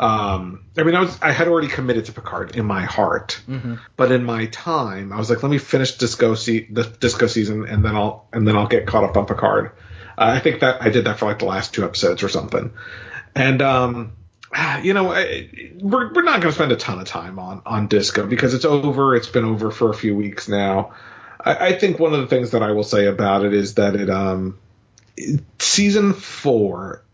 Um, 0.00 0.64
I 0.78 0.82
mean, 0.82 0.94
I 0.94 1.00
was 1.00 1.18
I 1.20 1.30
had 1.30 1.46
already 1.46 1.68
committed 1.68 2.06
to 2.06 2.12
Picard 2.12 2.56
in 2.56 2.64
my 2.64 2.84
heart, 2.84 3.42
mm-hmm. 3.46 3.74
but 3.98 4.10
in 4.10 4.24
my 4.24 4.46
time, 4.46 5.12
I 5.12 5.18
was 5.18 5.28
like, 5.28 5.42
let 5.42 5.50
me 5.52 5.58
finish 5.58 5.98
Disco 5.98 6.34
se- 6.34 6.68
the 6.70 6.84
Disco 6.84 7.26
season, 7.26 7.66
and 7.66 7.84
then 7.84 7.94
I'll 7.94 8.26
and 8.32 8.48
then 8.48 8.56
I'll 8.56 8.66
get 8.66 8.86
caught 8.86 9.04
up 9.04 9.18
on 9.18 9.26
Picard. 9.26 9.72
Uh, 10.16 10.32
I 10.34 10.38
think 10.38 10.60
that 10.60 10.80
I 10.80 10.88
did 10.88 11.04
that 11.04 11.18
for 11.18 11.26
like 11.26 11.40
the 11.40 11.44
last 11.44 11.74
two 11.74 11.84
episodes 11.84 12.22
or 12.22 12.30
something, 12.30 12.72
and 13.34 13.60
um, 13.60 14.12
you 14.82 14.94
know, 14.94 15.12
I, 15.12 15.50
we're 15.78 16.14
we're 16.14 16.22
not 16.22 16.40
going 16.40 16.50
to 16.50 16.52
spend 16.52 16.72
a 16.72 16.76
ton 16.76 16.98
of 16.98 17.06
time 17.06 17.38
on 17.38 17.60
on 17.66 17.86
Disco 17.86 18.26
because 18.26 18.54
it's 18.54 18.64
over. 18.64 19.14
It's 19.14 19.28
been 19.28 19.44
over 19.44 19.70
for 19.70 19.90
a 19.90 19.94
few 19.94 20.16
weeks 20.16 20.48
now. 20.48 20.94
I, 21.38 21.68
I 21.68 21.78
think 21.78 21.98
one 21.98 22.14
of 22.14 22.20
the 22.20 22.26
things 22.26 22.52
that 22.52 22.62
I 22.62 22.72
will 22.72 22.84
say 22.84 23.04
about 23.04 23.44
it 23.44 23.52
is 23.52 23.74
that 23.74 23.96
it 23.96 24.08
um 24.08 24.58
season 25.58 26.14
four, 26.14 27.04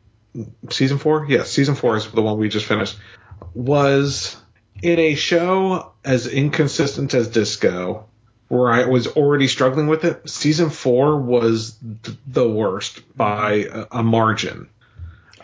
season 0.70 0.98
four, 0.98 1.26
yes, 1.28 1.50
season 1.50 1.74
four 1.74 1.96
is 1.96 2.10
the 2.10 2.22
one 2.22 2.38
we 2.38 2.48
just 2.48 2.66
finished. 2.66 2.96
Was 3.54 4.36
in 4.82 4.98
a 4.98 5.14
show 5.14 5.92
as 6.04 6.26
inconsistent 6.26 7.14
as 7.14 7.28
Disco, 7.28 8.06
where 8.48 8.70
I 8.70 8.84
was 8.86 9.06
already 9.08 9.48
struggling 9.48 9.86
with 9.86 10.04
it. 10.04 10.28
Season 10.28 10.70
four 10.70 11.18
was 11.20 11.76
th- 12.02 12.16
the 12.26 12.48
worst 12.48 13.02
by 13.16 13.66
a, 13.72 13.86
a 13.90 14.02
margin. 14.02 14.68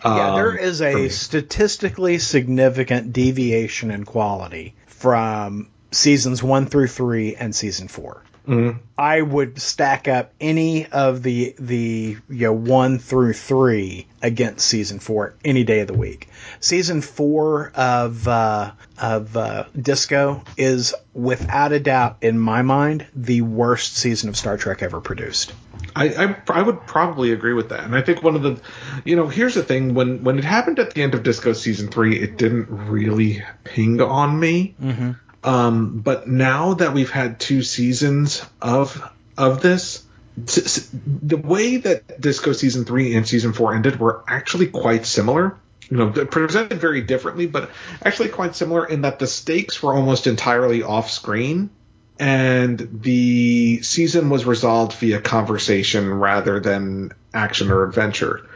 Yeah, 0.05 0.33
there 0.35 0.51
Um, 0.51 0.57
is 0.59 0.81
a 0.81 1.09
statistically 1.09 2.19
significant 2.19 3.13
deviation 3.13 3.89
in 3.89 4.03
quality 4.03 4.75
from 4.87 5.69
seasons 5.91 6.43
one 6.43 6.65
through 6.65 6.87
three 6.87 7.35
and 7.35 7.55
season 7.55 7.87
4 7.87 8.21
Mhm. 8.47 8.79
I 8.97 9.21
would 9.21 9.61
stack 9.61 10.07
up 10.07 10.33
any 10.41 10.85
of 10.87 11.23
the 11.23 11.55
the 11.57 12.17
you 12.29 12.47
know 12.47 12.53
one 12.53 12.99
through 12.99 13.33
three 13.33 14.07
against 14.21 14.67
season 14.67 14.99
four 14.99 15.33
any 15.45 15.63
day 15.63 15.79
of 15.79 15.87
the 15.87 15.93
week. 15.93 16.29
Season 16.59 17.01
four 17.01 17.71
of 17.75 18.27
uh, 18.27 18.71
of 19.01 19.37
uh, 19.37 19.65
Disco 19.79 20.43
is 20.57 20.93
without 21.13 21.71
a 21.71 21.79
doubt, 21.79 22.17
in 22.21 22.37
my 22.37 22.61
mind, 22.61 23.05
the 23.15 23.41
worst 23.41 23.95
season 23.95 24.29
of 24.29 24.35
Star 24.35 24.57
Trek 24.57 24.83
ever 24.83 24.99
produced. 24.99 25.53
I, 25.95 26.09
I 26.09 26.35
I 26.49 26.61
would 26.61 26.85
probably 26.87 27.31
agree 27.31 27.53
with 27.53 27.69
that, 27.69 27.83
and 27.83 27.95
I 27.95 28.01
think 28.01 28.23
one 28.23 28.35
of 28.35 28.41
the, 28.41 28.59
you 29.05 29.15
know, 29.15 29.27
here's 29.27 29.53
the 29.53 29.63
thing: 29.63 29.93
when 29.93 30.23
when 30.23 30.37
it 30.37 30.43
happened 30.43 30.79
at 30.79 30.93
the 30.93 31.03
end 31.03 31.13
of 31.13 31.23
Disco 31.23 31.53
season 31.53 31.89
three, 31.89 32.19
it 32.19 32.37
didn't 32.37 32.67
really 32.69 33.43
ping 33.63 34.01
on 34.01 34.39
me. 34.39 34.75
Mm-hmm. 34.81 35.11
Um, 35.43 35.99
but 35.99 36.27
now 36.27 36.75
that 36.75 36.93
we've 36.93 37.09
had 37.11 37.39
two 37.39 37.63
seasons 37.63 38.45
of 38.61 39.01
of 39.37 39.61
this, 39.61 40.03
s- 40.47 40.57
s- 40.57 40.89
the 40.93 41.37
way 41.37 41.77
that 41.77 42.21
Disco 42.21 42.53
season 42.53 42.85
three 42.85 43.15
and 43.15 43.27
season 43.27 43.51
four 43.53 43.73
ended 43.73 43.99
were 43.99 44.23
actually 44.27 44.67
quite 44.67 45.05
similar. 45.05 45.57
You 45.89 45.97
know, 45.97 46.09
presented 46.09 46.79
very 46.79 47.01
differently, 47.01 47.45
but 47.45 47.69
actually 48.03 48.29
quite 48.29 48.55
similar 48.55 48.85
in 48.85 49.01
that 49.01 49.19
the 49.19 49.27
stakes 49.27 49.83
were 49.83 49.93
almost 49.93 50.27
entirely 50.27 50.81
off 50.81 51.11
screen, 51.11 51.69
and 52.17 53.01
the 53.01 53.81
season 53.83 54.29
was 54.29 54.45
resolved 54.45 54.93
via 54.93 55.19
conversation 55.19 56.09
rather 56.11 56.61
than 56.61 57.11
action 57.33 57.69
or 57.69 57.83
adventure. 57.83 58.47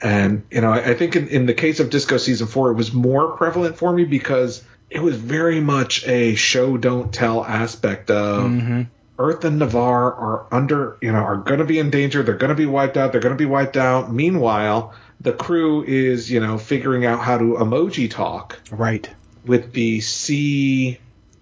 And 0.00 0.44
you 0.50 0.62
know, 0.62 0.72
I, 0.72 0.90
I 0.90 0.94
think 0.94 1.14
in, 1.14 1.28
in 1.28 1.46
the 1.46 1.54
case 1.54 1.78
of 1.78 1.90
Disco 1.90 2.16
season 2.16 2.46
four, 2.46 2.70
it 2.70 2.74
was 2.74 2.92
more 2.92 3.36
prevalent 3.36 3.76
for 3.76 3.92
me 3.92 4.04
because 4.04 4.64
it 4.94 5.00
was 5.02 5.16
very 5.16 5.60
much 5.60 6.06
a 6.06 6.34
show 6.34 6.76
don't 6.76 7.12
tell 7.12 7.44
aspect 7.44 8.10
of 8.10 8.44
Mm-hmm. 8.50 8.82
Earth 9.18 9.44
and 9.44 9.58
Ni'Var 9.58 10.12
are 10.14 10.46
under, 10.50 10.96
you 11.00 11.12
know, 11.12 11.18
are 11.18 11.36
going 11.36 11.58
to 11.60 11.64
be 11.66 11.78
in 11.78 11.90
danger. 11.90 12.22
They're 12.22 12.34
going 12.36 12.48
to 12.48 12.54
be 12.56 12.66
wiped 12.66 12.96
out. 12.96 13.12
They're 13.12 13.20
going 13.20 13.34
to 13.34 13.38
be 13.38 13.46
wiped 13.46 13.76
out. 13.76 14.12
Meanwhile, 14.12 14.94
the 15.20 15.32
crew 15.32 15.84
is, 15.84 16.30
you 16.30 16.40
know, 16.40 16.58
figuring 16.58 17.04
out 17.06 17.20
how 17.20 17.38
to 17.38 17.44
emoji 17.60 18.10
talk 18.10 18.58
Right. 18.70 19.08
with 19.44 19.72
the 19.74 20.00
C 20.00 20.98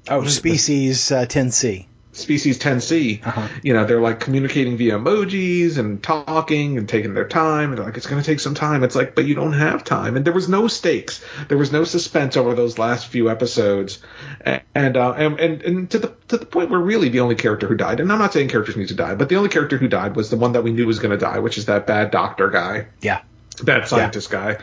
Oh, 0.09 0.24
species 0.26 1.11
uh, 1.12 1.24
10C. 1.26 1.86
Species 2.13 2.59
10C. 2.59 3.25
Uh-huh. 3.25 3.49
You 3.63 3.73
know, 3.73 3.85
they're 3.85 4.01
like 4.01 4.21
communicating 4.21 4.77
via 4.77 4.99
emojis 4.99 5.79
and 5.79 6.03
talking 6.03 6.77
and 6.77 6.89
taking 6.89 7.15
their 7.15 7.29
time. 7.29 7.71
And 7.71 7.79
they're 7.79 7.85
like, 7.87 7.97
it's 7.97 8.07
going 8.07 8.21
to 8.21 8.27
take 8.27 8.41
some 8.41 8.55
time. 8.55 8.83
It's 8.83 8.97
like, 8.97 9.15
but 9.15 9.25
you 9.27 9.35
don't 9.35 9.53
have 9.53 9.85
time. 9.85 10.17
And 10.17 10.25
there 10.25 10.33
was 10.33 10.49
no 10.49 10.67
stakes. 10.69 11.25
There 11.49 11.59
was 11.59 11.71
no 11.73 11.85
suspense 11.85 12.37
over 12.37 12.55
those 12.55 12.79
last 12.79 13.07
few 13.07 13.31
episodes. 13.31 14.01
A- 14.45 14.61
And, 14.75 14.97
uh, 14.97 15.13
and, 15.13 15.39
and, 15.39 15.63
and 15.63 15.91
to 15.91 15.99
the, 15.99 16.15
to 16.29 16.37
the 16.39 16.47
point 16.47 16.71
where 16.71 16.81
really 16.81 17.09
the 17.11 17.21
only 17.21 17.35
character 17.37 17.67
who 17.67 17.77
died, 17.77 18.01
and 18.01 18.11
I'm 18.13 18.19
not 18.19 18.33
saying 18.33 18.49
characters 18.49 18.77
need 18.77 18.89
to 18.89 18.95
die, 18.95 19.15
but 19.15 19.29
the 19.29 19.37
only 19.37 19.49
character 19.49 19.77
who 19.79 19.89
died 19.89 20.17
was 20.17 20.31
the 20.31 20.37
one 20.37 20.53
that 20.53 20.65
we 20.65 20.73
knew 20.73 20.87
was 20.87 20.99
going 20.99 21.11
to 21.11 21.17
die, 21.25 21.39
which 21.39 21.59
is 21.59 21.67
that 21.67 21.87
bad 21.87 22.11
doctor 22.11 22.49
guy, 22.51 22.87
Yeah. 23.01 23.21
bad 23.63 23.87
scientist 23.89 24.31
guy. 24.31 24.59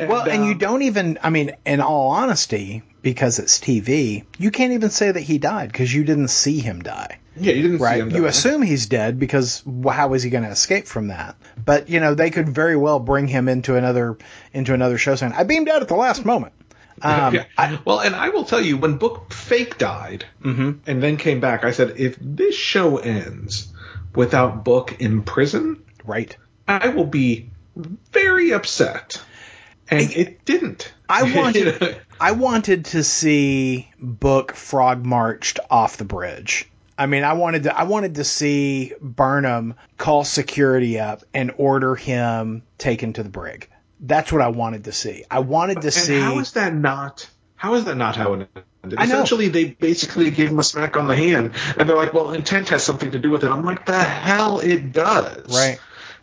Well, 0.00 0.28
and 0.28 0.44
you 0.46 0.52
um, 0.52 0.58
don't 0.58 0.82
even, 0.82 1.18
I 1.22 1.30
mean, 1.30 1.52
in 1.66 1.80
all 1.80 2.10
honesty, 2.10 2.82
because 3.12 3.38
it's 3.38 3.58
TV, 3.58 4.24
you 4.38 4.50
can't 4.50 4.72
even 4.74 4.90
say 4.90 5.10
that 5.10 5.20
he 5.20 5.38
died 5.38 5.72
because 5.72 5.92
you 5.94 6.04
didn't 6.04 6.28
see 6.28 6.58
him 6.60 6.82
die. 6.82 7.18
Yeah, 7.36 7.52
you 7.54 7.62
didn't 7.62 7.78
see 7.78 7.84
Right. 7.84 8.00
him. 8.00 8.10
You 8.10 8.26
assume 8.26 8.60
he's 8.62 8.86
dead 8.86 9.18
because 9.18 9.62
how 9.90 10.12
is 10.12 10.22
he 10.22 10.28
going 10.30 10.44
to 10.44 10.50
escape 10.50 10.86
from 10.86 11.08
that? 11.08 11.36
But 11.64 11.88
you 11.88 12.00
know 12.00 12.14
they 12.14 12.28
could 12.30 12.48
very 12.50 12.76
well 12.76 12.98
bring 13.00 13.26
him 13.26 13.48
into 13.48 13.76
another 13.76 14.18
into 14.52 14.74
another 14.74 14.98
show 14.98 15.14
saying 15.14 15.32
I 15.34 15.44
beamed 15.44 15.68
out 15.70 15.80
at 15.80 15.88
the 15.88 15.96
last 15.96 16.24
moment. 16.24 16.52
Um, 17.00 17.32
yeah. 17.36 17.76
well, 17.84 18.00
and 18.00 18.12
I 18.16 18.30
will 18.30 18.42
tell 18.42 18.60
you, 18.60 18.76
when 18.76 18.96
Book 18.98 19.32
Fake 19.32 19.78
died 19.78 20.24
Mhm. 20.44 20.80
and 20.84 21.00
then 21.00 21.16
came 21.16 21.38
back, 21.38 21.64
I 21.64 21.70
said, 21.70 21.94
if 21.96 22.16
this 22.20 22.56
show 22.56 22.96
ends 22.98 23.68
without 24.16 24.64
Book 24.64 24.96
in 24.98 25.22
prison, 25.22 25.76
Right. 26.04 26.36
I 26.66 26.88
will 26.88 27.06
be 27.06 27.50
very 28.12 28.50
upset. 28.52 29.22
And 29.88 30.10
it 30.10 30.44
didn't. 30.44 30.92
I 31.08 31.22
wanted? 31.36 32.00
I 32.20 32.32
wanted 32.32 32.86
to 32.86 33.04
see 33.04 33.88
Book 34.00 34.54
frog 34.54 35.04
marched 35.04 35.60
off 35.70 35.96
the 35.96 36.04
bridge. 36.04 36.68
I 36.96 37.06
mean, 37.06 37.22
I 37.22 37.34
wanted 37.34 37.64
to 37.64 37.78
I 37.78 37.84
wanted 37.84 38.16
to 38.16 38.24
see 38.24 38.92
Burnham 39.00 39.74
call 39.96 40.24
security 40.24 40.98
up 40.98 41.22
and 41.32 41.52
order 41.56 41.94
him 41.94 42.62
taken 42.76 43.12
to 43.14 43.22
the 43.22 43.28
brig. 43.28 43.68
That's 44.00 44.32
what 44.32 44.42
I 44.42 44.48
wanted 44.48 44.84
to 44.84 44.92
see. 44.92 45.24
I 45.30 45.40
wanted 45.40 45.82
to 45.82 45.88
And 45.88 45.94
see. 45.94 46.18
how 46.20 46.38
is 46.40 46.52
that 46.52 46.74
not? 46.74 47.28
How 47.56 47.74
is 47.74 47.84
that 47.84 47.96
not 47.96 48.16
how 48.16 48.34
it 48.34 48.48
ended? 48.84 49.00
Essentially, 49.00 49.48
they 49.48 49.64
basically 49.66 50.30
gave 50.30 50.50
him 50.50 50.58
a 50.60 50.62
smack 50.62 50.96
on 50.96 51.08
the 51.08 51.16
hand, 51.16 51.52
and 51.76 51.88
they're 51.88 51.96
like, 51.96 52.14
"Well, 52.14 52.32
intent 52.32 52.68
has 52.68 52.84
something 52.84 53.10
to 53.10 53.18
do 53.18 53.30
with 53.30 53.42
it." 53.42 53.50
I'm 53.50 53.64
like, 53.64 53.84
"The 53.84 53.98
hell 53.98 54.60
it 54.60 54.92
does!" 54.92 55.52
Right. 55.52 55.78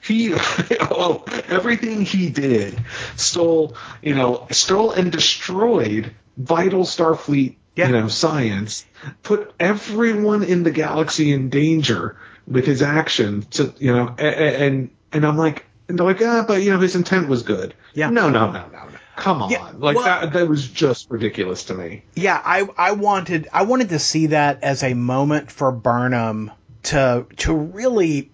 He, 0.06 0.34
oh, 0.82 1.24
everything 1.48 2.06
he 2.06 2.30
did, 2.30 2.80
stole, 3.16 3.76
you 4.02 4.14
know, 4.16 4.48
stole 4.52 4.92
and 4.92 5.12
destroyed 5.12 6.12
vital 6.38 6.84
Starfleet, 6.84 7.56
Yeah. 7.76 7.88
you 7.88 7.94
know, 7.94 8.08
science. 8.08 8.86
Put 9.24 9.54
everyone 9.60 10.44
in 10.44 10.64
the 10.64 10.72
galaxy 10.72 11.32
in 11.32 11.50
danger 11.50 12.18
with 12.48 12.66
his 12.66 12.82
action. 12.82 13.42
To, 13.52 13.74
you 13.78 13.94
know, 13.94 14.08
and 14.18 14.90
and 15.12 15.26
I'm 15.26 15.38
like, 15.38 15.66
and 15.88 15.98
they're 15.98 16.06
like, 16.06 16.22
ah, 16.22 16.46
but 16.48 16.62
you 16.62 16.72
know, 16.72 16.80
his 16.80 16.96
intent 16.96 17.28
was 17.28 17.44
good. 17.44 17.74
Yeah. 17.94 18.10
No, 18.10 18.30
no, 18.30 18.52
no, 18.52 18.68
no, 18.68 18.86
no. 18.90 18.90
Come 19.16 19.42
on. 19.42 19.50
Yeah, 19.50 19.72
like 19.78 19.96
well- 19.96 20.04
that. 20.06 20.34
That 20.34 20.48
was 20.48 20.68
just 20.68 21.10
ridiculous 21.10 21.64
to 21.66 21.74
me. 21.74 22.04
Yeah, 22.16 22.40
I 22.44 22.68
I 22.78 22.92
wanted 22.92 23.48
I 23.54 23.64
wanted 23.64 23.90
to 23.90 24.00
see 24.00 24.28
that 24.28 24.62
as 24.64 24.84
a 24.84 24.94
moment 24.94 25.52
for 25.52 25.72
Burnham 25.72 26.52
to 26.84 27.26
to 27.38 27.54
really 27.54 28.30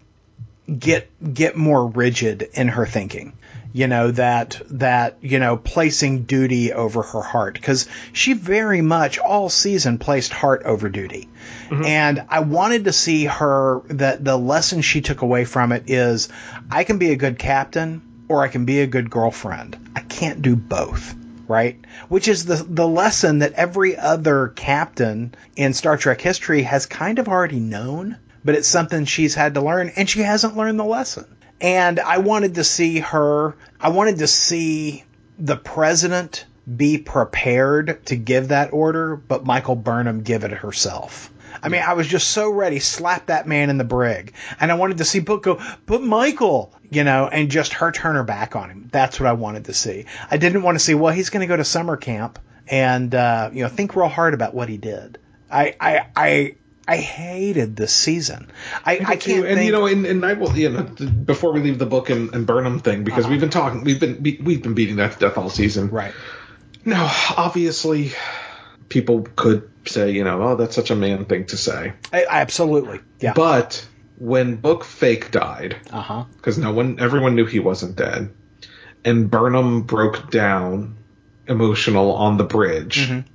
get 0.80 1.34
get 1.34 1.56
more 1.56 1.88
rigid 1.88 2.50
in 2.54 2.70
her 2.70 2.86
thinking. 2.86 3.34
You 3.74 3.88
know 3.88 4.12
that 4.12 4.62
that 4.72 5.18
you 5.22 5.40
know 5.40 5.56
placing 5.56 6.24
duty 6.24 6.74
over 6.74 7.02
her 7.02 7.22
heart 7.22 7.54
because 7.54 7.88
she 8.12 8.34
very 8.34 8.82
much 8.82 9.18
all 9.18 9.50
season 9.50 9.98
placed 9.98 10.34
heart 10.34 10.64
over 10.66 10.90
duty, 10.90 11.30
mm-hmm. 11.70 11.86
and 11.86 12.26
I 12.28 12.42
wanted 12.42 12.86
to 12.86 12.94
see 12.94 13.26
her 13.26 13.82
that 13.88 14.26
the 14.26 14.38
lesson 14.38 14.82
she 14.82 15.00
took 15.00 15.22
away 15.22 15.46
from 15.46 15.72
it 15.72 15.90
is 15.90 16.28
I 16.70 16.84
can 16.84 16.98
be 16.98 17.12
a 17.12 17.16
good 17.16 17.40
captain 17.40 18.02
or 18.28 18.44
I 18.44 18.50
can 18.50 18.66
be 18.66 18.82
a 18.82 18.88
good 18.88 19.10
girlfriend. 19.10 19.78
I 19.96 20.02
can't 20.02 20.42
do 20.42 20.56
both 20.56 21.16
right? 21.48 21.78
Which 22.08 22.30
is 22.30 22.46
the 22.46 22.56
the 22.56 22.88
lesson 22.88 23.40
that 23.40 23.54
every 23.54 23.98
other 23.98 24.48
captain 24.48 25.36
in 25.58 25.74
Star 25.74 25.98
Trek 25.98 26.22
history 26.22 26.62
has 26.64 26.86
kind 26.86 27.20
of 27.20 27.28
already 27.28 27.60
known, 27.60 28.18
but 28.44 28.56
it's 28.56 28.68
something 28.68 29.06
she's 29.06 29.36
had 29.36 29.54
to 29.56 29.62
learn 29.62 29.92
and 29.96 30.10
she 30.10 30.22
hasn't 30.22 30.58
learned 30.58 30.80
the 30.80 30.86
lesson. 30.86 31.26
And 31.60 32.00
I 32.00 32.18
wanted 32.20 32.56
to 32.56 32.64
see 32.64 33.00
her 33.00 33.56
I 33.80 33.90
wanted 33.90 34.20
to 34.20 34.28
see 34.28 35.04
the 35.38 35.58
president 35.58 36.46
be 36.76 36.98
prepared 36.98 38.06
to 38.08 38.16
give 38.16 38.50
that 38.50 38.74
order, 38.74 39.16
but 39.16 39.46
Michael 39.46 39.76
Burnham 39.76 40.22
give 40.22 40.44
it 40.44 40.52
herself. 40.52 41.32
I 41.62 41.70
mean, 41.70 41.82
I 41.82 41.94
was 41.94 42.08
just 42.08 42.30
so 42.30 42.50
ready, 42.50 42.80
slap 42.80 43.28
that 43.28 43.48
man 43.48 43.70
in 43.70 43.78
the 43.78 43.84
brig. 43.84 44.34
And 44.60 44.72
I 44.72 44.76
wanted 44.76 45.00
to 45.00 45.06
see 45.06 45.20
Book 45.20 45.44
go, 45.44 45.62
but 45.86 46.02
Michael, 46.02 46.74
you 46.90 47.04
know, 47.04 47.28
and 47.28 47.52
just 47.52 47.74
her 47.74 47.92
turn 47.92 48.16
her 48.16 48.24
back 48.24 48.56
on 48.56 48.70
him. 48.70 48.90
That's 48.92 49.20
what 49.20 49.28
I 49.28 49.34
wanted 49.34 49.66
to 49.66 49.74
see. 49.74 50.06
I 50.30 50.38
didn't 50.38 50.64
want 50.64 50.76
to 50.76 50.80
see, 50.84 50.94
well, 50.94 51.14
he's 51.14 51.30
going 51.30 51.42
to 51.42 51.48
go 51.48 51.58
to 51.58 51.66
summer 51.66 51.98
camp 51.98 52.40
and, 52.68 53.14
uh, 53.14 53.50
you 53.52 53.64
know, 53.64 53.70
think 53.70 53.96
real 53.96 54.08
hard 54.08 54.34
about 54.34 54.54
what 54.54 54.70
he 54.70 54.78
did. 54.78 55.18
I, 55.52 55.76
I, 55.80 56.08
I, 56.16 56.56
I 56.92 56.98
hated 56.98 57.76
this 57.76 57.94
season. 57.94 58.52
I, 58.86 58.94
I, 59.06 59.16
can't 59.16 59.46
and 59.46 59.56
think. 59.58 59.66
you 59.66 59.72
know, 59.72 59.86
and, 59.88 60.06
and 60.06 60.26
I 60.26 60.34
will, 60.34 60.56
you 60.58 60.70
know, 60.70 60.84
before 60.84 61.54
we 61.54 61.62
leave 61.62 61.80
the 61.80 61.86
book 61.86 62.10
and, 62.10 62.34
and 62.36 62.46
Burnham 62.46 62.80
thing, 62.80 63.04
because 63.04 63.28
we've 63.28 63.40
been 63.40 63.50
talking, 63.50 63.84
we've 63.84 64.00
been 64.00 64.22
be, 64.22 64.40
we've 64.44 64.62
been 64.62 64.74
beating 64.74 64.98
that 64.98 65.14
to 65.14 65.20
death 65.20 65.38
all 65.38 65.50
season. 65.50 65.90
right. 65.90 66.14
Now, 66.84 67.12
obviously, 67.38 68.12
people 68.90 69.28
could 69.36 69.70
say, 69.86 70.12
you 70.12 70.24
know, 70.24 70.42
oh, 70.42 70.56
that's 70.56 70.76
such 70.76 70.92
a 70.92 70.96
man 70.96 71.26
thing 71.26 71.46
to 71.48 71.58
say. 71.58 71.94
I, 72.12 72.26
absolutely. 72.30 73.00
Yeah. 73.20 73.34
But 73.34 73.88
when 74.18 74.56
Book 74.58 74.84
Fake 74.84 75.32
died, 75.32 75.78
Uh 75.92 76.02
huh. 76.02 76.26
because 76.38 76.58
no 76.58 76.72
one, 76.74 77.00
everyone 77.00 77.36
knew 77.36 77.46
he 77.46 77.60
wasn't 77.60 77.96
dead, 77.96 78.32
and 79.06 79.32
Burnham 79.32 79.84
broke 79.84 80.30
down 80.30 80.98
emotional 81.48 82.14
on 82.14 82.38
the 82.38 82.44
bridge, 82.44 83.08
Mhm. 83.10 83.26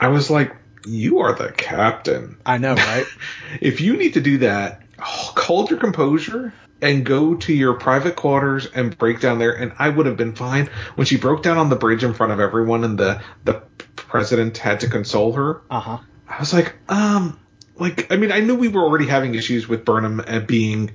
I 0.00 0.08
was 0.08 0.28
like, 0.30 0.54
you 0.86 1.20
are 1.20 1.34
the 1.34 1.52
captain. 1.52 2.36
I 2.46 2.58
know, 2.58 2.74
right? 2.74 3.06
if 3.60 3.80
you 3.80 3.96
need 3.96 4.14
to 4.14 4.20
do 4.20 4.38
that, 4.38 4.82
hold 4.98 5.70
your 5.70 5.78
composure 5.78 6.52
and 6.82 7.04
go 7.04 7.34
to 7.34 7.52
your 7.52 7.74
private 7.74 8.16
quarters 8.16 8.66
and 8.66 8.96
break 8.98 9.20
down 9.20 9.38
there 9.38 9.52
and 9.52 9.72
I 9.78 9.88
would 9.88 10.06
have 10.06 10.16
been 10.16 10.34
fine. 10.34 10.68
When 10.94 11.06
she 11.06 11.16
broke 11.16 11.42
down 11.42 11.56
on 11.58 11.70
the 11.70 11.76
bridge 11.76 12.04
in 12.04 12.14
front 12.14 12.32
of 12.32 12.40
everyone 12.40 12.84
and 12.84 12.98
the 12.98 13.22
the 13.44 13.62
president 13.96 14.58
had 14.58 14.80
to 14.80 14.88
console 14.88 15.32
her. 15.32 15.62
Uh-huh. 15.70 15.98
I 16.28 16.38
was 16.38 16.52
like, 16.52 16.74
um 16.88 17.38
like 17.76 18.12
I 18.12 18.16
mean 18.16 18.30
I 18.32 18.40
knew 18.40 18.54
we 18.54 18.68
were 18.68 18.82
already 18.82 19.06
having 19.06 19.34
issues 19.34 19.66
with 19.68 19.84
Burnham 19.84 20.20
and 20.20 20.46
being 20.46 20.92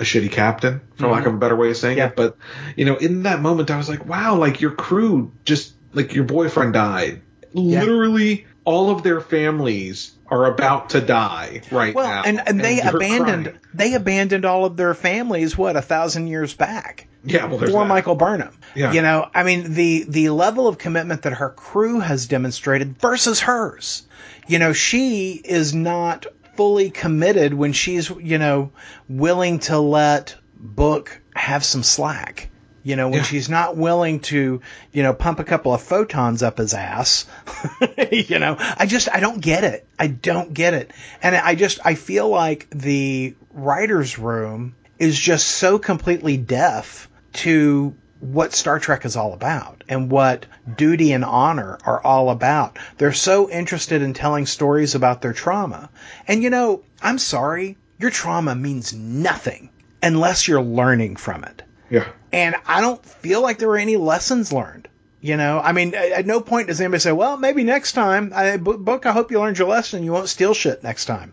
a 0.00 0.02
shitty 0.04 0.30
captain, 0.32 0.80
for 0.96 1.06
lack 1.08 1.24
of 1.26 1.34
a 1.34 1.38
better 1.38 1.54
way 1.54 1.70
of 1.70 1.76
saying 1.76 1.98
Yeah. 1.98 2.08
it. 2.08 2.16
But 2.16 2.36
you 2.76 2.84
know, 2.84 2.96
in 2.96 3.24
that 3.24 3.40
moment 3.40 3.70
I 3.70 3.76
was 3.76 3.88
like, 3.88 4.06
wow, 4.06 4.36
like 4.36 4.60
your 4.60 4.72
crew 4.72 5.32
just 5.44 5.74
like 5.92 6.14
your 6.14 6.24
boyfriend 6.24 6.74
died. 6.74 7.22
Literally 7.52 8.46
all 8.64 8.90
of 8.90 9.02
their 9.02 9.20
families 9.20 10.12
are 10.28 10.46
about 10.46 10.90
to 10.90 11.00
die 11.00 11.60
right 11.70 11.94
Well, 11.94 12.06
now. 12.06 12.22
and, 12.24 12.40
and 12.48 12.60
they 12.60 12.80
abandoned 12.80 13.44
crying. 13.44 13.58
they 13.74 13.94
abandoned 13.94 14.44
all 14.44 14.64
of 14.64 14.76
their 14.76 14.94
families 14.94 15.56
what 15.56 15.76
a 15.76 15.82
thousand 15.82 16.28
years 16.28 16.54
back. 16.54 17.08
Yeah, 17.26 17.46
well. 17.46 17.84
Michael 17.86 18.16
Burnham. 18.16 18.56
Yeah. 18.74 18.92
You 18.92 19.02
know, 19.02 19.28
I 19.34 19.42
mean 19.44 19.72
the 19.74 20.04
the 20.08 20.30
level 20.30 20.66
of 20.68 20.78
commitment 20.78 21.22
that 21.22 21.34
her 21.34 21.50
crew 21.50 22.00
has 22.00 22.26
demonstrated 22.26 22.98
versus 22.98 23.40
hers. 23.40 24.02
You 24.46 24.58
know, 24.58 24.72
she 24.72 25.32
is 25.32 25.74
not 25.74 26.26
fully 26.56 26.90
committed 26.90 27.54
when 27.54 27.72
she's, 27.72 28.10
you 28.10 28.38
know, 28.38 28.72
willing 29.08 29.58
to 29.60 29.78
let 29.78 30.36
Book 30.56 31.20
have 31.34 31.64
some 31.64 31.82
slack. 31.82 32.48
You 32.84 32.96
know, 32.96 33.08
when 33.08 33.18
Yeah. 33.18 33.24
she's 33.24 33.48
not 33.48 33.76
willing 33.76 34.20
to, 34.20 34.60
you 34.92 35.02
know, 35.02 35.14
pump 35.14 35.40
a 35.40 35.44
couple 35.44 35.72
of 35.74 35.82
photons 35.82 36.42
up 36.42 36.58
his 36.58 36.74
ass. 36.74 37.24
you 38.12 38.38
know, 38.38 38.56
I 38.58 38.86
just 38.86 39.08
I 39.12 39.20
don't 39.20 39.40
get 39.40 39.64
it. 39.64 39.86
I 39.98 40.06
don't 40.06 40.52
get 40.54 40.74
it. 40.74 40.92
And 41.22 41.34
I 41.34 41.54
just 41.54 41.80
I 41.84 41.94
feel 41.94 42.28
like 42.28 42.68
the 42.70 43.34
writers 43.52 44.18
room 44.18 44.74
is 44.98 45.18
just 45.18 45.48
so 45.48 45.78
completely 45.78 46.36
deaf 46.36 47.08
to 47.32 47.94
what 48.20 48.54
Star 48.54 48.78
Trek 48.78 49.04
is 49.04 49.16
all 49.16 49.32
about 49.32 49.82
and 49.88 50.10
what 50.10 50.46
duty 50.76 51.12
and 51.12 51.24
honor 51.24 51.78
are 51.84 52.00
all 52.02 52.30
about. 52.30 52.78
They're 52.98 53.12
so 53.12 53.50
interested 53.50 54.02
in 54.02 54.14
telling 54.14 54.46
stories 54.46 54.94
about 54.94 55.20
their 55.22 55.32
trauma. 55.32 55.90
And 56.28 56.42
you 56.42 56.50
know, 56.50 56.82
I'm 57.02 57.18
sorry, 57.18 57.76
your 57.98 58.10
trauma 58.10 58.54
means 58.54 58.92
nothing 58.92 59.70
unless 60.02 60.46
you're 60.48 60.62
learning 60.62 61.16
from 61.16 61.44
it. 61.44 61.62
Yeah. 61.90 62.08
And 62.34 62.56
I 62.66 62.80
don't 62.80 63.04
feel 63.06 63.42
like 63.42 63.58
there 63.58 63.68
were 63.68 63.78
any 63.78 63.96
lessons 63.96 64.52
learned. 64.52 64.88
You 65.20 65.36
know, 65.36 65.60
I 65.62 65.70
mean, 65.70 65.94
at 65.94 66.26
no 66.26 66.40
point 66.40 66.66
does 66.66 66.80
anybody 66.80 66.98
say, 66.98 67.12
"Well, 67.12 67.36
maybe 67.36 67.62
next 67.62 67.92
time, 67.92 68.32
I, 68.34 68.56
book. 68.56 69.06
I 69.06 69.12
hope 69.12 69.30
you 69.30 69.38
learned 69.38 69.56
your 69.56 69.68
lesson. 69.68 70.02
You 70.02 70.12
won't 70.12 70.28
steal 70.28 70.52
shit 70.52 70.82
next 70.82 71.04
time." 71.04 71.32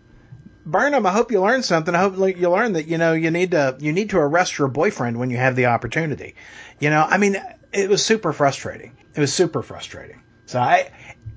Burnham, 0.63 1.07
I 1.07 1.11
hope 1.11 1.31
you 1.31 1.41
learned 1.41 1.65
something. 1.65 1.95
I 1.95 1.99
hope 1.99 2.17
you 2.37 2.49
learned 2.51 2.75
that 2.75 2.87
you 2.87 2.99
know 2.99 3.13
you 3.13 3.31
need 3.31 3.51
to 3.51 3.75
you 3.79 3.91
need 3.91 4.11
to 4.11 4.19
arrest 4.19 4.59
your 4.59 4.67
boyfriend 4.67 5.17
when 5.17 5.31
you 5.31 5.37
have 5.37 5.55
the 5.55 5.65
opportunity. 5.65 6.35
You 6.79 6.91
know, 6.91 7.03
I 7.09 7.17
mean, 7.17 7.35
it 7.73 7.89
was 7.89 8.05
super 8.05 8.31
frustrating. 8.31 8.95
It 9.15 9.19
was 9.19 9.33
super 9.33 9.63
frustrating. 9.63 10.21
So 10.45 10.59
I- 10.59 10.91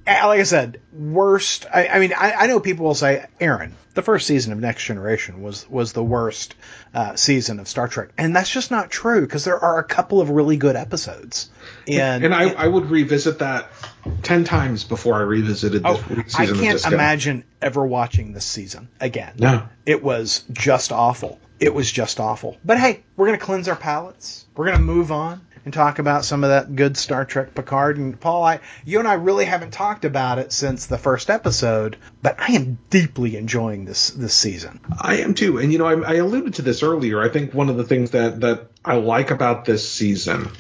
like 0.07 0.41
I 0.41 0.45
said, 0.45 0.81
worst. 0.93 1.67
I, 1.73 1.89
I 1.89 1.99
mean, 1.99 2.13
I, 2.17 2.33
I 2.33 2.47
know 2.47 2.61
people 2.61 2.87
will 2.87 2.95
say, 2.95 3.27
Aaron, 3.41 3.75
the 3.95 4.03
first 4.03 4.27
season 4.27 4.53
of 4.53 4.59
Next 4.59 4.85
Generation 4.85 5.43
was 5.43 5.69
was 5.69 5.93
the 5.93 6.03
worst 6.05 6.55
uh, 6.93 7.17
season 7.17 7.61
of 7.61 7.69
Star 7.69 7.89
Trek, 7.89 8.11
and 8.19 8.35
that's 8.35 8.51
just 8.51 8.71
not 8.71 8.91
true 8.91 9.23
because 9.23 9.45
there 9.45 9.59
are 9.59 9.79
a 9.79 9.85
couple 9.85 10.21
of 10.21 10.31
really 10.31 10.57
good 10.57 10.77
episodes. 10.77 11.49
And, 11.87 12.25
And 12.25 12.35
I, 12.35 12.51
I 12.51 12.67
would 12.67 12.91
revisit 12.91 13.39
that 13.39 13.71
ten 14.23 14.45
times 14.45 14.85
before 14.85 15.15
I 15.15 15.21
revisited 15.21 15.83
this 15.83 15.99
Oh, 16.01 16.23
season 16.27 16.57
I 16.57 16.61
can't 16.61 16.85
imagine 16.87 17.45
ever 17.63 17.87
watching 17.87 18.33
this 18.33 18.45
season 18.45 18.89
again. 19.01 19.35
No. 19.39 19.69
It 19.87 20.03
was 20.03 20.45
just 20.53 20.93
awful. 20.93 21.39
It 21.61 21.73
was 21.73 21.91
just 21.91 22.21
awful. 22.21 22.57
But 22.65 22.79
hey, 22.79 23.05
we're 23.17 23.27
going 23.29 23.39
to 23.39 23.45
cleanse 23.45 23.69
our 23.69 23.77
palates. 23.77 24.45
We're 24.57 24.67
going 24.67 24.79
to 24.79 24.83
move 24.85 25.13
on 25.13 25.47
and 25.65 25.73
talk 25.73 25.99
about 25.99 26.25
some 26.25 26.45
of 26.45 26.51
that 26.51 26.75
good 26.75 26.97
Star 26.97 27.25
Trek 27.25 27.55
Picard. 27.55 27.97
And 27.97 28.19
Paul, 28.19 28.45
I, 28.45 28.61
you 28.85 28.99
and 28.99 29.09
I 29.09 29.15
really 29.15 29.45
haven't 29.45 29.73
talked 29.73 30.05
about 30.05 30.39
it 30.39 30.53
since 30.53 30.87
the 30.87 30.99
first 30.99 31.31
episode, 31.31 31.97
but 32.23 32.39
I 32.39 32.53
am 32.53 32.79
deeply 32.91 33.37
enjoying 33.37 33.85
this 33.85 34.11
this 34.11 34.35
season. 34.35 34.81
I 35.01 35.17
am 35.19 35.35
too. 35.35 35.59
And 35.59 35.73
you 35.73 35.79
know, 35.79 35.87
I, 35.87 36.13
I 36.13 36.15
alluded 36.17 36.55
to 36.55 36.63
this 36.63 36.83
earlier. 36.83 37.23
I 37.23 37.29
think 37.29 37.55
one 37.55 37.69
of 37.69 37.77
the 37.77 37.85
things 37.85 38.11
that 38.11 38.41
that 38.41 38.71
I 38.85 38.97
like 38.97 39.31
about 39.31 39.65
this 39.65 39.89
season, 39.89 40.51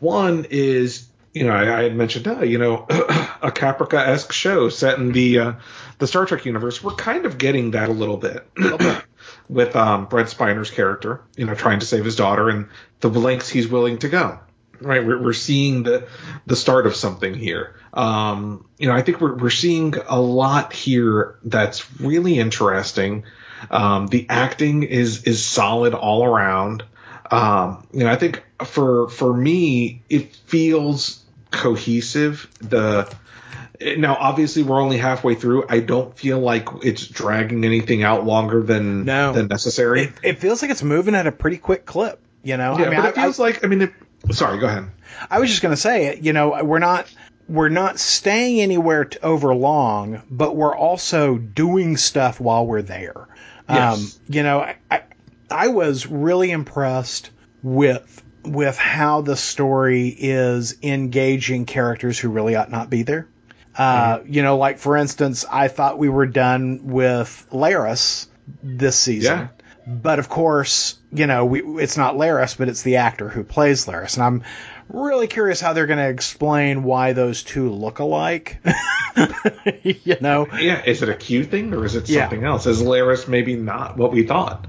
one 0.00 0.46
is 0.50 1.06
you 1.32 1.44
know 1.44 1.52
I, 1.52 1.78
I 1.78 1.82
had 1.84 1.96
mentioned 1.96 2.26
uh, 2.26 2.42
you 2.42 2.58
know 2.58 2.86
a 2.90 3.50
Caprica 3.52 4.06
esque 4.06 4.32
show 4.32 4.68
set 4.68 4.98
in 4.98 5.12
the 5.12 5.38
uh, 5.38 5.52
the 5.98 6.06
Star 6.06 6.26
Trek 6.26 6.44
universe. 6.44 6.82
We're 6.82 6.94
kind 6.94 7.26
of 7.26 7.38
getting 7.38 7.72
that 7.72 7.88
a 7.88 7.92
little 7.92 8.16
bit. 8.16 8.46
With 9.52 9.76
um, 9.76 10.06
Brent 10.06 10.30
Spiner's 10.30 10.70
character, 10.70 11.20
you 11.36 11.44
know, 11.44 11.54
trying 11.54 11.80
to 11.80 11.86
save 11.86 12.06
his 12.06 12.16
daughter 12.16 12.48
and 12.48 12.68
the 13.00 13.10
lengths 13.10 13.50
he's 13.50 13.68
willing 13.68 13.98
to 13.98 14.08
go. 14.08 14.38
Right, 14.80 15.06
we're, 15.06 15.22
we're 15.22 15.32
seeing 15.34 15.82
the 15.82 16.08
the 16.46 16.56
start 16.56 16.86
of 16.86 16.96
something 16.96 17.34
here. 17.34 17.76
Um, 17.92 18.66
you 18.78 18.88
know, 18.88 18.94
I 18.94 19.02
think 19.02 19.20
we're 19.20 19.36
we're 19.36 19.50
seeing 19.50 19.94
a 20.08 20.20
lot 20.20 20.72
here 20.72 21.38
that's 21.44 22.00
really 22.00 22.38
interesting. 22.38 23.24
Um, 23.70 24.06
the 24.06 24.26
acting 24.28 24.82
is 24.84 25.24
is 25.24 25.44
solid 25.44 25.94
all 25.94 26.24
around. 26.24 26.82
Um, 27.30 27.86
you 27.92 28.04
know, 28.04 28.10
I 28.10 28.16
think 28.16 28.42
for 28.64 29.08
for 29.08 29.32
me, 29.32 30.02
it 30.08 30.34
feels 30.46 31.22
cohesive. 31.50 32.48
The 32.60 33.14
now, 33.80 34.16
obviously, 34.18 34.62
we're 34.62 34.80
only 34.80 34.98
halfway 34.98 35.34
through. 35.34 35.64
I 35.68 35.80
don't 35.80 36.16
feel 36.16 36.38
like 36.38 36.68
it's 36.82 37.06
dragging 37.06 37.64
anything 37.64 38.02
out 38.02 38.24
longer 38.26 38.62
than 38.62 39.04
No. 39.04 39.32
than 39.32 39.48
necessary. 39.48 40.02
It, 40.02 40.12
it 40.22 40.38
feels 40.38 40.62
like 40.62 40.70
it's 40.70 40.82
moving 40.82 41.14
at 41.14 41.26
a 41.26 41.32
pretty 41.32 41.58
quick 41.58 41.84
clip. 41.86 42.20
You 42.44 42.56
know, 42.56 42.76
yeah, 42.78 42.86
I 42.86 42.90
mean, 42.90 43.00
but 43.00 43.08
it 43.10 43.18
I- 43.18 43.20
I- 43.20 43.24
feels 43.24 43.38
like 43.38 43.64
I 43.64 43.68
mean, 43.68 43.82
it, 43.82 43.92
sorry, 44.32 44.58
go 44.58 44.66
ahead. 44.66 44.88
I 45.30 45.38
was 45.40 45.48
just 45.50 45.62
going 45.62 45.74
to 45.74 45.80
say, 45.80 46.18
you 46.20 46.32
know, 46.32 46.62
we're 46.64 46.78
not 46.80 47.12
we're 47.48 47.68
not 47.68 47.98
staying 47.98 48.60
anywhere 48.60 49.04
t 49.04 49.18
over 49.22 49.54
long, 49.54 50.22
but 50.30 50.54
we're 50.56 50.76
also 50.76 51.36
doing 51.38 51.96
stuff 51.96 52.40
while 52.40 52.66
we're 52.66 52.82
there. 52.82 53.28
Um, 53.68 53.76
Yes. 53.76 54.20
you 54.28 54.42
know, 54.42 54.60
I, 54.60 54.76
I 54.90 55.02
I 55.50 55.68
was 55.68 56.06
really 56.06 56.50
impressed 56.50 57.30
with 57.62 58.22
with 58.44 58.76
how 58.76 59.20
the 59.20 59.36
story 59.36 60.08
is 60.08 60.76
engaging 60.82 61.64
characters 61.64 62.18
who 62.18 62.28
really 62.28 62.56
ought 62.56 62.70
not 62.70 62.90
be 62.90 63.02
there. 63.04 63.28
Uh, 63.76 64.20
You 64.26 64.42
know, 64.42 64.56
like 64.58 64.78
for 64.78 64.96
instance, 64.96 65.44
I 65.50 65.68
thought 65.68 65.98
we 65.98 66.08
were 66.08 66.26
done 66.26 66.80
with 66.84 67.46
Laris 67.52 68.26
this 68.62 68.96
season. 68.96 69.38
Yeah. 69.38 69.48
But 69.86 70.18
of 70.20 70.28
course, 70.28 70.96
you 71.12 71.26
know, 71.26 71.44
we, 71.44 71.60
it's 71.82 71.96
not 71.96 72.14
Laris, 72.14 72.56
but 72.56 72.68
it's 72.68 72.82
the 72.82 72.96
actor 72.96 73.28
who 73.28 73.42
plays 73.42 73.86
Laris. 73.86 74.14
And 74.14 74.22
I'm 74.22 74.42
really 74.88 75.26
curious 75.26 75.60
how 75.60 75.72
they're 75.72 75.86
going 75.86 75.98
to 75.98 76.08
explain 76.08 76.84
why 76.84 77.14
those 77.14 77.42
two 77.42 77.70
look 77.70 77.98
alike. 77.98 78.58
you 79.82 80.16
know, 80.20 80.46
Yeah, 80.58 80.82
is 80.84 81.02
it 81.02 81.08
a 81.08 81.14
Q 81.14 81.44
thing 81.44 81.74
or 81.74 81.84
is 81.84 81.94
it 81.96 82.08
Yeah. 82.08 82.22
something 82.22 82.44
else? 82.44 82.66
Is 82.66 82.80
Laris 82.82 83.26
maybe 83.26 83.56
not 83.56 83.96
what 83.96 84.12
we 84.12 84.24
thought? 84.24 84.66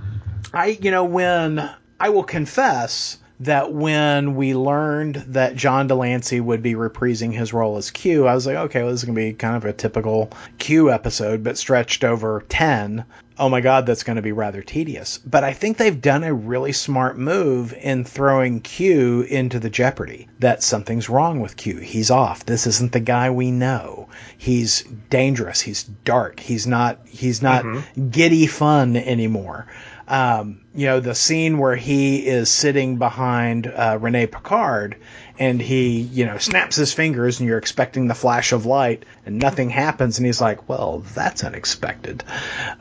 I, 0.54 0.78
you 0.82 0.92
know, 0.92 1.04
when 1.04 1.70
I 2.00 2.10
will 2.10 2.24
confess 2.24 3.18
that 3.46 3.74
when 3.74 4.36
we 4.36 4.56
learned 4.56 5.16
that 5.30 5.56
John 5.56 5.88
de 5.88 5.96
Lancie 5.96 6.40
would 6.40 6.62
be 6.62 6.74
reprising 6.74 7.34
his 7.34 7.54
role 7.54 7.78
as 7.78 7.92
Q, 7.92 8.28
I 8.28 8.36
was 8.36 8.46
like, 8.46 8.56
okay, 8.56 8.82
well, 8.82 8.92
this 8.92 9.02
is 9.02 9.06
going 9.06 9.16
to 9.16 9.22
be 9.22 9.34
kind 9.34 9.56
of 9.56 9.66
a 9.66 9.74
typical 9.74 10.32
Q 10.58 10.92
episode, 10.92 11.44
but 11.44 11.58
stretched 11.58 12.04
over 12.04 12.44
10. 12.50 13.06
Oh 13.38 13.50
my 13.50 13.62
God, 13.62 13.86
that's 13.86 14.04
going 14.04 14.18
to 14.18 14.22
be 14.22 14.32
rather 14.32 14.62
tedious. 14.62 15.18
But 15.18 15.44
I 15.44 15.54
think 15.54 15.78
they've 15.78 16.02
done 16.02 16.24
a 16.24 16.34
really 16.34 16.72
smart 16.72 17.18
move 17.18 17.74
in 17.74 18.06
throwing 18.06 18.62
Q 18.62 19.22
into 19.22 19.60
the 19.60 19.72
jeopardy 19.72 20.30
that 20.40 20.62
something's 20.62 21.10
wrong 21.10 21.40
with 21.40 21.58
Q. 21.58 21.78
He's 21.78 22.12
off. 22.12 22.46
This 22.46 22.68
isn't 22.68 22.92
the 22.92 23.00
guy 23.00 23.32
we 23.32 23.50
know. 23.50 24.10
He's 24.38 24.84
dangerous. 25.10 25.62
He's 25.62 25.84
dark. 25.84 26.40
He's 26.40 26.68
not. 26.68 27.00
He's 27.08 27.42
not 27.42 27.64
mm-hmm. 27.66 28.10
giddy 28.10 28.46
fun 28.46 28.96
anymore. 28.96 29.68
Um, 30.08 30.62
you 30.76 30.88
know, 30.88 31.00
the 31.00 31.16
scene 31.16 31.58
where 31.58 31.76
he 31.76 32.26
is 32.28 32.50
sitting 32.50 32.98
behind 32.98 33.68
uh, 33.68 33.98
Renée 34.00 34.30
Picard 34.30 34.98
and 35.40 35.62
he, 35.62 36.02
you 36.02 36.26
know, 36.26 36.38
snaps 36.38 36.76
his 36.76 36.94
fingers 36.94 37.40
and 37.40 37.48
you're 37.48 37.58
expecting 37.58 38.08
the 38.08 38.14
flash 38.14 38.52
of 38.52 38.66
light 38.66 39.06
and 39.26 39.40
nothing 39.40 39.70
happens 39.70 40.18
and 40.18 40.26
he's 40.26 40.42
like, 40.42 40.68
well, 40.68 41.00
that's 41.16 41.44
unexpected. 41.44 42.24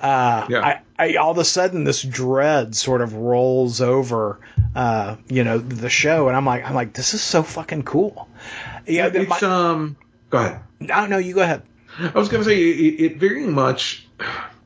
Uh, 0.00 0.46
Yeah. 0.48 0.60
I, 0.60 0.80
I, 0.98 1.14
all 1.16 1.30
of 1.30 1.38
a 1.38 1.44
sudden 1.44 1.84
this 1.84 2.02
dread 2.02 2.74
sort 2.74 3.00
of 3.02 3.14
rolls 3.14 3.80
over, 3.80 4.40
uh, 4.74 5.16
you 5.28 5.44
know, 5.44 5.58
the 5.58 5.90
show 5.90 6.26
and 6.28 6.36
I'm 6.36 6.44
like, 6.46 6.64
I'm 6.64 6.74
like, 6.74 6.92
this 6.92 7.14
is 7.14 7.22
so 7.22 7.42
fucking 7.42 7.84
cool. 7.84 8.28
Yeah. 8.86 9.10
It's 9.12 9.28
my- 9.42 9.48
um. 9.48 9.96
Go 10.30 10.38
ahead. 10.38 10.60
no, 10.80 11.06
no, 11.06 11.18
you 11.18 11.34
go 11.34 11.42
ahead. 11.42 11.62
I 12.00 12.18
was 12.18 12.30
going 12.30 12.42
to 12.42 12.48
say 12.48 12.58
it, 12.58 13.00
it 13.12 13.16
very 13.18 13.46
much, 13.46 14.08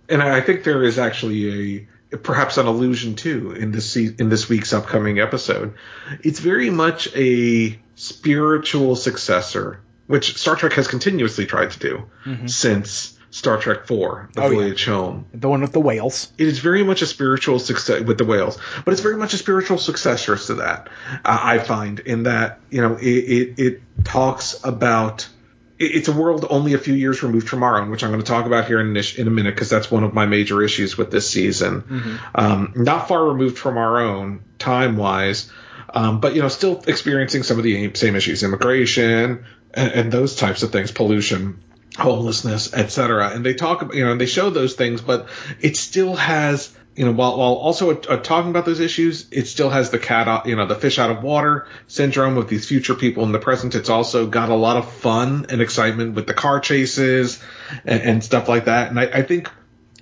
and 0.09 0.23
I 0.23 0.41
think 0.41 0.63
there 0.63 0.85
is 0.85 0.97
actually 0.97 1.79
a 1.81 1.89
perhaps 2.23 2.57
an 2.59 2.67
allusion 2.67 3.15
too 3.15 3.53
in 3.53 3.73
this 3.73 3.91
se- 3.91 4.15
in 4.19 4.29
this 4.29 4.49
week's 4.49 4.73
upcoming 4.73 5.19
episode. 5.21 5.75
It's 6.23 6.41
very 6.41 6.71
much 6.71 7.09
a 7.17 7.79
spiritual 7.97 8.97
successor, 8.97 9.81
which 10.07 10.37
Star 10.39 10.57
Trek 10.57 10.73
has 10.75 10.89
continuously 10.89 11.47
tried 11.47 11.71
to 11.73 11.79
do 11.79 12.47
since 12.47 13.19
Star 13.31 13.59
Trek 13.59 13.87
Four: 13.87 14.31
The 14.35 14.43
Oh, 14.43 14.51
yeah. 14.51 14.57
Voyage 14.57 14.85
Home. 14.87 15.27
The 15.35 15.49
one 15.49 15.61
with 15.61 15.73
the 15.73 15.81
whales. 15.81 16.33
It 16.39 16.47
is 16.47 16.59
very 16.61 16.83
much 16.83 17.03
a 17.03 17.07
spiritual 17.07 17.59
success 17.59 18.03
with 18.03 18.19
the 18.19 18.25
whales, 18.25 18.59
but 18.85 18.93
it's 18.93 19.01
very 19.03 19.17
much 19.17 19.35
a 19.35 19.37
spiritual 19.39 19.79
successor 19.79 20.37
to 20.37 20.55
that. 20.55 20.89
Uh, 21.25 21.39
I 21.43 21.59
find 21.59 21.99
in 22.01 22.23
that 22.23 22.61
you 22.71 22.81
know 22.83 22.97
it 22.97 23.05
it, 23.07 23.59
it 23.59 23.83
talks 24.05 24.57
about. 24.65 25.29
It- 25.79 25.95
It's 25.97 26.09
a 26.09 26.13
world 26.13 26.47
only 26.51 26.75
a 26.75 26.79
few 26.79 26.95
years 26.95 27.23
removed 27.23 27.49
from 27.49 27.63
our 27.63 27.81
own, 27.81 27.91
which 27.91 28.03
I'm 28.05 28.11
going 28.11 28.23
to 28.23 28.27
talk 28.27 28.47
about 28.47 28.67
here 28.67 28.81
in, 28.81 28.97
in 28.97 29.27
a 29.27 29.31
minute 29.31 29.55
because 29.55 29.69
that's 29.71 29.91
one 29.91 30.05
of 30.05 30.15
my 30.15 30.27
major 30.27 30.63
issues 30.63 30.97
with 30.99 31.11
this 31.11 31.29
season. 31.31 32.21
Um, 32.35 32.73
not 32.77 33.09
far 33.09 33.25
removed 33.25 33.59
from 33.59 33.77
our 33.79 34.01
own 34.01 34.41
time 34.59 34.97
wise, 34.97 35.51
um, 35.93 36.21
but 36.21 36.35
you 36.35 36.43
know 36.43 36.49
still 36.49 36.83
experiencing 36.87 37.43
some 37.43 37.59
of 37.59 37.65
the 37.65 37.91
same 37.95 38.17
issues: 38.17 38.43
immigration 38.43 39.45
and, 39.75 39.93
and 39.93 40.13
those 40.13 40.37
types 40.37 40.63
of 40.63 40.73
things, 40.73 40.91
pollution, 40.91 41.59
homelessness, 41.99 42.73
etc. 42.75 43.31
And 43.35 43.45
they 43.45 43.55
talk 43.55 43.83
about, 43.83 43.95
you 43.95 44.05
know, 44.05 44.13
and 44.13 44.21
they 44.21 44.27
show 44.27 44.51
those 44.51 44.75
things, 44.75 45.01
but 45.01 45.29
it 45.61 45.77
still 45.77 46.15
has, 46.17 46.71
you 46.97 47.05
know, 47.05 47.13
while, 47.13 47.37
while 47.37 47.53
also 47.53 47.91
uh, 47.91 48.17
talking 48.17 48.51
about 48.51 48.65
those 48.65 48.81
issues, 48.81 49.27
it 49.31 49.47
still 49.47 49.69
has 49.69 49.91
the 49.91 49.99
cat, 49.99 50.47
you 50.47 50.57
know, 50.57 50.67
the 50.67 50.75
fish 50.75 50.99
out 50.99 51.11
of 51.11 51.23
water 51.23 51.69
syndrome 51.87 52.39
of 52.39 52.49
these 52.49 52.67
future 52.67 52.95
people 52.95 53.23
in 53.25 53.33
the 53.33 53.39
present. 53.39 53.75
It's 53.75 53.91
also 53.91 54.27
got 54.27 54.49
a 54.49 54.55
lot 54.55 54.79
of 54.79 54.91
fun 54.91 55.47
and 55.51 55.61
excitement 55.61 56.15
with 56.15 56.27
the 56.27 56.33
car 56.33 56.59
chases 56.59 57.43
and, 57.85 58.01
and 58.03 58.25
stuff 58.25 58.49
like 58.49 58.65
that. 58.65 58.89
And 58.89 58.99
I, 58.99 59.05
I 59.05 59.23
think 59.23 59.51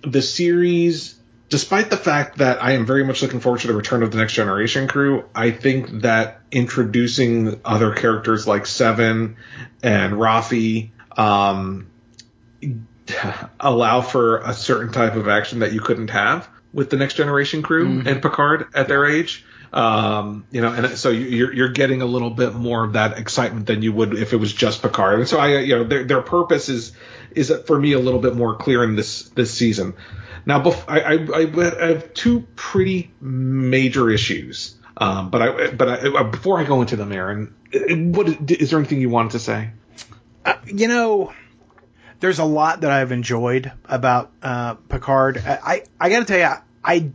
the 0.03 0.23
series, 0.23 1.17
despite 1.49 1.91
the 1.91 1.97
fact 1.97 2.39
that 2.39 2.63
I 2.63 2.73
am 2.73 2.87
very 2.87 3.05
much 3.05 3.23
looking 3.23 3.41
forward 3.41 3.63
to 3.63 3.67
the 3.67 3.75
return 3.75 4.05
of 4.05 4.13
the 4.13 4.19
Next 4.19 4.35
Generation 4.35 4.87
crew, 4.87 5.25
I 5.35 5.51
think 5.51 6.03
that 6.03 6.43
introducing 6.53 7.61
other 7.65 7.93
characters 7.93 8.47
like 8.47 8.67
Seven 8.67 9.37
and 9.83 10.15
Rafi 10.15 10.91
um, 11.17 11.89
allow 13.59 14.01
for 14.01 14.39
a 14.39 14.55
certain 14.55 14.93
type 14.93 15.17
of 15.17 15.27
action 15.27 15.59
that 15.59 15.73
you 15.73 15.81
couldn't 15.81 16.11
have 16.11 16.49
with 16.75 16.91
the 16.91 16.97
Next 16.97 17.15
Generation 17.15 17.63
crew 17.63 18.03
and 18.07 18.21
Picard 18.21 18.67
at 18.75 18.89
their 18.89 19.07
age. 19.07 19.45
Um, 19.73 20.45
you 20.53 20.61
know, 20.61 20.73
and 20.73 20.97
so 20.99 21.11
you- 21.11 21.27
you're 21.27 21.53
you're 21.53 21.69
getting 21.71 22.01
a 22.03 22.07
little 22.07 22.31
bit 22.31 22.55
more 22.55 22.85
of 22.85 22.93
that 22.93 23.19
excitement 23.19 23.67
than 23.67 23.83
you 23.83 23.93
would 23.93 24.15
if 24.15 24.33
it 24.33 24.37
was 24.37 24.53
just 24.53 24.83
Picard. 24.83 25.19
And 25.21 25.29
so 25.29 25.39
I, 25.39 25.59
you 25.61 25.77
know, 25.77 25.85
their 25.85 26.05
their 26.05 26.21
purpose 26.23 26.69
is 26.69 26.93
is 27.35 27.53
for 27.67 27.77
me 27.79 27.93
a 27.93 27.99
little 27.99 28.21
bit 28.21 28.37
more 28.37 28.57
clear 28.57 28.85
in 28.85 28.95
this 28.95 29.23
this 29.31 29.53
season. 29.53 29.95
Now, 30.47 30.63
bef- 30.63 30.85
I, 30.87 31.01
I, 31.81 31.85
I 31.85 31.89
have 31.95 32.13
two 32.15 32.47
pretty 32.55 33.11
major 33.21 34.11
issues. 34.11 34.77
Um, 34.97 35.31
but 35.31 35.43
I, 35.43 35.71
but 35.73 35.89
I, 35.89 35.95
uh, 36.21 36.25
before 36.25 36.61
I 36.61 36.65
go 36.65 36.81
into 36.83 36.95
them, 36.97 37.11
Aaron, 37.11 37.53
uh, 37.75 37.79
what 37.97 38.29
is, 38.29 38.37
is 38.61 38.71
there 38.71 38.79
anything 38.79 39.01
you 39.01 39.09
wanted 39.11 39.33
to 39.33 39.39
say? 39.41 39.71
you 40.67 40.87
know, 40.87 41.33
there's 42.21 42.39
a 42.39 42.45
lot 42.45 42.83
that 42.83 42.91
I've 42.93 43.11
enjoyed 43.11 43.73
about 43.87 44.31
uh, 44.43 44.75
Picard. 44.75 45.39
I 45.45 45.59
I, 45.65 45.83
I 45.99 46.11
got 46.11 46.21
to 46.21 46.25
tell 46.27 46.39
you, 46.39 46.63
I 46.85 47.11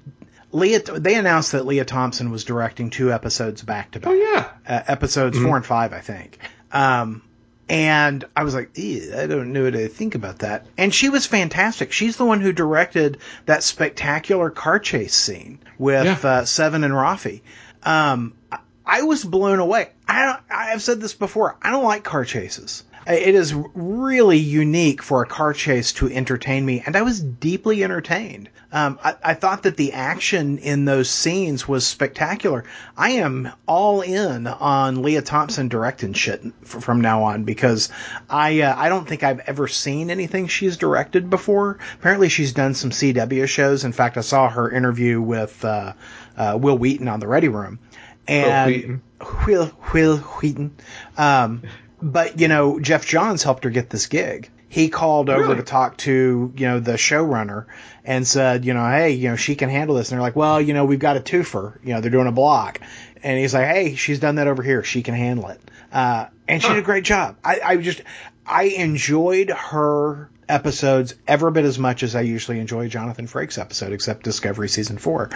Leah 0.51 0.79
they 0.79 1.15
announced 1.15 1.51
that 1.51 1.65
Lea 1.65 1.83
Thompson 1.83 2.31
was 2.31 2.43
directing 2.43 2.89
two 2.89 3.11
episodes 3.13 3.61
back 3.61 3.91
to 3.91 3.99
back. 3.99 4.09
Oh 4.09 4.13
yeah, 4.13 4.49
uh, 4.67 4.83
episodes 4.87 5.37
four 5.37 5.55
and 5.57 5.65
five, 5.65 5.93
I 5.93 5.99
think. 5.99 6.39
Um, 6.71 7.21
and 7.69 8.25
I 8.35 8.43
was 8.43 8.55
like, 8.55 8.75
"Ew, 8.77 9.13
I 9.15 9.27
don't 9.27 9.53
know 9.53 9.63
what 9.65 9.73
to 9.73 9.87
think 9.89 10.15
about 10.15 10.39
that. 10.39 10.65
And 10.77 10.91
she 10.93 11.09
was 11.09 11.27
fantastic. 11.27 11.91
She's 11.91 12.17
the 12.17 12.25
one 12.25 12.41
who 12.41 12.51
directed 12.51 13.19
that 13.45 13.61
spectacular 13.61 14.49
car 14.49 14.79
chase 14.79 15.13
scene 15.13 15.59
with 15.77 16.23
Yeah. 16.23 16.29
uh, 16.29 16.45
Seven 16.45 16.83
and 16.83 16.93
Rafi. 16.93 17.41
Um, 17.83 18.33
I- 18.51 18.57
I 18.91 19.03
was 19.03 19.23
blown 19.23 19.59
away. 19.59 19.89
I 20.07 20.25
don't, 20.25 20.39
I've 20.49 20.81
said 20.81 20.99
this 20.99 21.13
before. 21.13 21.55
I 21.61 21.69
don't 21.69 21.83
like 21.83 22.03
car 22.03 22.25
chases. 22.25 22.83
It 23.07 23.35
is 23.35 23.53
really 23.73 24.37
unique 24.37 25.01
for 25.01 25.23
a 25.23 25.27
car 25.27 25.53
chase 25.53 25.93
to 25.93 26.07
entertain 26.11 26.65
me, 26.65 26.83
and 26.85 26.95
I 26.95 27.01
was 27.01 27.19
deeply 27.19 27.83
entertained. 27.83 28.49
Um, 28.71 28.99
I, 29.03 29.15
I 29.23 29.33
thought 29.33 29.63
that 29.63 29.77
the 29.77 29.93
action 29.93 30.59
in 30.59 30.85
those 30.85 31.09
scenes 31.09 31.67
was 31.67 31.87
spectacular. 31.87 32.65
I 32.95 33.11
am 33.11 33.49
all 33.67 34.01
in 34.01 34.45
on 34.45 35.01
Lea 35.01 35.21
Thompson 35.21 35.69
directing 35.69 36.13
shit 36.13 36.43
from 36.63 37.01
now 37.01 37.23
on 37.23 37.45
because 37.45 37.89
I 38.29 38.61
uh, 38.61 38.75
I 38.77 38.89
don't 38.89 39.07
think 39.07 39.23
I've 39.23 39.39
ever 39.39 39.67
seen 39.67 40.11
anything 40.11 40.47
she's 40.47 40.77
directed 40.77 41.31
before. 41.31 41.79
Apparently, 41.95 42.29
she's 42.29 42.53
done 42.53 42.75
some 42.75 42.91
CW 42.91 43.47
shows. 43.47 43.85
In 43.85 43.91
fact, 43.91 44.17
I 44.17 44.21
saw 44.21 44.49
her 44.49 44.69
interview 44.69 45.19
with 45.19 45.65
uh, 45.65 45.93
uh, 46.37 46.57
Wil 46.61 46.77
Wheaton 46.77 47.07
on 47.07 47.19
the 47.19 47.27
Ready 47.27 47.47
Room, 47.47 47.79
and 48.27 48.71
Wheaton. 48.71 49.01
Will 49.47 49.71
Wil 49.93 50.17
Wheaton. 50.17 50.75
Um, 51.17 51.63
but 52.01 52.39
you 52.39 52.47
know, 52.47 52.79
Geoff 52.79 53.05
Johns 53.05 53.43
helped 53.43 53.63
her 53.63 53.69
get 53.69 53.89
this 53.89 54.07
gig. 54.07 54.49
He 54.67 54.89
called 54.89 55.29
over 55.29 55.41
Really? 55.41 55.55
to 55.57 55.63
talk 55.63 55.97
to 55.99 56.53
you 56.55 56.67
know 56.67 56.79
the 56.79 56.93
showrunner 56.93 57.65
and 58.05 58.25
said, 58.27 58.65
you 58.65 58.73
know, 58.73 58.87
hey, 58.87 59.11
you 59.11 59.29
know, 59.29 59.35
she 59.35 59.55
can 59.55 59.69
handle 59.69 59.95
this. 59.95 60.11
And 60.11 60.17
they're 60.17 60.21
like, 60.21 60.35
well, 60.35 60.61
you 60.61 60.73
know, 60.73 60.85
we've 60.85 60.99
got 60.99 61.17
a 61.17 61.19
twofer. 61.21 61.77
You 61.83 61.93
know, 61.93 62.01
they're 62.01 62.11
doing 62.11 62.27
a 62.27 62.31
block. 62.31 62.79
And 63.23 63.37
he's 63.39 63.53
like, 63.53 63.67
hey, 63.67 63.95
she's 63.95 64.19
done 64.19 64.35
that 64.35 64.47
over 64.47 64.63
here. 64.63 64.83
She 64.83 65.01
can 65.03 65.13
handle 65.15 65.49
it. 65.49 65.59
Uh, 65.91 66.27
and 66.47 66.61
she 66.61 66.69
did 66.69 66.77
a 66.77 66.81
great 66.83 67.03
job. 67.03 67.35
I, 67.43 67.59
I 67.63 67.77
just, 67.77 68.01
I 68.45 68.63
enjoyed 68.65 69.49
her 69.49 70.29
episodes 70.49 71.13
every 71.27 71.51
bit 71.51 71.65
as 71.65 71.79
much 71.79 72.03
as 72.03 72.15
I 72.15 72.21
usually 72.21 72.59
enjoy 72.59 72.89
Jonathan 72.89 73.27
Frakes 73.27 73.57
episode, 73.57 73.93
except 73.93 74.23
Discovery 74.23 74.67
season 74.67 74.97
four. 74.97 75.29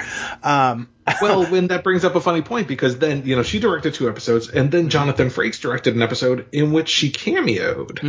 Um, 0.43 0.89
well, 1.21 1.45
when 1.45 1.67
that 1.67 1.83
brings 1.83 2.03
up 2.03 2.15
a 2.15 2.21
funny 2.21 2.41
point 2.41 2.67
because 2.67 2.97
then 2.97 3.25
you 3.25 3.35
know 3.35 3.43
she 3.43 3.59
directed 3.59 3.93
two 3.93 4.09
episodes, 4.09 4.49
and 4.49 4.71
then 4.71 4.89
Jonathan 4.89 5.29
Frakes 5.29 5.61
directed 5.61 5.95
an 5.95 6.01
episode 6.01 6.47
in 6.51 6.71
which 6.71 6.89
she 6.89 7.11
cameoed. 7.11 8.03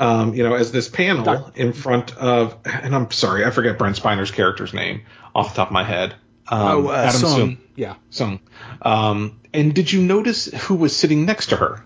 Um, 0.00 0.34
you 0.34 0.42
know, 0.42 0.54
as 0.54 0.72
this 0.72 0.88
panel 0.88 1.24
Doc- 1.24 1.56
in 1.56 1.72
front 1.72 2.16
of, 2.16 2.56
and 2.64 2.94
I'm 2.94 3.10
sorry, 3.10 3.44
I 3.44 3.50
forget 3.50 3.78
Brent 3.78 3.96
Spiner's 3.96 4.30
character's 4.30 4.74
name 4.74 5.02
off 5.34 5.50
the 5.50 5.56
top 5.56 5.68
of 5.68 5.72
my 5.72 5.84
head. 5.84 6.14
Um, 6.48 6.60
oh, 6.60 6.88
uh, 6.88 6.92
Adam 6.92 7.20
Soong. 7.20 7.38
Soong. 7.38 7.58
Yeah. 7.74 7.94
Soong. 8.10 8.40
Um, 8.82 9.40
and 9.52 9.74
did 9.74 9.92
you 9.92 10.02
notice 10.02 10.46
who 10.46 10.76
was 10.76 10.96
sitting 10.96 11.26
next 11.26 11.46
to 11.48 11.56
her? 11.56 11.84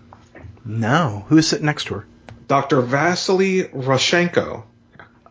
No. 0.63 1.25
Who's 1.27 1.47
sitting 1.47 1.65
next 1.65 1.85
to 1.85 1.95
her? 1.95 2.07
Dr. 2.51 2.81
Vasily 2.81 3.63
Rozhenko. 3.63 4.63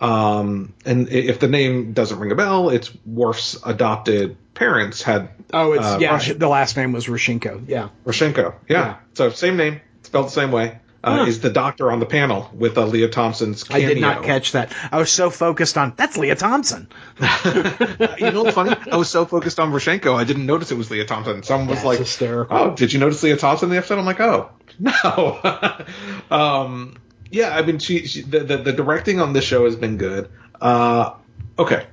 Um, 0.01 0.73
and 0.87 1.11
if 1.11 1.39
the 1.39 1.49
name 1.49 1.93
doesn't 1.93 2.19
ring 2.19 2.33
a 2.33 2.35
bell, 2.35 2.71
it's 2.71 2.91
Worf's 3.05 3.59
adopted 3.63 4.39
parents 4.55 5.03
had 5.03 5.29
Oh, 5.53 5.73
it's 5.73 5.85
Uh, 5.85 5.99
yeah. 6.01 6.13
Rush- 6.13 6.33
The 6.33 6.49
last 6.49 6.79
name 6.79 6.93
was 6.93 7.09
Rozhenko. 7.09 7.65
Yeah. 7.69 7.91
Rozhenko. 8.07 8.55
Yeah. 8.71 8.79
Yeah. 8.79 8.97
So 9.13 9.29
same 9.29 9.59
name, 9.59 9.83
spelled 10.03 10.29
the 10.29 10.31
same 10.31 10.51
way. 10.51 10.79
Uh, 11.05 11.17
Huh. 11.19 11.25
Is 11.25 11.41
the 11.41 11.51
doctor 11.51 11.91
on 11.93 11.99
the 12.01 12.07
panel 12.07 12.51
with 12.55 12.77
uh, 12.79 12.85
Lea 12.87 13.09
Thompson's 13.09 13.65
I 13.71 13.81
did 13.81 14.01
not 14.01 14.23
catch 14.23 14.53
that. 14.53 14.73
I 14.93 14.99
was 14.99 15.11
so 15.11 15.29
focused 15.29 15.77
on 15.79 15.93
that's 15.97 16.17
Lea 16.17 16.35
Thompson. 16.35 16.89
you 17.21 18.31
know 18.31 18.45
what's 18.45 18.55
funny? 18.55 18.77
I 18.91 18.97
was 18.97 19.11
so 19.11 19.27
focused 19.27 19.59
on 19.61 19.73
Rozhenko, 19.73 20.15
I 20.15 20.25
didn't 20.25 20.47
notice 20.47 20.71
it 20.73 20.77
was 20.79 20.91
Lea 20.91 21.05
Thompson. 21.05 21.43
Someone 21.43 21.69
was 21.69 21.77
That's 21.77 21.85
like, 21.87 21.99
hysterical. 21.99 22.57
"Oh, 22.57 22.75
did 22.75 22.93
you 22.95 22.99
notice 23.01 23.23
Lea 23.23 23.37
Thompson 23.37 23.67
in 23.69 23.73
the 23.73 23.77
episode?" 23.79 23.99
I'm 23.99 24.07
like, 24.07 24.21
"Oh, 24.21 24.51
no." 24.79 25.85
um, 26.31 26.97
yeah, 27.31 27.57
I 27.57 27.63
mean, 27.63 27.79
she, 27.79 28.07
she 28.07 28.23
the, 28.23 28.41
the 28.41 28.57
the 28.59 28.73
directing 28.73 29.21
on 29.21 29.33
this 29.33 29.45
show 29.45 29.65
has 29.65 29.77
been 29.77 29.97
good. 29.97 30.29
Uh, 30.61 31.15
okay, 31.59 31.87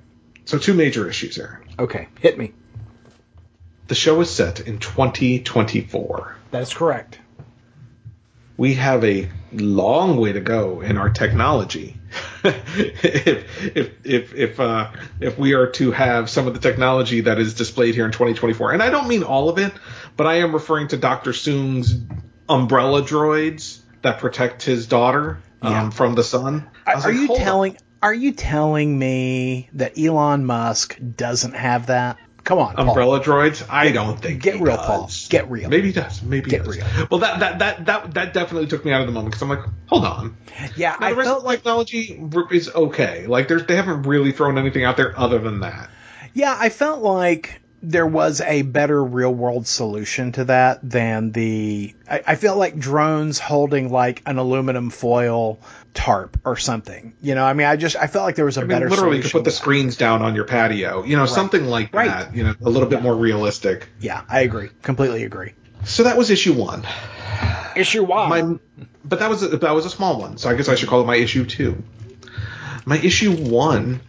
so 0.45 0.57
two 0.57 0.73
major 0.73 1.07
issues 1.09 1.35
here. 1.35 1.63
Okay, 1.79 2.07
hit 2.19 2.37
me. 2.37 2.53
The 3.87 3.95
show 3.95 4.19
is 4.21 4.29
set 4.29 4.61
in 4.61 4.79
2024. 4.79 6.35
That's 6.51 6.73
correct. 6.73 7.19
we 8.57 8.73
have 8.73 9.03
a 9.05 9.29
long 9.53 10.17
way 10.17 10.33
to 10.33 10.41
go 10.41 10.81
in 10.81 10.97
our 10.97 11.09
technology. 11.09 11.95
if 12.43 13.65
if 13.75 14.05
if 14.05 14.33
if 14.33 14.59
uh, 14.59 14.91
if 15.19 15.37
we 15.37 15.53
are 15.53 15.67
to 15.67 15.91
have 15.91 16.29
some 16.29 16.47
of 16.47 16.53
the 16.53 16.59
technology 16.59 17.21
that 17.21 17.37
is 17.37 17.53
displayed 17.53 17.95
here 17.95 18.05
in 18.05 18.11
2024, 18.11 18.71
and 18.71 18.81
I 18.81 18.89
don't 18.89 19.07
mean 19.07 19.23
all 19.23 19.49
of 19.49 19.57
it, 19.59 19.71
but 20.15 20.27
I 20.27 20.39
am 20.39 20.53
referring 20.53 20.87
to 20.89 20.97
Doctor 20.97 21.33
Soong's 21.33 21.95
umbrella 22.49 23.03
droids 23.03 23.79
that 24.01 24.19
protect 24.19 24.63
his 24.63 24.87
daughter 24.87 25.39
um, 25.61 25.71
Yeah. 25.71 25.89
from 25.89 26.15
the 26.15 26.23
sun. 26.23 26.69
Are 26.85 26.99
like, 26.99 27.13
you 27.13 27.27
telling? 27.35 27.77
Are 28.01 28.13
you 28.13 28.31
telling 28.33 28.97
me 28.97 29.69
that 29.73 29.97
Elon 29.99 30.45
Musk 30.45 30.97
doesn't 31.15 31.53
have 31.53 31.87
that? 31.87 32.17
Come 32.43 32.59
on, 32.59 32.75
Paul. 32.75 32.87
umbrella 32.89 33.19
droids? 33.21 33.65
I 33.69 33.91
don't 33.91 34.21
think. 34.21 34.41
Get 34.41 34.61
real, 34.61 34.77
does. 34.77 34.85
Paul. 34.85 35.09
Get 35.29 35.49
real. 35.51 35.69
Maybe 35.69 35.87
he 35.87 35.93
does. 35.93 36.21
Maybe 36.23 36.49
Get 36.49 36.61
he 36.61 36.67
does. 36.67 36.77
real. 36.77 37.07
Well, 37.11 37.19
that, 37.19 37.39
that 37.41 37.59
that 37.59 37.85
that 37.87 38.13
that 38.13 38.33
definitely 38.33 38.67
took 38.69 38.85
me 38.85 38.93
out 38.93 39.01
of 39.01 39.07
the 39.07 39.11
moment 39.13 39.31
because 39.33 39.41
I'm 39.41 39.49
like, 39.49 39.65
hold 39.87 40.05
on. 40.05 40.37
Yeah, 40.77 40.95
Now, 40.99 41.07
I 41.07 41.09
the 41.09 41.15
rest 41.17 41.27
felt 41.27 41.37
of 41.39 41.43
the 41.43 41.47
like 41.47 41.59
technology 41.59 42.21
is 42.51 42.69
okay. 42.73 43.27
Like 43.27 43.47
there's 43.49 43.65
they 43.65 43.75
haven't 43.75 44.03
really 44.03 44.31
thrown 44.31 44.57
anything 44.57 44.85
out 44.85 44.95
there 44.95 45.17
other 45.19 45.39
than 45.39 45.59
that. 45.61 45.89
Yeah, 46.33 46.55
I 46.57 46.69
felt 46.69 47.01
like 47.01 47.59
there 47.89 48.05
was 48.07 48.41
a 48.41 48.61
better 48.63 49.01
real 49.03 49.33
world 49.33 49.65
solution 49.67 50.31
to 50.33 50.45
that 50.45 50.79
than 50.87 51.31
the. 51.31 51.95
I, 52.09 52.21
I 52.27 52.35
felt 52.35 52.57
like 52.57 52.77
drones 52.77 53.39
holding 53.39 53.89
like 53.91 54.21
an 54.25 54.37
aluminum 54.37 54.89
foil 54.89 55.59
tarp 55.93 56.39
or 56.45 56.57
something. 56.57 57.13
You 57.21 57.33
know, 57.35 57.43
I 57.45 57.53
mean, 57.53 57.65
I 57.67 57.75
just 57.77 57.95
I 57.95 58.07
felt 58.07 58.25
like 58.25 58.35
there 58.35 58.45
was 58.45 58.57
a 58.57 58.61
I 58.61 58.63
mean, 58.63 58.69
better 58.69 58.89
literally 58.89 59.17
to 59.17 59.21
solution. 59.23 59.39
put 59.39 59.43
the 59.45 59.51
to 59.51 59.55
that. 59.55 59.61
screens 59.61 59.95
down 59.97 60.21
on 60.21 60.35
your 60.35 60.43
patio, 60.45 61.03
you 61.03 61.15
know, 61.15 61.25
something 61.25 61.65
like 61.65 61.93
Right. 61.93 62.07
that. 62.09 62.35
You 62.35 62.43
know, 62.43 62.53
a 62.63 62.69
little 62.69 62.89
bit 62.89 63.01
more 63.01 63.15
realistic. 63.15 63.87
Yeah, 63.99 64.21
I 64.29 64.41
agree. 64.41 64.69
Completely 64.81 65.23
agree. 65.23 65.53
So 65.85 66.03
that 66.03 66.17
was 66.17 66.29
issue 66.29 66.53
one. 66.53 66.85
Issue 67.75 68.03
one. 68.03 68.29
My, 68.29 68.59
but 69.05 69.19
that 69.19 69.29
was 69.29 69.43
a, 69.43 69.49
that 69.57 69.71
was 69.73 69.85
a 69.85 69.89
small 69.89 70.19
one, 70.19 70.37
so 70.37 70.49
I 70.49 70.55
guess 70.55 70.67
I 70.67 70.75
should 70.75 70.89
call 70.89 71.01
it 71.01 71.05
my 71.07 71.15
issue 71.15 71.45
two. 71.45 71.81
my 72.85 72.97
issue 72.97 73.31
one 73.33 74.01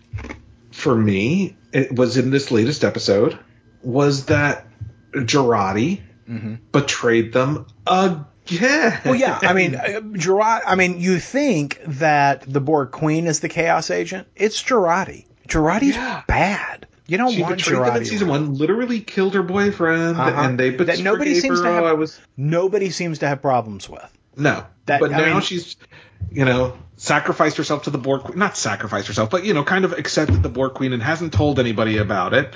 for 0.72 0.94
me 0.96 1.56
it 1.72 1.92
was 1.94 2.16
in 2.16 2.30
this 2.30 2.50
latest 2.50 2.82
episode 2.84 3.38
was 3.82 4.26
that 4.26 4.66
Jurati 5.12 6.02
Mm-hmm. 6.28 6.56
betrayed 6.72 7.32
them 7.32 7.64
again. 7.86 8.26
Well, 9.02 9.14
yeah, 9.14 9.38
I 9.40 9.54
mean, 9.54 9.74
uh, 9.76 10.00
Gerard. 10.12 10.62
I 10.66 10.74
mean, 10.74 11.00
you 11.00 11.18
think 11.18 11.80
that 11.86 12.42
the 12.46 12.60
Borg 12.60 12.90
Queen 12.90 13.26
is 13.26 13.40
the 13.40 13.48
Chaos 13.48 13.90
Agent? 13.90 14.28
It's 14.36 14.62
Jurati. 14.62 15.24
Jurati's 15.48 15.94
Yeah. 15.96 16.22
bad. 16.28 16.86
You 17.06 17.16
don't 17.16 17.32
she 17.32 17.40
want 17.40 17.56
betrayed 17.56 17.82
them 17.82 17.96
in 17.96 18.04
season 18.04 18.28
around. 18.28 18.48
one. 18.48 18.54
Literally 18.58 19.00
killed 19.00 19.32
her 19.36 19.42
boyfriend, 19.42 20.18
Uh-huh. 20.20 20.42
and 20.42 20.60
they 20.60 20.68
but 20.68 20.88
That 20.88 20.98
nobody 21.00 21.34
seems 21.34 21.60
her. 21.60 21.64
to 21.64 21.72
have- 21.72 21.84
I 21.84 21.94
was 21.94 22.20
Nobody 22.36 22.90
seems 22.90 23.20
to 23.20 23.28
have 23.28 23.40
problems 23.40 23.88
with. 23.88 24.04
no, 24.36 24.66
That- 24.84 25.00
but 25.00 25.14
I 25.14 25.18
now 25.20 25.32
mean- 25.32 25.40
she's 25.40 25.76
you 26.30 26.44
know 26.44 26.76
sacrificed 26.98 27.56
herself 27.56 27.84
to 27.84 27.90
the 27.90 27.96
Borg. 27.96 28.20
Queen. 28.24 28.38
Not 28.38 28.54
sacrificed 28.58 29.06
herself, 29.06 29.30
but 29.30 29.44
you 29.46 29.54
know, 29.54 29.64
kind 29.64 29.86
of 29.86 29.92
accepted 29.94 30.42
the 30.42 30.50
Borg 30.50 30.74
Queen 30.74 30.92
and 30.92 31.02
hasn't 31.02 31.32
told 31.32 31.58
anybody 31.58 31.96
about 31.96 32.34
it. 32.34 32.54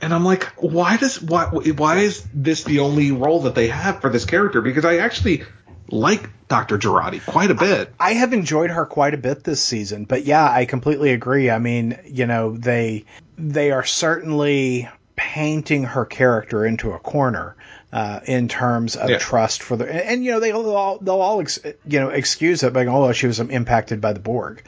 And 0.00 0.14
I'm 0.14 0.24
like, 0.24 0.44
why 0.56 0.96
does 0.96 1.20
why 1.20 1.46
why 1.46 1.98
is 1.98 2.26
this 2.32 2.64
the 2.64 2.80
only 2.80 3.10
role 3.12 3.42
that 3.42 3.54
they 3.54 3.68
have 3.68 4.00
for 4.00 4.10
this 4.10 4.24
character? 4.24 4.60
Because 4.60 4.84
I 4.84 4.98
actually 4.98 5.42
like 5.90 6.30
Dr. 6.48 6.78
Jurati 6.78 7.24
quite 7.24 7.50
a 7.50 7.54
bit. 7.54 7.92
I 7.98 8.12
have 8.12 8.32
enjoyed 8.32 8.70
her 8.70 8.86
quite 8.86 9.14
a 9.14 9.18
bit 9.18 9.42
this 9.42 9.62
season, 9.62 10.04
but 10.04 10.24
yeah, 10.24 10.48
I 10.48 10.66
completely 10.66 11.12
agree. 11.12 11.50
I 11.50 11.58
mean, 11.58 11.98
you 12.06 12.26
know, 12.26 12.56
they 12.56 13.04
they 13.36 13.70
are 13.72 13.84
certainly 13.84 14.88
painting 15.16 15.82
her 15.82 16.04
character 16.04 16.64
into 16.64 16.92
a 16.92 16.98
corner 16.98 17.56
uh, 17.92 18.20
in 18.24 18.46
terms 18.46 18.94
of 18.94 19.10
Yeah. 19.10 19.18
trust 19.18 19.62
for 19.62 19.76
the 19.76 19.84
and, 19.84 20.00
and, 20.00 20.24
you 20.24 20.30
know 20.32 20.40
they 20.40 20.52
will 20.52 20.76
all 20.76 20.98
they'll 20.98 21.20
all 21.20 21.40
ex, 21.40 21.58
you 21.86 21.98
know 22.00 22.10
excuse 22.10 22.62
it 22.62 22.72
by 22.72 22.84
going, 22.84 22.96
oh 22.96 23.12
she 23.12 23.26
was 23.26 23.40
impacted 23.40 24.00
by 24.00 24.12
the 24.12 24.20
Borg, 24.20 24.62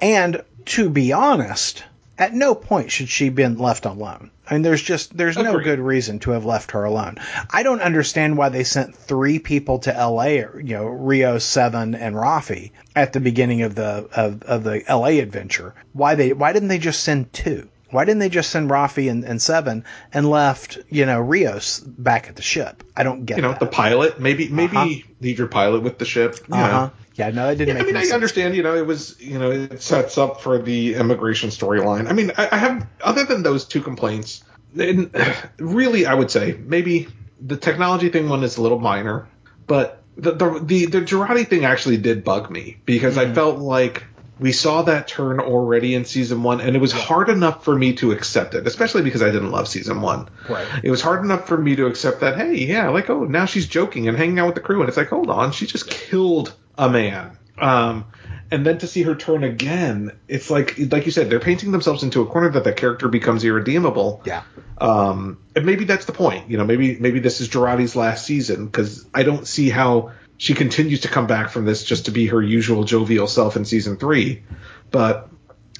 and 0.00 0.42
to 0.66 0.88
be 0.90 1.12
honest, 1.12 1.82
at 2.18 2.34
no 2.34 2.54
point 2.54 2.92
should 2.92 3.08
she 3.08 3.30
been 3.30 3.58
left 3.58 3.84
alone. 3.84 4.30
I 4.48 4.54
mean, 4.54 4.62
there's 4.62 4.82
just 4.82 5.16
there's 5.16 5.36
no 5.36 5.58
good 5.58 5.80
reason 5.80 6.20
to 6.20 6.30
have 6.30 6.44
left 6.44 6.70
her 6.70 6.84
alone. 6.84 7.16
I 7.50 7.62
don't 7.64 7.80
understand 7.82 8.36
why 8.36 8.48
they 8.48 8.62
sent 8.64 8.94
three 8.94 9.38
people 9.40 9.80
to 9.80 9.94
L.A. 9.94 10.36
You 10.36 10.62
know, 10.62 10.86
Rio, 10.86 11.38
Seven, 11.38 11.94
and 11.94 12.14
Rafi 12.14 12.70
at 12.94 13.12
the 13.12 13.20
beginning 13.20 13.62
of 13.62 13.74
the 13.74 14.08
of, 14.12 14.42
of 14.44 14.62
the 14.62 14.82
L.A. 14.86 15.18
adventure. 15.18 15.74
Why 15.92 16.14
they 16.14 16.32
why 16.32 16.52
didn't 16.52 16.68
they 16.68 16.78
just 16.78 17.02
send 17.02 17.32
two? 17.32 17.68
Why 17.96 18.04
didn't 18.04 18.18
they 18.18 18.28
just 18.28 18.50
send 18.50 18.68
Rafi 18.68 19.10
and, 19.10 19.24
and 19.24 19.40
Seven 19.40 19.84
and 20.12 20.28
left 20.28 20.78
you 20.90 21.06
know 21.06 21.18
Rios 21.18 21.80
back 21.80 22.28
at 22.28 22.36
the 22.36 22.42
ship? 22.42 22.82
I 22.94 23.04
don't 23.04 23.24
get 23.24 23.38
You 23.38 23.42
know, 23.42 23.52
that. 23.52 23.60
the 23.60 23.66
pilot 23.66 24.20
maybe 24.20 24.48
maybe 24.50 24.76
Uh-huh. 24.76 25.08
leave 25.22 25.38
your 25.38 25.48
pilot 25.48 25.82
with 25.82 25.96
the 25.98 26.04
ship. 26.04 26.36
You 26.48 26.56
uh-huh. 26.56 26.90
Yeah, 27.14 27.30
no, 27.30 27.48
it 27.48 27.54
didn't 27.56 27.68
Yeah, 27.68 27.74
make 27.74 27.82
I 27.84 27.86
mean, 27.86 27.96
any 27.96 28.00
I 28.00 28.02
sense. 28.02 28.14
understand. 28.14 28.54
You 28.54 28.62
know, 28.64 28.76
it 28.76 28.86
was 28.86 29.18
you 29.18 29.38
know 29.38 29.50
it 29.50 29.80
sets 29.80 30.18
up 30.18 30.42
for 30.42 30.58
the 30.60 30.94
immigration 30.96 31.48
storyline. 31.48 32.06
I 32.10 32.12
mean, 32.12 32.32
I, 32.36 32.48
I 32.52 32.56
have 32.58 32.86
other 33.02 33.24
than 33.24 33.42
those 33.42 33.64
two 33.64 33.80
complaints, 33.80 34.44
and 34.78 35.10
really, 35.58 36.04
I 36.04 36.12
would 36.12 36.30
say 36.30 36.54
maybe 36.62 37.08
the 37.40 37.56
technology 37.56 38.10
thing 38.10 38.28
one 38.28 38.44
is 38.44 38.58
a 38.58 38.62
little 38.62 38.78
minor, 38.78 39.26
but 39.66 40.02
the 40.18 40.32
the 40.32 40.60
the, 40.62 40.86
the 40.86 41.00
Jurati 41.00 41.48
thing 41.48 41.64
actually 41.64 41.96
did 41.96 42.24
bug 42.24 42.50
me 42.50 42.76
because 42.84 43.16
I 43.16 43.32
felt 43.32 43.56
like 43.58 44.04
we 44.38 44.52
saw 44.52 44.82
that 44.82 45.08
turn 45.08 45.40
already 45.40 45.94
in 45.94 46.04
season 46.04 46.42
one, 46.42 46.60
and 46.60 46.76
it 46.76 46.78
was 46.78 46.92
hard 46.92 47.28
enough 47.28 47.64
for 47.64 47.74
me 47.74 47.94
to 47.94 48.12
accept 48.12 48.54
it, 48.54 48.66
especially 48.66 49.02
because 49.02 49.22
I 49.22 49.30
didn't 49.30 49.50
love 49.50 49.66
season 49.66 50.02
one. 50.02 50.28
Right. 50.48 50.66
It 50.82 50.90
was 50.90 51.00
hard 51.00 51.24
enough 51.24 51.48
for 51.48 51.56
me 51.56 51.76
to 51.76 51.86
accept 51.86 52.20
that, 52.20 52.36
hey, 52.36 52.54
yeah, 52.54 52.90
like, 52.90 53.08
oh, 53.08 53.24
now 53.24 53.46
she's 53.46 53.66
joking 53.66 54.08
and 54.08 54.16
hanging 54.16 54.38
out 54.38 54.46
with 54.46 54.54
the 54.54 54.60
crew, 54.60 54.80
and 54.80 54.88
it's 54.88 54.96
like, 54.96 55.08
hold 55.08 55.30
on, 55.30 55.52
she 55.52 55.66
just 55.66 55.88
killed 55.88 56.54
a 56.76 56.88
man. 56.90 57.38
Um, 57.58 58.04
and 58.50 58.64
then 58.64 58.78
to 58.78 58.86
see 58.86 59.02
her 59.02 59.14
turn 59.14 59.42
again, 59.42 60.12
it's 60.28 60.50
like, 60.50 60.76
like 60.78 61.06
you 61.06 61.12
said, 61.12 61.30
they're 61.30 61.40
painting 61.40 61.72
themselves 61.72 62.02
into 62.02 62.20
a 62.20 62.26
corner 62.26 62.50
that 62.50 62.64
that 62.64 62.76
character 62.76 63.08
becomes 63.08 63.44
irredeemable. 63.44 64.22
Yeah. 64.24 64.42
Um, 64.78 65.38
and 65.56 65.64
maybe 65.66 65.84
that's 65.84 66.04
the 66.04 66.12
point. 66.12 66.50
You 66.50 66.58
know, 66.58 66.64
maybe 66.64 66.98
maybe 66.98 67.18
this 67.18 67.40
is 67.40 67.48
Jurati's 67.48 67.96
last 67.96 68.26
season 68.26 68.66
because 68.66 69.06
I 69.14 69.22
don't 69.22 69.48
see 69.48 69.70
how 69.70 70.12
she 70.38 70.54
continues 70.54 71.00
to 71.00 71.08
come 71.08 71.26
back 71.26 71.50
from 71.50 71.64
this 71.64 71.84
just 71.84 72.06
to 72.06 72.10
be 72.10 72.26
her 72.26 72.42
usual 72.42 72.84
jovial 72.84 73.26
self 73.26 73.56
in 73.56 73.64
season 73.64 73.96
three. 73.96 74.42
But 74.90 75.28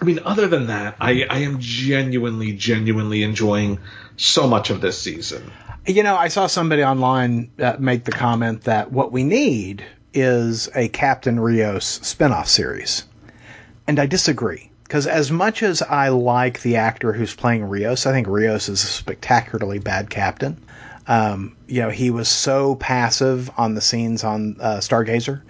I 0.00 0.04
mean, 0.04 0.20
other 0.24 0.46
than 0.46 0.66
that, 0.66 0.96
I, 1.00 1.26
I 1.28 1.38
am 1.38 1.58
genuinely, 1.58 2.52
genuinely 2.52 3.22
enjoying 3.22 3.78
so 4.16 4.46
much 4.46 4.70
of 4.70 4.80
this 4.80 5.00
season. 5.00 5.50
You 5.86 6.02
know, 6.02 6.16
I 6.16 6.28
saw 6.28 6.46
somebody 6.48 6.84
online 6.84 7.50
uh, 7.58 7.76
make 7.78 8.04
the 8.04 8.12
comment 8.12 8.64
that 8.64 8.92
what 8.92 9.12
we 9.12 9.24
need 9.24 9.84
is 10.12 10.68
a 10.74 10.88
Captain 10.88 11.38
Rios 11.38 12.00
spinoff 12.00 12.46
series. 12.46 13.04
And 13.86 13.98
I 13.98 14.06
disagree. 14.06 14.70
Because 14.82 15.06
as 15.06 15.32
much 15.32 15.62
as 15.62 15.82
I 15.82 16.10
like 16.10 16.62
the 16.62 16.76
actor 16.76 17.12
who's 17.12 17.34
playing 17.34 17.64
Rios, 17.64 18.06
I 18.06 18.12
think 18.12 18.28
Rios 18.28 18.68
is 18.68 18.84
a 18.84 18.86
spectacularly 18.86 19.80
bad 19.80 20.10
captain. 20.10 20.62
Um, 21.08 21.56
you 21.66 21.82
know, 21.82 21.90
he 21.90 22.10
was 22.10 22.28
so 22.28 22.74
passive 22.74 23.50
on 23.56 23.74
the 23.74 23.80
scenes 23.80 24.24
on 24.24 24.56
uh, 24.60 24.78
Stargazer. 24.78 25.42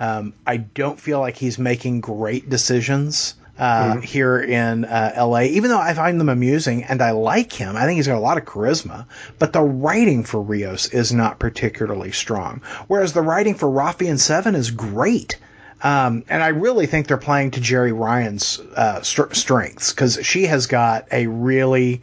Um, 0.00 0.34
I 0.46 0.56
don't 0.56 0.98
feel 0.98 1.20
like 1.20 1.36
he's 1.36 1.58
making 1.58 2.00
great 2.00 2.50
decisions 2.50 3.34
uh, 3.58 4.00
here 4.00 4.40
in 4.40 4.84
uh, 4.84 5.14
LA, 5.16 5.42
even 5.42 5.70
though 5.70 5.78
I 5.78 5.94
find 5.94 6.20
them 6.20 6.28
amusing 6.28 6.84
and 6.84 7.00
I 7.00 7.12
like 7.12 7.52
him. 7.52 7.76
I 7.76 7.84
think 7.84 7.96
he's 7.96 8.08
got 8.08 8.16
a 8.16 8.20
lot 8.20 8.38
of 8.38 8.44
charisma, 8.44 9.06
but 9.38 9.52
the 9.52 9.62
writing 9.62 10.24
for 10.24 10.40
Rios 10.42 10.88
is 10.88 11.12
not 11.12 11.38
particularly 11.38 12.12
strong. 12.12 12.62
Whereas 12.88 13.12
the 13.12 13.22
writing 13.22 13.54
for 13.54 13.68
Rafi 13.68 14.08
and 14.08 14.20
Seven 14.20 14.54
is 14.54 14.70
great. 14.70 15.38
Um, 15.82 16.24
and 16.28 16.42
I 16.42 16.48
really 16.48 16.86
think 16.86 17.06
they're 17.06 17.16
playing 17.18 17.52
to 17.52 17.60
Jeri 17.60 17.96
Ryan's 17.96 18.58
uh, 18.58 19.02
str- 19.02 19.32
strengths 19.32 19.92
because 19.92 20.18
she 20.22 20.46
has 20.46 20.66
got 20.66 21.06
a 21.12 21.26
really 21.26 22.02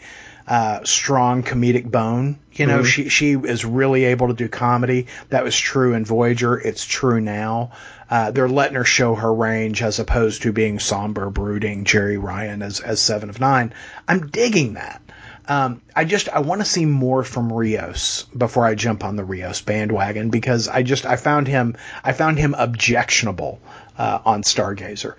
uh, 0.52 0.84
strong 0.84 1.44
comedic 1.44 1.90
bone. 1.90 2.38
You 2.52 2.66
know, 2.66 2.84
she 2.84 3.08
she 3.08 3.32
is 3.36 3.64
really 3.64 4.04
able 4.04 4.28
to 4.28 4.34
do 4.34 4.50
comedy. 4.50 5.08
That 5.30 5.46
was 5.46 5.58
true 5.58 5.94
in 5.94 6.04
Voyager. 6.04 6.60
It's 6.60 6.84
true 6.84 7.22
now. 7.22 7.72
Uh, 8.10 8.32
they're 8.32 8.50
letting 8.50 8.76
her 8.76 8.84
show 8.84 9.16
her 9.16 9.34
range 9.34 9.82
as 9.82 10.00
opposed 10.00 10.42
to 10.42 10.52
being 10.52 10.80
somber, 10.80 11.30
brooding 11.30 11.86
Jeri 11.86 12.22
Ryan 12.22 12.64
as 12.64 12.82
as 12.82 13.00
Seven 13.00 13.30
of 13.30 13.40
Nine. 13.40 13.74
I'm 14.10 14.28
digging 14.28 14.74
that. 14.74 15.02
Um, 15.48 15.82
I 15.96 16.04
just 16.04 16.28
I 16.28 16.40
want 16.40 16.60
to 16.60 16.66
see 16.66 16.84
more 16.84 17.24
from 17.24 17.54
Rios 17.54 18.24
before 18.38 18.66
I 18.66 18.76
jump 18.76 19.06
on 19.06 19.16
the 19.16 19.24
Rios 19.24 19.62
bandwagon 19.62 20.32
because 20.32 20.68
I 20.68 20.84
just 20.84 21.06
I 21.06 21.16
found 21.16 21.48
him 21.48 21.78
I 22.04 22.12
found 22.12 22.38
him 22.38 22.56
objectionable 22.58 23.62
uh, 23.98 24.20
on 24.26 24.44
Stargazer. 24.44 25.16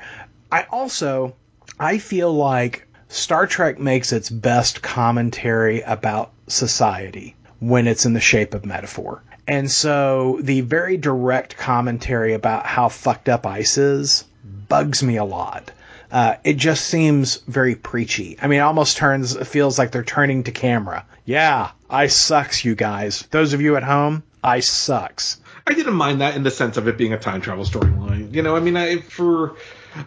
I 0.51 0.64
also 0.64 1.37
I 1.80 1.97
feel 1.97 2.30
like 2.35 2.87
Star 3.12 3.46
Trek 3.46 3.78
makes 3.78 4.10
its 4.10 4.30
best 4.30 4.80
commentary 4.80 5.82
about 5.82 6.32
society 6.46 7.36
when 7.60 7.86
it's 7.86 8.06
in 8.06 8.14
the 8.14 8.20
shape 8.20 8.54
of 8.54 8.64
metaphor. 8.64 9.22
And 9.46 9.70
so 9.70 10.38
the 10.40 10.62
very 10.62 10.96
direct 10.96 11.58
commentary 11.58 12.32
about 12.32 12.64
how 12.64 12.88
fucked 12.88 13.28
up 13.28 13.44
ice 13.44 13.76
is 13.76 14.24
bugs 14.66 15.02
me 15.02 15.18
a 15.18 15.24
lot. 15.24 15.72
Uh, 16.10 16.36
it 16.42 16.54
just 16.54 16.86
seems 16.86 17.36
very 17.46 17.74
preachy. 17.74 18.38
I 18.40 18.46
mean, 18.46 18.60
it 18.60 18.62
almost 18.62 18.96
turns, 18.96 19.36
it 19.36 19.46
feels 19.46 19.78
like 19.78 19.90
they're 19.90 20.02
turning 20.02 20.44
to 20.44 20.50
camera. 20.50 21.04
Yeah, 21.26 21.72
ice 21.90 22.16
sucks, 22.16 22.64
you 22.64 22.74
guys. 22.74 23.28
Those 23.30 23.52
of 23.52 23.60
you 23.60 23.76
at 23.76 23.82
home, 23.82 24.22
ice 24.42 24.70
sucks. 24.70 25.38
I 25.66 25.74
didn't 25.74 25.94
mind 25.94 26.22
that 26.22 26.34
in 26.34 26.44
the 26.44 26.50
sense 26.50 26.78
of 26.78 26.88
it 26.88 26.96
being 26.96 27.12
a 27.12 27.18
time 27.18 27.42
travel 27.42 27.66
storyline. 27.66 28.34
You 28.34 28.40
know, 28.40 28.56
I 28.56 28.60
mean, 28.60 28.76
I 28.78 29.00
for 29.00 29.56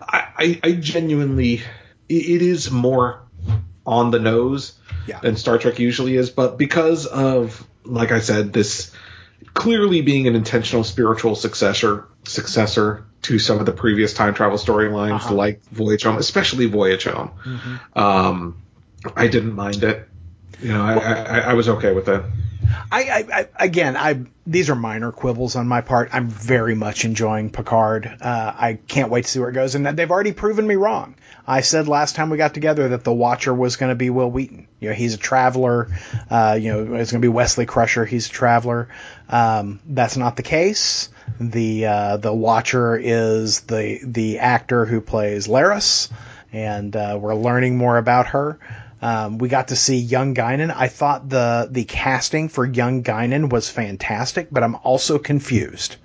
I, 0.01 0.27
I, 0.37 0.59
I 0.63 0.71
genuinely 0.71 1.61
it- 2.09 2.41
is 2.41 2.69
more 2.71 3.21
on 3.85 4.11
the 4.11 4.19
nose 4.19 4.73
Yeah. 5.07 5.19
than 5.19 5.35
Star 5.35 5.57
Trek 5.57 5.79
usually 5.79 6.15
is, 6.15 6.29
but 6.29 6.57
because 6.57 7.05
of 7.05 7.65
like 7.83 8.11
I 8.11 8.19
said, 8.19 8.51
this 8.51 8.91
clearly 9.53 10.01
being 10.01 10.27
an 10.27 10.35
intentional 10.35 10.83
spiritual 10.83 11.35
successor 11.35 12.05
successor 12.23 13.05
to 13.21 13.37
some 13.39 13.59
of 13.59 13.65
the 13.67 13.71
previous 13.71 14.13
time 14.13 14.33
travel 14.33 14.57
storylines, 14.57 15.13
Uh-huh. 15.15 15.33
like 15.35 15.61
Voyage 15.71 16.03
Home, 16.03 16.17
especially 16.17 16.65
Voyage 16.65 17.03
Home. 17.05 17.31
Um, 17.95 18.55
I 19.15 19.27
didn't 19.27 19.53
mind 19.55 19.83
it. 19.83 20.07
You 20.61 20.69
know, 20.69 20.81
I, 20.83 20.93
I, 20.95 21.39
I 21.39 21.53
was 21.53 21.69
okay 21.69 21.93
with 21.93 22.07
it. 22.09 22.23
I, 22.91 23.01
I, 23.03 23.25
I 23.39 23.47
again, 23.59 23.95
I 23.97 24.21
these 24.47 24.69
are 24.71 24.75
minor 24.75 25.11
quibbles 25.11 25.55
on 25.55 25.67
my 25.67 25.81
part. 25.81 26.09
I'm 26.13 26.27
very 26.27 26.73
much 26.75 27.05
enjoying 27.05 27.51
Picard. 27.51 28.05
Uh, 28.21 28.53
I 28.57 28.79
can't 28.87 29.11
wait 29.11 29.25
to 29.25 29.29
see 29.31 29.39
where 29.39 29.49
it 29.49 29.53
goes, 29.53 29.75
and 29.75 29.85
they've 29.85 30.09
already 30.09 30.31
proven 30.33 30.65
me 30.65 30.75
wrong. 30.75 31.15
I 31.47 31.61
said 31.61 31.87
last 31.87 32.15
time 32.15 32.29
we 32.29 32.37
got 32.37 32.53
together 32.53 32.89
that 32.89 33.03
the 33.03 33.13
Watcher 33.13 33.53
was 33.53 33.75
going 33.75 33.91
to 33.91 33.95
be 33.95 34.09
Wil 34.09 34.31
Wheaton. 34.31 34.67
You 34.79 34.89
know, 34.89 34.95
he's 34.95 35.13
a 35.13 35.17
traveler. 35.17 35.89
Uh, 36.29 36.57
you 36.59 36.71
know, 36.71 36.95
it's 36.95 37.11
going 37.11 37.21
to 37.21 37.25
be 37.25 37.31
Wesley 37.31 37.65
Crusher. 37.65 38.05
He's 38.05 38.27
a 38.27 38.31
traveler. 38.31 38.89
Um, 39.29 39.79
that's 39.85 40.17
not 40.17 40.37
the 40.37 40.43
case. 40.43 41.09
The 41.39 41.85
uh, 41.85 42.17
the 42.17 42.33
Watcher 42.33 42.97
is 42.97 43.61
the 43.61 43.99
the 44.03 44.39
actor 44.39 44.85
who 44.85 45.01
plays 45.01 45.47
Laris, 45.47 46.09
and 46.51 46.95
uh, 46.95 47.17
we're 47.19 47.35
learning 47.35 47.77
more 47.77 47.97
about 47.97 48.27
her. 48.27 48.59
Um, 49.01 49.37
we 49.37 49.49
got 49.49 49.67
to 49.67 49.75
see 49.75 49.97
young 49.97 50.33
Guinan. 50.33 50.73
I 50.75 50.87
thought 50.87 51.29
the 51.29 51.67
the 51.69 51.83
casting 51.83 52.49
for 52.49 52.65
young 52.65 53.03
Guinan 53.03 53.51
was 53.51 53.69
fantastic, 53.69 54.47
but 54.51 54.63
I'm 54.63 54.75
also 54.75 55.19
confused 55.19 55.97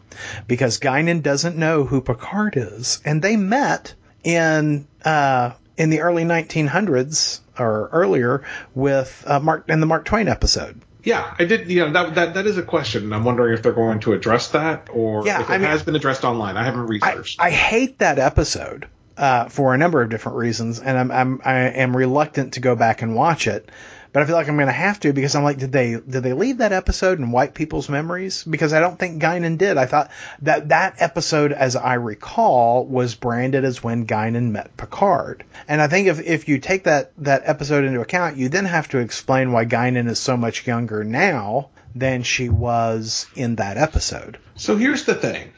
because 0.47 0.81
Guinan 0.81 1.23
doesn't 1.23 1.57
know 1.57 1.85
who 1.85 2.01
Picard 2.01 2.57
is, 2.57 3.01
and 3.05 3.23
they 3.23 3.37
met 3.37 3.95
in 4.23 4.87
uh, 5.05 5.53
in 5.77 5.91
the 5.91 6.01
early 6.01 6.25
1900s 6.25 7.41
or 7.59 7.89
earlier 7.93 8.43
with 8.75 9.25
uh, 9.27 9.41
Mark 9.41 9.69
in 9.69 9.81
the 9.81 9.87
Mark 9.87 10.05
Twain 10.05 10.29
episode. 10.29 10.81
Yeah, 11.03 11.35
I 11.39 11.45
did. 11.47 11.71
You 11.71 11.87
know, 11.87 11.93
that 11.93 12.15
that, 12.15 12.35
that 12.35 12.47
is 12.47 12.59
a 12.59 12.63
question. 12.63 13.05
and 13.05 13.15
I'm 13.15 13.25
wondering 13.25 13.55
if 13.55 13.63
they're 13.63 13.73
going 13.73 14.01
to 14.01 14.13
address 14.13 14.49
that 14.49 14.89
or 14.93 15.25
Yeah, 15.27 15.41
if 15.41 15.49
it 15.49 15.53
I 15.55 15.59
mean- 15.59 15.67
has 15.69 15.83
been 15.83 15.97
addressed 15.97 16.25
online. 16.25 16.57
I 16.57 16.65
haven't 16.65 16.81
I, 16.81 16.85
researched. 16.85 17.41
I 17.41 17.51
hate 17.51 17.99
that 18.01 18.19
episode 18.19 18.87
uh, 19.17 19.49
for 19.49 19.75
a 19.75 19.79
number 19.79 20.03
of 20.03 20.11
different 20.11 20.37
reasons, 20.39 20.79
and 20.81 20.99
I'm, 20.99 21.11
I'm 21.11 21.41
I 21.45 21.55
am 21.55 21.97
reluctant 21.97 22.55
to 22.55 22.61
go 22.61 22.77
back 22.77 23.01
and 23.03 23.15
watch 23.15 23.47
it. 23.47 23.71
But 24.13 24.23
I 24.23 24.27
feel 24.27 24.35
like 24.35 24.49
I'm 24.49 24.57
going 24.57 24.67
to 24.67 24.73
have 24.73 24.99
to 25.01 25.13
because 25.13 25.35
I'm 25.35 25.45
like, 25.45 25.59
did 25.59 25.73
they 25.73 25.93
did 25.93 26.23
they 26.23 26.33
leave 26.33 26.59
that 26.59 26.73
episode 26.73 27.19
and 27.19 27.33
wipe 27.33 27.55
people's 27.55 27.89
memories? 27.89 28.43
Because 28.43 28.73
I 28.73 28.81
don't 28.81 28.99
think 28.99 29.23
Guinan 29.23 29.57
did. 29.57 29.77
I 29.77 29.87
thought 29.87 30.11
that 30.43 30.71
that 30.71 30.97
episode, 30.99 31.53
as 31.53 31.77
I 31.77 31.95
recall, 31.95 32.85
was 32.85 33.15
branded 33.15 33.65
as 33.65 33.83
when 33.83 34.07
Guinan 34.07 34.51
met 34.51 34.77
Picard. 34.77 35.45
And 35.69 35.81
I 35.81 35.87
think 35.87 36.09
if 36.09 36.21
if 36.21 36.49
you 36.49 36.59
take 36.59 36.85
that 36.85 37.13
that 37.19 37.43
episode 37.45 37.85
into 37.85 38.01
account, 38.01 38.37
you 38.37 38.49
then 38.49 38.65
have 38.65 38.89
to 38.89 38.99
explain 38.99 39.53
why 39.53 39.65
Guinan 39.65 40.09
is 40.09 40.19
so 40.19 40.37
much 40.37 40.67
younger 40.67 41.05
now 41.05 41.71
than 41.95 42.23
she 42.23 42.49
was 42.49 43.27
in 43.35 43.57
that 43.57 43.77
episode. 43.77 44.39
So 44.57 44.77
here's 44.77 45.05
the 45.05 45.15
thing, 45.15 45.53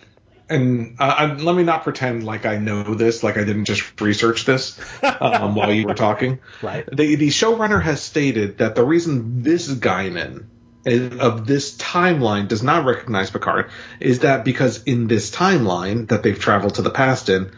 and 0.53 0.97
uh, 0.99 1.37
let 1.41 1.55
me 1.57 1.63
not 1.63 1.83
pretend 1.85 2.25
like 2.25 2.47
I 2.47 2.59
know 2.59 2.83
this, 2.95 3.23
like 3.23 3.37
I 3.37 3.45
didn't 3.45 3.65
just 3.65 4.01
research 4.01 4.45
this 4.45 4.79
um, 5.03 5.55
while 5.57 5.73
you 5.73 5.87
were 5.87 5.95
talking. 5.95 6.39
Right. 6.63 6.85
The, 6.87 7.15
the 7.17 7.29
showrunner 7.29 7.83
has 7.83 8.03
stated 8.03 8.59
that 8.59 8.75
the 8.75 8.85
reason 8.85 9.43
this 9.43 9.69
Guinan 9.73 10.47
is- 10.85 11.19
of 11.19 11.47
this 11.47 11.77
timeline 11.77 12.49
does 12.49 12.63
not 12.63 12.85
recognize 12.85 13.31
Picard 13.31 13.71
is 14.01 14.21
that 14.21 14.45
because 14.45 14.83
in 14.85 15.07
this 15.09 15.31
timeline 15.31 16.09
that 16.09 16.23
they've 16.23 16.39
traveled 16.39 16.75
to 16.77 16.83
the 16.83 16.91
past 16.91 17.29
in, 17.29 17.51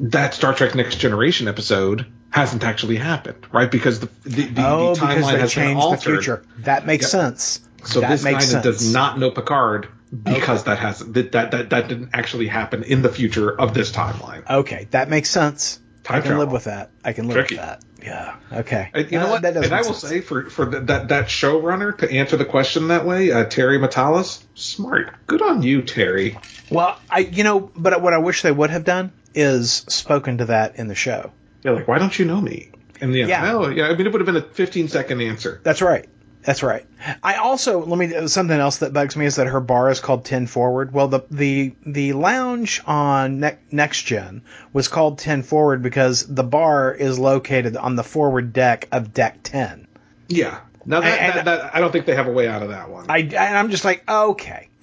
that 0.00 0.34
Star 0.34 0.52
Trek 0.54 0.74
Next 0.74 0.96
Generation 0.96 1.46
episode 1.48 2.06
hasn't 2.30 2.64
actually 2.64 2.96
happened, 2.96 3.46
right? 3.52 3.70
Because 3.70 4.00
the 4.00 4.08
the, 4.24 4.42
the, 4.46 4.66
Oh, 4.66 4.94
the 4.94 5.00
because 5.00 5.24
timeline 5.24 5.32
they 5.32 5.38
has 5.40 5.54
been 5.54 5.76
changed 5.78 5.92
the 5.92 5.96
future. 5.98 6.44
That 6.60 6.84
makes 6.86 7.04
Yep. 7.04 7.10
sense. 7.10 7.60
So 7.84 8.00
that 8.00 8.10
this 8.10 8.24
makes 8.24 8.46
Guinan 8.46 8.50
sense. 8.50 8.64
does 8.64 8.92
not 8.92 9.18
know 9.18 9.30
Picard 9.30 9.88
because 10.22 10.64
that 10.64 10.78
has 10.78 11.00
that, 11.00 11.32
that 11.32 11.50
that 11.50 11.70
that 11.70 11.88
didn't 11.88 12.10
actually 12.12 12.46
happen 12.46 12.82
in 12.82 13.02
the 13.02 13.08
future 13.08 13.50
of 13.50 13.74
this 13.74 13.90
timeline. 13.90 14.48
Okay, 14.48 14.86
that 14.92 15.08
makes 15.08 15.30
sense. 15.30 15.80
Time 16.04 16.18
I 16.18 16.20
can 16.20 16.28
travel. 16.32 16.44
live 16.44 16.52
with 16.52 16.64
that. 16.64 16.90
I 17.02 17.12
can 17.14 17.26
live 17.28 17.34
Tricky. 17.36 17.54
with 17.56 17.64
that. 17.64 17.82
Yeah. 18.02 18.36
Okay. 18.52 18.90
And 18.92 19.10
you 19.10 19.18
know 19.18 19.26
Uh, 19.26 19.30
what? 19.30 19.42
That 19.42 19.56
And 19.56 19.72
I 19.72 19.78
will 19.78 19.94
sense. 19.94 20.00
say 20.12 20.20
for 20.20 20.50
for 20.50 20.66
the, 20.66 20.80
that 20.80 21.08
that 21.08 21.26
showrunner 21.26 21.96
to 21.98 22.10
answer 22.10 22.36
the 22.36 22.44
question 22.44 22.88
that 22.88 23.06
way, 23.06 23.32
uh, 23.32 23.44
Terry 23.44 23.78
Matalas, 23.78 24.42
smart. 24.54 25.10
Good 25.26 25.40
on 25.40 25.62
you, 25.62 25.80
Terry. 25.82 26.36
Well, 26.70 26.98
I 27.10 27.20
you 27.20 27.42
know, 27.44 27.70
but 27.74 28.00
what 28.02 28.12
I 28.12 28.18
wish 28.18 28.42
they 28.42 28.52
would 28.52 28.68
have 28.70 28.84
done 28.84 29.12
is 29.34 29.72
spoken 29.88 30.38
to 30.38 30.44
that 30.46 30.76
in 30.76 30.88
the 30.88 30.94
show. 30.94 31.32
Yeah, 31.62 31.72
like 31.72 31.88
why 31.88 31.98
don't 31.98 32.16
you 32.18 32.26
know 32.26 32.40
me? 32.40 32.70
And 33.00 33.14
yeah, 33.14 33.26
Yeah. 33.26 33.40
no, 33.52 33.68
yeah. 33.68 33.86
I 33.86 33.96
mean, 33.96 34.06
it 34.06 34.12
would 34.12 34.20
have 34.20 34.26
been 34.26 34.36
a 34.36 34.42
15 34.42 34.88
second 34.88 35.20
answer. 35.22 35.60
That's 35.64 35.80
right. 35.82 36.06
That's 36.44 36.62
right. 36.62 36.84
I 37.22 37.36
also 37.36 37.84
let 37.84 37.98
me 37.98 38.26
something 38.28 38.58
else 38.58 38.78
that 38.78 38.92
bugs 38.92 39.16
me 39.16 39.24
is 39.24 39.36
that 39.36 39.46
her 39.46 39.60
bar 39.60 39.90
is 39.90 40.00
called 40.00 40.24
Ten 40.26 40.46
Forward. 40.46 40.92
Well, 40.92 41.08
the 41.08 41.20
the 41.30 41.74
the 41.86 42.12
lounge 42.12 42.82
on 42.86 43.40
ne- 43.40 43.56
Next 43.70 44.02
Gen 44.02 44.42
was 44.72 44.88
called 44.88 45.18
Ten 45.18 45.42
Forward 45.42 45.82
because 45.82 46.26
the 46.26 46.44
bar 46.44 46.92
is 46.92 47.18
located 47.18 47.76
on 47.78 47.96
the 47.96 48.04
forward 48.04 48.52
deck 48.52 48.88
of 48.92 49.14
Deck 49.14 49.38
Ten. 49.42 49.86
Yeah. 50.28 50.60
Now 50.86 51.00
that, 51.00 51.18
And- 51.20 51.34
that, 51.38 51.44
that 51.46 51.74
I 51.74 51.80
don't 51.80 51.92
think 51.92 52.04
they 52.04 52.14
have 52.14 52.26
a 52.28 52.32
way 52.32 52.46
out 52.46 52.62
of 52.62 52.68
that 52.68 52.90
one. 52.90 53.06
I 53.08 53.18
and 53.20 53.34
I'm 53.34 53.70
just 53.70 53.86
like, 53.86 54.04
okay, 54.08 54.68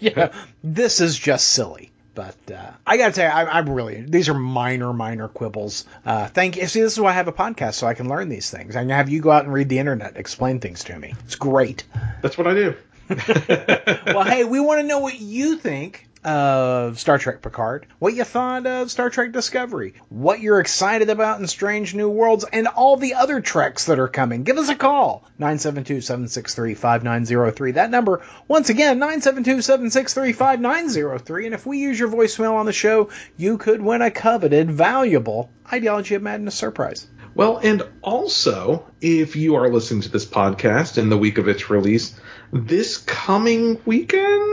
yeah, 0.00 0.32
this 0.62 1.00
is 1.00 1.18
just 1.18 1.48
silly. 1.48 1.90
But 2.18 2.52
uh, 2.52 2.72
I 2.84 2.96
gotta 2.96 3.12
tell 3.12 3.26
you, 3.26 3.32
I, 3.32 3.58
I'm 3.58 3.70
really 3.70 4.00
these 4.02 4.28
are 4.28 4.34
minor, 4.34 4.92
minor 4.92 5.28
quibbles. 5.28 5.84
Uh, 6.04 6.26
thank 6.26 6.56
you. 6.56 6.66
See, 6.66 6.80
this 6.80 6.94
is 6.94 6.98
why 6.98 7.10
I 7.10 7.12
have 7.12 7.28
a 7.28 7.32
podcast 7.32 7.74
so 7.74 7.86
I 7.86 7.94
can 7.94 8.08
learn 8.08 8.28
these 8.28 8.50
things. 8.50 8.74
I 8.74 8.80
can 8.80 8.88
have 8.88 9.08
you 9.08 9.20
go 9.20 9.30
out 9.30 9.44
and 9.44 9.52
read 9.52 9.68
the 9.68 9.78
internet, 9.78 10.16
explain 10.16 10.58
things 10.58 10.82
to 10.84 10.98
me. 10.98 11.14
It's 11.26 11.36
great. 11.36 11.84
That's 12.20 12.36
what 12.36 12.48
I 12.48 12.54
do. 12.54 12.74
well, 14.06 14.24
hey, 14.24 14.42
we 14.42 14.58
want 14.58 14.80
to 14.80 14.86
know 14.88 14.98
what 14.98 15.20
you 15.20 15.58
think 15.58 16.07
of 16.24 16.98
Star 16.98 17.18
Trek 17.18 17.42
Picard, 17.42 17.86
what 17.98 18.14
you 18.14 18.24
thought 18.24 18.66
of 18.66 18.90
Star 18.90 19.10
Trek 19.10 19.32
Discovery, 19.32 19.92
what 20.08 20.40
you're 20.40 20.60
excited 20.60 21.10
about 21.10 21.40
in 21.40 21.46
Strange 21.46 21.94
New 21.94 22.08
Worlds, 22.08 22.46
and 22.52 22.66
all 22.66 22.96
the 22.96 23.14
other 23.14 23.40
Treks 23.40 23.86
that 23.86 23.98
are 23.98 24.08
coming. 24.08 24.44
Give 24.44 24.58
us 24.58 24.68
a 24.68 24.74
call, 24.74 25.24
972-763-5903. 25.40 27.74
That 27.74 27.90
number, 27.90 28.22
once 28.46 28.70
again, 28.70 29.00
972-763-5903. 29.00 31.46
And 31.46 31.54
if 31.54 31.66
we 31.66 31.78
use 31.78 31.98
your 31.98 32.08
voicemail 32.08 32.54
on 32.54 32.66
the 32.66 32.72
show, 32.72 33.10
you 33.36 33.58
could 33.58 33.82
win 33.82 34.02
a 34.02 34.10
coveted, 34.10 34.70
valuable 34.70 35.50
Ideology 35.72 36.14
of 36.14 36.22
Madness 36.22 36.54
surprise. 36.54 37.08
Well, 37.34 37.58
and 37.58 37.82
also, 38.02 38.86
if 39.00 39.36
you 39.36 39.56
are 39.56 39.68
listening 39.68 40.00
to 40.00 40.08
this 40.08 40.26
podcast 40.26 40.98
in 40.98 41.08
the 41.08 41.16
week 41.16 41.38
of 41.38 41.46
its 41.46 41.70
release, 41.70 42.18
this 42.52 42.96
coming 42.96 43.80
weekend, 43.84 44.47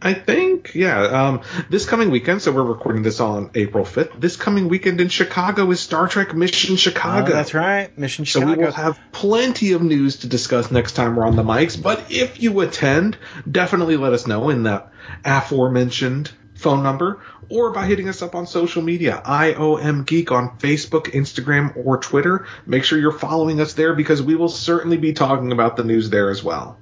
I 0.00 0.14
think, 0.14 0.74
yeah, 0.74 1.02
um, 1.02 1.42
this 1.70 1.84
coming 1.84 2.10
weekend, 2.10 2.40
so 2.40 2.52
we're 2.52 2.62
recording 2.62 3.02
this 3.02 3.18
on 3.18 3.50
April 3.54 3.84
5th, 3.84 4.20
this 4.20 4.36
coming 4.36 4.68
weekend 4.68 5.00
in 5.00 5.08
Chicago 5.08 5.68
is 5.72 5.80
Star 5.80 6.06
Trek 6.06 6.34
Mission 6.34 6.76
Chicago. 6.76 7.32
Oh, 7.32 7.34
that's 7.34 7.52
right. 7.52 7.96
Mission 7.98 8.24
Chicago. 8.24 8.52
So 8.52 8.58
we 8.58 8.64
will 8.64 8.72
have 8.72 8.98
plenty 9.10 9.72
of 9.72 9.82
news 9.82 10.18
to 10.18 10.28
discuss 10.28 10.70
next 10.70 10.92
time 10.92 11.16
we're 11.16 11.26
on 11.26 11.34
the 11.34 11.42
mics. 11.42 11.80
But 11.80 12.12
if 12.12 12.40
you 12.40 12.60
attend, 12.60 13.18
definitely 13.50 13.96
let 13.96 14.12
us 14.12 14.26
know 14.28 14.50
in 14.50 14.62
the 14.62 14.84
aforementioned 15.24 16.30
phone 16.54 16.82
number 16.82 17.20
or 17.48 17.72
by 17.72 17.86
hitting 17.86 18.08
us 18.08 18.22
up 18.22 18.34
on 18.34 18.46
social 18.46 18.82
media. 18.82 19.20
IOM 19.24 20.06
Geek 20.06 20.30
on 20.30 20.58
Facebook, 20.58 21.06
Instagram, 21.12 21.72
or 21.84 21.98
Twitter. 21.98 22.46
Make 22.66 22.84
sure 22.84 22.98
you're 22.98 23.10
following 23.10 23.60
us 23.60 23.72
there 23.72 23.94
because 23.94 24.22
we 24.22 24.34
will 24.36 24.48
certainly 24.48 24.96
be 24.96 25.12
talking 25.12 25.50
about 25.50 25.76
the 25.76 25.84
news 25.84 26.10
there 26.10 26.30
as 26.30 26.44
well. 26.44 26.78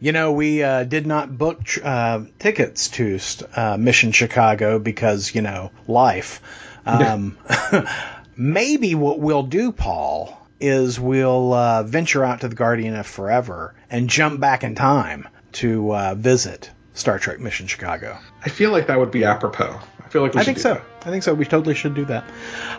You 0.00 0.12
know, 0.12 0.32
we 0.32 0.62
uh, 0.62 0.84
did 0.84 1.06
not 1.06 1.36
book 1.36 1.60
uh, 1.82 2.24
tickets 2.38 2.88
to 2.88 3.18
uh, 3.54 3.76
Mission 3.78 4.12
Chicago 4.12 4.78
because, 4.78 5.34
you 5.34 5.42
know, 5.42 5.72
life. 5.86 6.40
Um, 6.86 7.36
maybe 8.36 8.94
what 8.94 9.20
we'll 9.20 9.42
do, 9.42 9.72
Paul, 9.72 10.40
is 10.58 10.98
we'll 10.98 11.52
uh, 11.52 11.82
venture 11.82 12.24
out 12.24 12.40
to 12.40 12.48
the 12.48 12.54
Guardian 12.54 12.96
of 12.96 13.06
Forever 13.06 13.74
and 13.90 14.08
jump 14.08 14.40
back 14.40 14.64
in 14.64 14.74
time 14.74 15.28
to 15.52 15.94
uh, 15.94 16.14
visit 16.14 16.70
Star 16.94 17.18
Trek 17.18 17.38
Mission 17.38 17.66
Chicago. 17.66 18.18
I 18.42 18.48
feel 18.48 18.70
like 18.70 18.86
that 18.86 18.98
would 18.98 19.10
be 19.10 19.24
apropos. 19.24 19.80
I 20.02 20.08
feel 20.08 20.22
like 20.22 20.32
we 20.32 20.40
I 20.40 20.44
think 20.44 20.58
so. 20.58 20.74
that. 20.74 20.82
I 21.02 21.10
think 21.10 21.24
so. 21.24 21.34
We 21.34 21.44
totally 21.44 21.74
should 21.74 21.94
do 21.94 22.06
that. 22.06 22.24